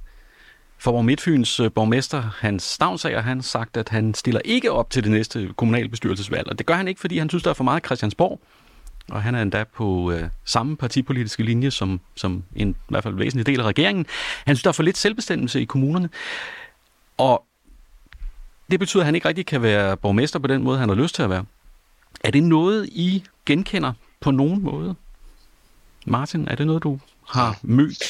For 0.80 1.02
Midtfyns 1.02 1.60
øh, 1.60 1.72
borgmester 1.72 2.22
Hans 2.38 2.62
Stavnsager, 2.62 3.20
han 3.20 3.42
sagt, 3.42 3.76
at 3.76 3.88
han 3.88 4.14
stiller 4.14 4.40
ikke 4.44 4.72
op 4.72 4.90
til 4.90 5.04
det 5.04 5.10
næste 5.10 5.50
kommunalbestyrelsesvalg. 5.56 6.48
Og 6.48 6.58
det 6.58 6.66
gør 6.66 6.74
han 6.74 6.88
ikke, 6.88 7.00
fordi 7.00 7.18
han 7.18 7.28
synes, 7.28 7.42
der 7.42 7.50
er 7.50 7.54
for 7.54 7.64
meget 7.64 7.86
Christiansborg. 7.86 8.40
Og 9.10 9.22
han 9.22 9.34
er 9.34 9.42
endda 9.42 9.64
på 9.64 10.12
øh, 10.12 10.28
samme 10.44 10.76
partipolitiske 10.76 11.42
linje 11.42 11.70
som, 11.70 12.00
som 12.14 12.44
en 12.56 12.70
i 12.70 12.74
hvert 12.88 13.02
fald 13.02 13.14
væsentlig 13.14 13.46
del 13.46 13.60
af 13.60 13.64
regeringen. 13.64 14.06
Han 14.46 14.56
synes, 14.56 14.62
der 14.62 14.68
er 14.68 14.72
for 14.72 14.82
lidt 14.82 14.98
selvbestemmelse 14.98 15.60
i 15.60 15.64
kommunerne. 15.64 16.10
Og 17.18 17.44
det 18.70 18.80
betyder, 18.80 19.02
at 19.02 19.04
han 19.04 19.14
ikke 19.14 19.28
rigtig 19.28 19.46
kan 19.46 19.62
være 19.62 19.96
borgmester 19.96 20.38
på 20.38 20.46
den 20.46 20.62
måde, 20.62 20.78
han 20.78 20.88
har 20.88 20.96
lyst 20.96 21.14
til 21.14 21.22
at 21.22 21.30
være. 21.30 21.44
Er 22.24 22.30
det 22.30 22.42
noget, 22.42 22.86
I 22.86 23.24
genkender 23.46 23.92
på 24.20 24.30
nogen 24.30 24.62
måde? 24.62 24.94
Martin, 26.06 26.48
er 26.48 26.54
det 26.54 26.66
noget, 26.66 26.82
du 26.82 26.98
har 27.28 27.58
mødt? 27.62 28.04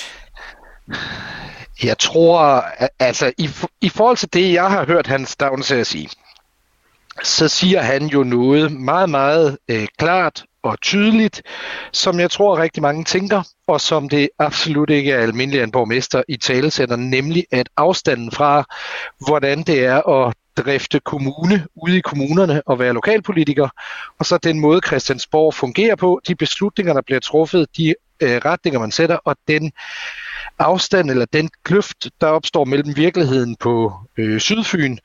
Jeg 1.83 1.99
tror, 1.99 2.65
altså 2.99 3.33
i, 3.39 3.51
i 3.81 3.89
forhold 3.89 4.17
til 4.17 4.33
det, 4.33 4.53
jeg 4.53 4.71
har 4.71 4.87
hørt 4.87 5.07
Hans 5.07 5.31
Stavns 5.31 5.73
sige, 5.83 6.09
så 7.23 7.49
siger 7.49 7.81
han 7.81 8.07
jo 8.07 8.23
noget 8.23 8.73
meget, 8.73 9.11
meget 9.11 9.59
øh, 9.69 9.87
klart 9.99 10.45
og 10.63 10.81
tydeligt, 10.81 11.43
som 11.93 12.21
jeg 12.21 12.31
tror 12.31 12.59
rigtig 12.59 12.83
mange 12.83 13.05
tænker, 13.05 13.43
og 13.67 13.81
som 13.81 14.09
det 14.09 14.29
absolut 14.39 14.91
ikke 14.91 15.13
er 15.13 15.19
almindeligt 15.19 15.65
en 15.65 15.71
borgmester 15.71 16.23
i 16.29 16.37
talesætter, 16.37 16.97
nemlig 16.97 17.45
at 17.51 17.69
afstanden 17.77 18.33
fra, 18.33 18.65
hvordan 19.27 19.63
det 19.63 19.85
er 19.85 20.09
at 20.09 20.35
drifte 20.57 21.01
kommune 21.01 21.67
ude 21.75 21.99
i 21.99 22.01
kommunerne 22.01 22.63
og 22.67 22.79
være 22.79 22.93
lokalpolitiker, 22.93 23.69
og 24.19 24.27
så 24.27 24.39
den 24.39 24.61
måde 24.61 24.81
Christiansborg 24.87 25.55
fungerer 25.55 25.97
på, 25.97 26.21
de 26.29 26.35
beslutninger, 26.35 26.93
der 26.93 27.03
bliver 27.03 27.21
truffet, 27.21 27.67
de 27.77 27.95
øh, 28.23 28.41
retninger, 28.45 28.81
man 28.81 28.91
sætter, 28.91 29.17
og 29.17 29.37
den 29.49 29.73
afstand 30.59 31.11
eller 31.11 31.27
den 31.33 31.51
kløft, 31.65 32.09
der 32.21 32.27
opstår 32.27 32.65
mellem 32.65 32.97
virkeligheden 32.97 33.57
på 33.57 33.93
øh, 34.17 34.41
Sydfyn 34.41 34.97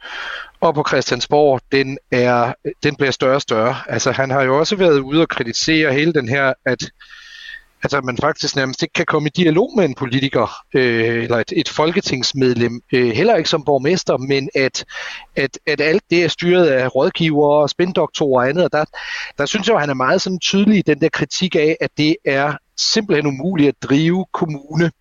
og 0.59 0.75
på 0.75 0.83
Christiansborg, 0.87 1.61
den, 1.71 1.97
er, 2.11 2.53
den 2.83 2.95
bliver 2.95 3.11
større 3.11 3.35
og 3.35 3.41
større. 3.41 3.75
Altså 3.87 4.11
han 4.11 4.31
har 4.31 4.41
jo 4.41 4.59
også 4.59 4.75
været 4.75 4.99
ude 4.99 5.21
og 5.21 5.29
kritisere 5.29 5.93
hele 5.93 6.13
den 6.13 6.29
her, 6.29 6.53
at 6.65 6.79
altså, 7.83 8.01
man 8.01 8.17
faktisk 8.17 8.55
nærmest 8.55 8.83
ikke 8.83 8.93
kan 8.93 9.05
komme 9.05 9.27
i 9.27 9.41
dialog 9.41 9.71
med 9.75 9.85
en 9.85 9.95
politiker 9.95 10.55
øh, 10.73 11.23
eller 11.23 11.37
et, 11.37 11.53
et 11.55 11.69
folketingsmedlem, 11.69 12.81
øh, 12.93 13.11
heller 13.11 13.35
ikke 13.35 13.49
som 13.49 13.63
borgmester, 13.63 14.17
men 14.17 14.49
at, 14.55 14.85
at, 15.35 15.59
at 15.67 15.81
alt 15.81 16.03
det 16.09 16.23
er 16.23 16.27
styret 16.27 16.65
af 16.65 16.95
rådgivere 16.95 17.61
og 17.61 17.69
spindoktorer 17.69 18.41
og 18.41 18.49
andet, 18.49 18.63
og 18.63 18.71
der, 18.71 18.85
der 19.37 19.45
synes 19.45 19.67
jeg, 19.67 19.75
at 19.75 19.81
han 19.81 19.89
er 19.89 19.93
meget 19.93 20.21
sådan 20.21 20.39
tydelig 20.39 20.77
i 20.77 20.81
den 20.81 21.01
der 21.01 21.09
kritik 21.09 21.55
af, 21.55 21.77
at 21.81 21.89
det 21.97 22.15
er 22.25 22.53
simpelthen 22.77 23.27
umuligt 23.27 23.69
at 23.69 23.89
drive 23.89 24.25
kommune 24.31 24.91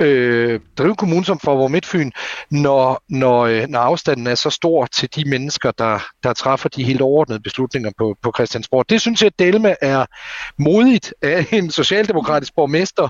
øh, 0.00 0.60
drive 0.78 0.94
kommunen 0.94 1.24
som 1.24 1.38
Forborg 1.38 1.70
Midtfyn, 1.70 2.10
når, 2.50 3.02
når, 3.08 3.40
øh, 3.40 3.68
når 3.68 3.78
afstanden 3.78 4.26
er 4.26 4.34
så 4.34 4.50
stor 4.50 4.86
til 4.86 5.08
de 5.16 5.30
mennesker, 5.30 5.70
der, 5.70 5.98
der 6.22 6.32
træffer 6.32 6.68
de 6.68 6.84
helt 6.84 7.00
overordnede 7.00 7.40
beslutninger 7.40 7.90
på, 7.98 8.16
på 8.22 8.32
Christiansborg. 8.34 8.84
Det 8.88 9.00
synes 9.00 9.22
jeg, 9.22 9.26
at 9.26 9.38
Delme 9.38 9.76
er 9.82 10.06
modigt 10.58 11.14
af 11.22 11.46
en 11.52 11.70
socialdemokratisk 11.70 12.54
borgmester 12.54 13.08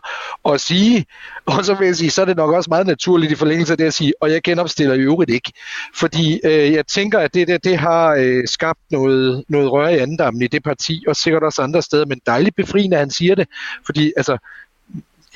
at 0.52 0.60
sige, 0.60 1.06
og 1.46 1.64
så 1.64 1.74
vil 1.74 1.86
jeg 1.86 1.96
sige, 1.96 2.10
så 2.10 2.20
er 2.20 2.26
det 2.26 2.36
nok 2.36 2.54
også 2.54 2.70
meget 2.70 2.86
naturligt 2.86 3.32
i 3.32 3.34
forlængelse 3.34 3.72
af 3.72 3.78
det 3.78 3.84
at 3.84 3.94
sige, 3.94 4.12
og 4.20 4.30
jeg 4.30 4.42
genopstiller 4.42 4.94
i 4.94 4.98
øvrigt 4.98 5.30
ikke. 5.30 5.52
Fordi 5.96 6.40
øh, 6.44 6.72
jeg 6.72 6.86
tænker, 6.86 7.18
at 7.18 7.34
det 7.34 7.48
der, 7.48 7.58
det 7.58 7.78
har 7.78 8.14
øh, 8.18 8.42
skabt 8.46 8.80
noget, 8.90 9.44
noget 9.48 9.72
røre 9.72 9.94
i 9.94 9.98
andendammen 9.98 10.42
i 10.42 10.46
det 10.46 10.62
parti, 10.62 11.04
og 11.08 11.16
sikkert 11.16 11.42
også 11.42 11.62
andre 11.62 11.82
steder, 11.82 12.06
men 12.06 12.20
dejligt 12.26 12.56
befriende, 12.56 12.96
at 12.96 13.00
han 13.00 13.10
siger 13.10 13.34
det, 13.34 13.48
fordi 13.86 14.12
altså, 14.16 14.38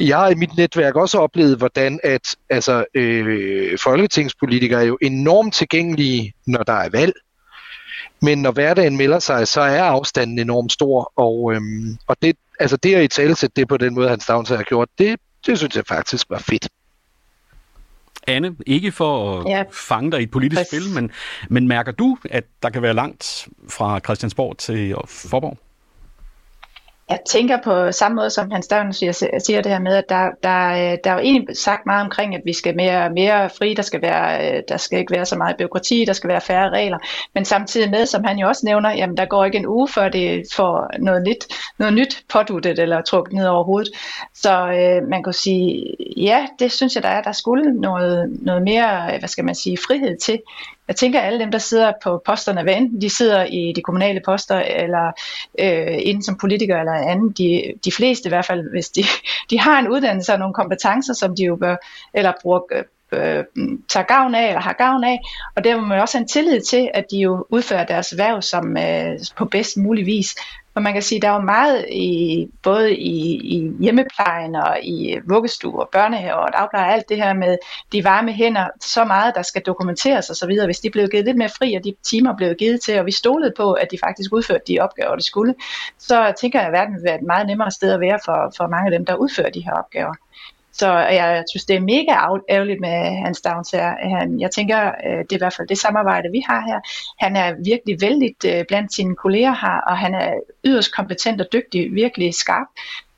jeg 0.01 0.19
har 0.19 0.29
i 0.29 0.35
mit 0.35 0.57
netværk 0.57 0.97
også 0.97 1.19
oplevet, 1.19 1.59
hvordan 1.59 2.01
at 2.05 2.37
altså, 2.51 2.85
øh, 2.95 3.79
folketingspolitikere 3.79 4.83
er 4.83 4.87
jo 4.87 4.99
enormt 5.03 5.55
tilgængelige, 5.55 6.33
når 6.47 6.63
der 6.63 6.73
er 6.73 6.89
valg. 6.89 7.13
Men 8.23 8.43
når 8.43 8.53
hverdagen 8.53 8.97
melder 8.97 9.19
sig, 9.19 9.49
så 9.49 9.61
er 9.61 9.83
afstanden 9.83 10.39
enormt 10.39 10.73
stor, 10.73 11.13
og, 11.17 11.55
øhm, 11.55 11.97
og 12.07 12.17
det, 12.23 12.37
altså 12.61 12.77
det 12.77 12.95
at 12.95 13.05
i 13.05 13.09
talesætte 13.09 13.61
det 13.61 13.69
på 13.69 13.77
den 13.77 13.95
måde, 13.95 14.09
han 14.09 14.21
Stavns 14.21 14.49
har 14.49 14.63
gjort, 14.63 14.89
det, 14.99 15.21
det 15.47 15.59
synes 15.59 15.77
jeg 15.77 15.87
faktisk 15.87 16.27
var 16.31 16.39
fedt. 16.39 16.69
Anne, 18.27 18.57
ikke 18.67 18.93
for 18.93 19.41
at 19.41 19.51
ja. 19.51 19.65
fange 19.73 20.11
dig 20.11 20.21
i 20.21 20.23
et 20.23 20.31
politisk 20.31 20.61
Præcis. 20.61 20.83
spil, 20.83 20.95
men, 20.95 21.11
men 21.49 21.69
mærker 21.69 21.93
du, 21.93 22.19
at 22.31 22.45
der 22.63 22.71
kan 22.71 22.83
være 22.83 22.95
langt 22.95 23.49
fra 23.69 24.01
Christiansborg 24.01 24.59
til 24.59 24.95
Forborg? 25.07 25.59
Jeg 27.09 27.19
tænker 27.27 27.59
på 27.65 27.93
samme 27.93 28.17
måde, 28.17 28.31
som 28.31 28.51
Hans 28.51 28.65
Stavn 28.65 28.93
siger, 28.93 29.13
siger 29.39 29.63
det 29.63 29.73
her 29.73 29.79
med, 29.79 29.97
at 29.97 30.09
der, 30.09 30.31
der, 30.43 30.69
øh, 30.69 30.99
der 31.05 31.11
er 31.11 31.15
jo 31.15 31.19
egentlig 31.19 31.57
sagt 31.57 31.87
meget 31.87 32.05
omkring, 32.05 32.35
at 32.35 32.41
vi 32.45 32.53
skal 32.53 32.77
mere, 32.77 33.11
mere 33.11 33.51
fri, 33.51 33.75
der 33.75 33.83
skal, 33.83 34.03
være, 34.03 34.57
øh, 34.57 34.63
der 34.69 34.77
skal 34.77 34.99
ikke 34.99 35.15
være 35.15 35.27
så 35.27 35.37
meget 35.37 35.57
byråkrati, 35.57 36.05
der 36.05 36.13
skal 36.13 36.29
være 36.29 36.41
færre 36.41 36.71
regler, 36.71 36.99
men 37.35 37.45
samtidig 37.45 37.91
med, 37.91 38.07
som 38.07 38.25
han 38.25 38.39
jo 38.39 38.49
også 38.49 38.67
nævner, 38.67 38.91
jamen 38.91 39.17
der 39.17 39.25
går 39.25 39.45
ikke 39.45 39.59
en 39.59 39.67
uge, 39.67 39.89
før 39.89 40.09
det 40.09 40.43
får 40.55 40.91
noget 40.99 41.23
nyt, 41.29 41.47
noget 41.79 41.95
nyt 41.95 42.25
påduttet 42.33 42.79
eller 42.79 43.03
trukket 43.03 43.33
ned 43.35 43.47
over 43.47 43.65
hovedet. 43.65 43.93
Så 44.35 44.53
øh, 44.53 45.09
man 45.09 45.23
kan 45.23 45.33
sige, 45.33 45.95
ja, 46.17 46.47
det 46.59 46.73
synes 46.73 46.95
jeg, 46.95 47.03
der 47.03 47.09
er, 47.09 47.23
der 47.23 47.33
skulle 47.33 47.73
noget, 47.73 48.39
noget 48.43 48.63
mere, 48.63 49.13
øh, 49.13 49.19
hvad 49.19 49.29
skal 49.29 49.45
man 49.45 49.55
sige, 49.55 49.79
frihed 49.87 50.17
til, 50.17 50.41
jeg 50.89 50.97
tænker, 50.97 51.21
at 51.21 51.27
alle 51.27 51.39
dem, 51.39 51.51
der 51.51 51.59
sidder 51.59 51.93
på 52.03 52.23
posterne, 52.27 52.63
hvad 52.63 52.75
enten 52.77 53.01
de 53.01 53.11
sidder 53.11 53.45
i 53.45 53.73
de 53.77 53.83
kommunale 53.83 54.21
poster, 54.25 54.59
eller 54.59 55.13
øh, 55.59 55.99
inden 56.03 56.23
som 56.23 56.39
politikere 56.39 56.79
eller 56.79 56.93
andet, 56.93 57.39
de, 57.39 57.63
de 57.85 57.93
fleste 57.93 58.27
i 58.27 58.29
hvert 58.29 58.47
fald, 58.47 58.71
hvis 58.71 58.89
de, 58.89 59.05
de 59.51 59.61
har 59.61 59.79
en 59.79 59.89
uddannelse 59.89 60.33
og 60.33 60.39
nogle 60.39 60.55
kompetencer, 60.55 61.15
som 61.15 61.37
de 61.37 61.43
jo 61.45 61.57
bør, 61.57 61.77
eller 62.15 62.33
bruger, 62.43 62.61
øh, 62.73 62.85
øh 63.13 63.45
tager 63.89 64.07
gavn 64.07 64.35
af, 64.35 64.49
eller 64.49 64.61
har 64.61 64.73
gavn 64.73 65.05
af, 65.05 65.21
og 65.57 65.65
der 65.65 65.77
må 65.77 65.87
man 65.87 66.01
også 66.01 66.19
have 66.19 66.23
en 66.23 66.29
tillid 66.29 66.61
til, 66.61 66.91
at 66.95 67.05
de 67.11 67.17
jo 67.17 67.47
udfører 67.51 67.87
deres 67.87 68.15
værv 68.17 68.43
som, 68.43 68.77
øh, 68.77 69.19
på 69.37 69.45
bedst 69.45 69.77
mulig 69.77 70.07
vis. 70.07 70.35
For 70.79 70.83
man 70.83 70.93
kan 70.93 71.03
sige, 71.03 71.21
der 71.21 71.29
er 71.29 71.35
jo 71.35 71.41
meget 71.41 71.87
i, 71.93 72.47
både 72.63 72.97
i, 72.97 73.35
i 73.57 73.73
hjemmeplejen 73.81 74.55
og 74.55 74.79
i 74.83 75.19
vuggestuer, 75.29 75.85
børnehaver 75.93 76.39
og 76.39 76.53
dagplejer, 76.53 76.93
alt 76.93 77.09
det 77.09 77.17
her 77.17 77.33
med 77.33 77.57
de 77.93 78.05
varme 78.05 78.33
hænder, 78.33 78.69
så 78.81 79.05
meget, 79.05 79.35
der 79.35 79.43
skal 79.43 79.63
dokumenteres 79.63 80.31
osv. 80.31 80.65
Hvis 80.65 80.81
de 80.81 80.91
blev 80.91 81.09
givet 81.09 81.25
lidt 81.25 81.37
mere 81.37 81.49
fri, 81.49 81.75
og 81.75 81.85
de 81.85 81.95
timer 82.03 82.37
blev 82.37 82.55
givet 82.55 82.81
til, 82.81 82.99
og 82.99 83.07
vi 83.07 83.13
stolede 83.13 83.53
på, 83.57 83.73
at 83.73 83.89
de 83.91 83.99
faktisk 84.05 84.33
udførte 84.33 84.65
de 84.69 84.79
opgaver, 84.81 85.17
de 85.17 85.23
skulle, 85.23 85.55
så 85.99 86.33
tænker 86.41 86.59
jeg, 86.59 86.67
at 86.67 86.73
verden 86.73 86.95
vil 86.95 87.05
være 87.05 87.15
et 87.15 87.27
meget 87.27 87.47
nemmere 87.47 87.71
sted 87.71 87.93
at 87.93 88.01
være 88.01 88.19
for, 88.25 88.53
for 88.57 88.67
mange 88.67 88.87
af 88.87 88.99
dem, 88.99 89.07
der 89.07 89.15
udfører 89.15 89.51
de 89.51 89.65
her 89.65 89.73
opgaver. 89.73 90.15
Så 90.79 90.89
jeg 90.99 91.45
synes, 91.51 91.65
det 91.65 91.77
er 91.77 91.81
mega 91.81 92.13
ærgerligt 92.51 92.81
med 92.81 93.25
hans 93.25 93.41
Downs 93.41 93.71
her. 93.71 94.19
Han, 94.19 94.41
jeg 94.41 94.51
tænker, 94.51 94.79
øh, 95.07 95.19
det 95.19 95.33
er 95.33 95.37
i 95.37 95.39
hvert 95.39 95.55
fald 95.55 95.69
det 95.69 95.79
samarbejde, 95.79 96.29
vi 96.33 96.43
har 96.49 96.61
her. 96.61 96.81
Han 97.25 97.37
er 97.37 97.55
virkelig 97.65 98.01
vældig 98.01 98.35
øh, 98.47 98.65
blandt 98.69 98.95
sine 98.95 99.17
kolleger 99.17 99.55
her, 99.55 99.81
og 99.91 99.99
han 99.99 100.15
er 100.15 100.35
yderst 100.65 100.95
kompetent 100.95 101.41
og 101.41 101.47
dygtig, 101.53 101.95
virkelig 101.95 102.35
skarp. 102.35 102.67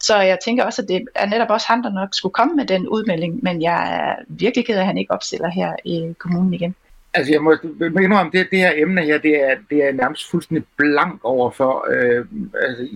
Så 0.00 0.16
jeg 0.16 0.38
tænker 0.44 0.64
også, 0.64 0.82
at 0.82 0.88
det 0.88 1.04
er 1.14 1.26
netop 1.26 1.50
også 1.50 1.66
ham, 1.68 1.82
der 1.82 1.92
nok 1.92 2.08
skulle 2.12 2.32
komme 2.32 2.56
med 2.56 2.66
den 2.66 2.88
udmelding, 2.88 3.42
men 3.42 3.62
jeg 3.62 3.96
er 3.96 4.14
virkelig 4.28 4.66
ked 4.66 4.76
af, 4.76 4.80
at 4.80 4.86
han 4.86 4.98
ikke 4.98 5.12
opstiller 5.12 5.50
her 5.50 5.72
i 5.84 6.14
kommunen 6.18 6.54
igen. 6.54 6.74
Altså 7.14 7.32
jeg 7.32 7.42
må 7.42 7.56
indrømme, 8.00 8.32
det, 8.32 8.48
det 8.50 8.58
her 8.58 8.72
emne 8.76 9.02
her, 9.02 9.18
det 9.18 9.42
er, 9.42 9.54
det 9.70 9.88
er 9.88 9.92
nærmest 9.92 10.30
fuldstændig 10.30 10.64
blank 10.76 11.20
overfor. 11.24 11.86
Øh, 11.90 12.24
altså, 12.62 12.88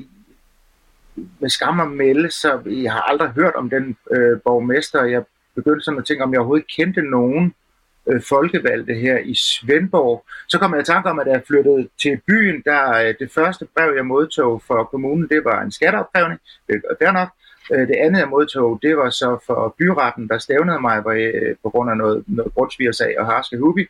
med 1.17 1.49
skam 1.49 1.81
at 1.81 1.91
melde, 1.91 2.31
så 2.31 2.61
jeg 2.67 2.93
har 2.93 3.01
aldrig 3.01 3.29
hørt 3.29 3.55
om 3.55 3.71
den 3.71 3.97
øh, 4.11 4.41
borgmester. 4.45 5.05
Jeg 5.05 5.23
begyndte 5.55 5.85
sådan 5.85 5.99
at 5.99 6.07
tænke, 6.07 6.25
om 6.25 6.33
jeg 6.33 6.41
overhovedet 6.41 6.67
kendte 6.77 7.03
nogen 7.03 7.55
øh, 8.07 8.23
folkevalgte 8.29 8.95
her 8.95 9.19
i 9.19 9.35
Svendborg. 9.35 10.25
Så 10.49 10.59
kom 10.59 10.73
jeg 10.73 10.81
i 10.81 10.85
tanke 10.85 11.11
om, 11.11 11.19
at 11.19 11.27
jeg 11.27 11.43
flyttede 11.47 11.89
til 12.03 12.21
byen, 12.27 12.63
der 12.65 12.99
øh, 12.99 13.15
det 13.21 13.33
første 13.33 13.67
brev, 13.77 13.95
jeg 13.97 14.07
modtog 14.07 14.63
for 14.67 14.85
kommunen, 14.85 15.29
det 15.29 15.45
var 15.45 15.63
en 15.63 15.73
skatteopkrævning. 15.73 16.41
Det 16.69 16.83
er 17.01 17.13
nok. 17.13 17.29
Øh, 17.73 17.89
det 17.89 17.97
andet, 17.97 18.21
jeg 18.21 18.29
modtog, 18.29 18.79
det 18.83 18.97
var 18.97 19.11
så 19.11 19.39
for 19.47 19.75
byretten, 19.79 20.29
der 20.29 20.39
stævnede 20.39 20.81
mig 20.81 21.07
øh, 21.07 21.57
på 21.63 21.71
grund 21.71 21.91
af 21.91 21.97
noget, 21.97 22.25
noget 22.27 22.53
brugsvigersag 22.53 23.15
og 23.19 23.27
harske 23.27 23.59
hubi. 23.59 23.87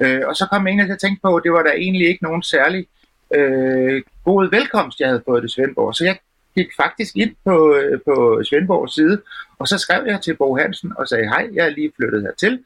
Øh, 0.00 0.20
og 0.26 0.36
så 0.36 0.46
kom 0.50 0.66
jeg 0.66 0.70
egentlig 0.70 0.86
til 0.86 0.92
at 0.92 0.98
tænke 0.98 1.20
på, 1.22 1.36
at 1.36 1.42
det 1.44 1.52
var 1.52 1.62
der 1.62 1.72
egentlig 1.72 2.08
ikke 2.08 2.24
nogen 2.24 2.42
særlig 2.42 2.86
øh, 3.34 4.02
god 4.24 4.50
velkomst, 4.50 5.00
jeg 5.00 5.08
havde 5.08 5.22
fået 5.24 5.44
i 5.44 5.48
Svendborg. 5.48 5.94
Så 5.94 6.04
jeg 6.04 6.18
gik 6.56 6.68
faktisk 6.76 7.16
ind 7.16 7.34
på, 7.44 7.74
øh, 7.74 8.00
på 8.06 8.42
Svendborgs 8.44 8.94
side, 8.94 9.20
og 9.58 9.68
så 9.68 9.78
skrev 9.78 10.06
jeg 10.06 10.20
til 10.20 10.36
Bo 10.36 10.56
Hansen 10.56 10.92
og 10.96 11.08
sagde, 11.08 11.28
hej, 11.28 11.48
jeg 11.52 11.66
er 11.66 11.70
lige 11.70 11.92
flyttet 11.96 12.22
hertil, 12.22 12.64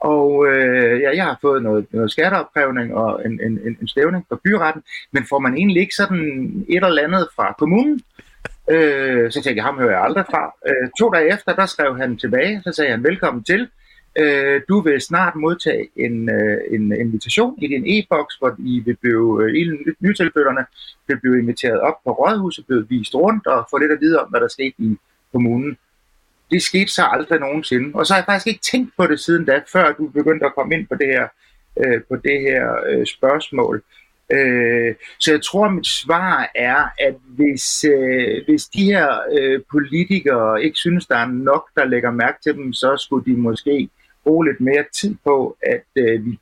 og 0.00 0.46
øh, 0.46 1.00
ja, 1.00 1.16
jeg 1.16 1.24
har 1.24 1.38
fået 1.40 1.62
noget, 1.62 1.86
noget 1.90 2.10
skatteopkrævning 2.10 2.94
og 2.94 3.26
en, 3.26 3.40
en, 3.42 3.58
en, 3.66 3.76
en 3.80 3.88
stævning 3.88 4.24
fra 4.28 4.38
byretten, 4.44 4.82
men 5.12 5.26
får 5.28 5.38
man 5.38 5.54
egentlig 5.56 5.80
ikke 5.80 5.94
sådan 5.94 6.20
et 6.68 6.84
eller 6.84 7.02
andet 7.02 7.28
fra 7.36 7.54
kommunen? 7.58 8.00
Øh, 8.70 9.32
så 9.32 9.42
tænkte 9.42 9.56
jeg, 9.56 9.64
ham 9.64 9.78
hører 9.78 9.90
jeg 9.90 10.02
aldrig 10.02 10.24
fra. 10.30 10.54
Øh, 10.68 10.88
to 10.98 11.10
dage 11.10 11.34
efter, 11.34 11.54
der 11.54 11.66
skrev 11.66 11.96
han 11.96 12.16
tilbage, 12.16 12.62
så 12.64 12.72
sagde 12.72 12.90
han, 12.90 13.04
velkommen 13.04 13.44
til. 13.44 13.68
Øh, 14.18 14.60
du 14.68 14.80
vil 14.80 15.00
snart 15.00 15.34
modtage 15.34 15.88
en, 15.96 16.30
øh, 16.30 16.58
en 16.70 17.00
invitation 17.00 17.58
i 17.62 17.66
din 17.66 17.84
e-boks, 17.86 18.36
hvor 18.38 18.54
I 18.58 18.82
vil 18.84 18.96
blive, 18.96 19.44
øh, 19.44 19.54
i 19.54 19.62
nytilflytterne 20.00 20.66
vil 21.06 21.20
blive 21.20 21.38
inviteret 21.38 21.80
op 21.80 21.94
på 22.04 22.12
rådhuset, 22.12 22.66
blive 22.66 22.88
vist 22.88 23.14
rundt 23.14 23.46
og 23.46 23.66
få 23.70 23.78
lidt 23.78 23.92
at 23.92 24.00
vide 24.00 24.20
om, 24.20 24.28
hvad 24.30 24.40
der 24.40 24.48
skete 24.48 24.74
i 24.78 24.96
kommunen. 25.32 25.78
Det 26.50 26.62
skete 26.62 26.92
så 26.92 27.02
aldrig 27.04 27.40
nogensinde. 27.40 27.90
Og 27.94 28.06
så 28.06 28.12
har 28.14 28.18
jeg 28.20 28.26
faktisk 28.26 28.46
ikke 28.46 28.60
tænkt 28.60 28.92
på 28.96 29.06
det 29.06 29.20
siden 29.20 29.44
da, 29.44 29.60
før 29.72 29.92
du 29.92 30.06
begyndte 30.06 30.46
at 30.46 30.54
komme 30.54 30.74
ind 30.74 30.86
på 30.86 30.94
det 30.94 31.06
her, 31.06 31.28
øh, 31.84 32.00
på 32.08 32.16
det 32.16 32.40
her 32.40 32.76
øh, 32.88 33.06
spørgsmål. 33.06 33.82
Øh, 34.32 34.94
så 35.18 35.30
jeg 35.30 35.42
tror, 35.42 35.66
at 35.66 35.74
mit 35.74 35.86
svar 35.86 36.50
er, 36.54 36.84
at 36.98 37.14
hvis, 37.28 37.84
øh, 37.84 38.44
hvis 38.48 38.64
de 38.66 38.84
her 38.84 39.18
øh, 39.38 39.60
politikere 39.70 40.62
ikke 40.64 40.76
synes, 40.76 41.06
der 41.06 41.16
er 41.16 41.26
nok, 41.26 41.68
der 41.76 41.84
lægger 41.84 42.10
mærke 42.10 42.38
til 42.42 42.54
dem, 42.54 42.72
så 42.72 42.96
skulle 42.96 43.24
de 43.24 43.36
måske 43.36 43.88
bruge 44.24 44.46
lidt 44.46 44.60
mere 44.60 44.84
tid 45.00 45.16
på, 45.24 45.56
at 45.62 46.02
øh, 46.02 46.26
vi 46.26 46.38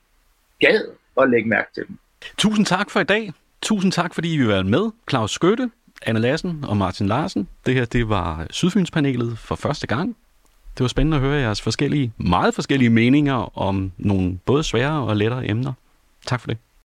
gad 0.60 0.80
at 1.20 1.30
lægge 1.30 1.48
mærke 1.48 1.68
til 1.74 1.82
dem. 1.88 1.98
Tusind 2.38 2.66
tak 2.66 2.90
for 2.90 3.00
i 3.00 3.04
dag. 3.04 3.32
Tusind 3.62 3.92
tak, 3.92 4.14
fordi 4.14 4.34
I 4.34 4.38
vil 4.38 4.48
være 4.48 4.64
med. 4.64 4.90
Claus 5.10 5.30
Skøtte, 5.30 5.70
Anne 6.06 6.20
Lassen 6.20 6.64
og 6.68 6.76
Martin 6.76 7.06
Larsen. 7.06 7.48
Det 7.66 7.74
her 7.74 7.84
det 7.84 8.08
var 8.08 8.46
Sydfynspanelet 8.50 9.38
for 9.38 9.54
første 9.54 9.86
gang. 9.86 10.16
Det 10.78 10.80
var 10.80 10.88
spændende 10.88 11.16
at 11.16 11.22
høre 11.22 11.40
jeres 11.40 11.62
forskellige, 11.62 12.12
meget 12.16 12.54
forskellige 12.54 12.90
meninger 12.90 13.58
om 13.58 13.92
nogle 13.98 14.38
både 14.46 14.62
svære 14.62 15.02
og 15.02 15.16
lettere 15.16 15.48
emner. 15.48 15.72
Tak 16.26 16.40
for 16.40 16.48
det. 16.48 16.58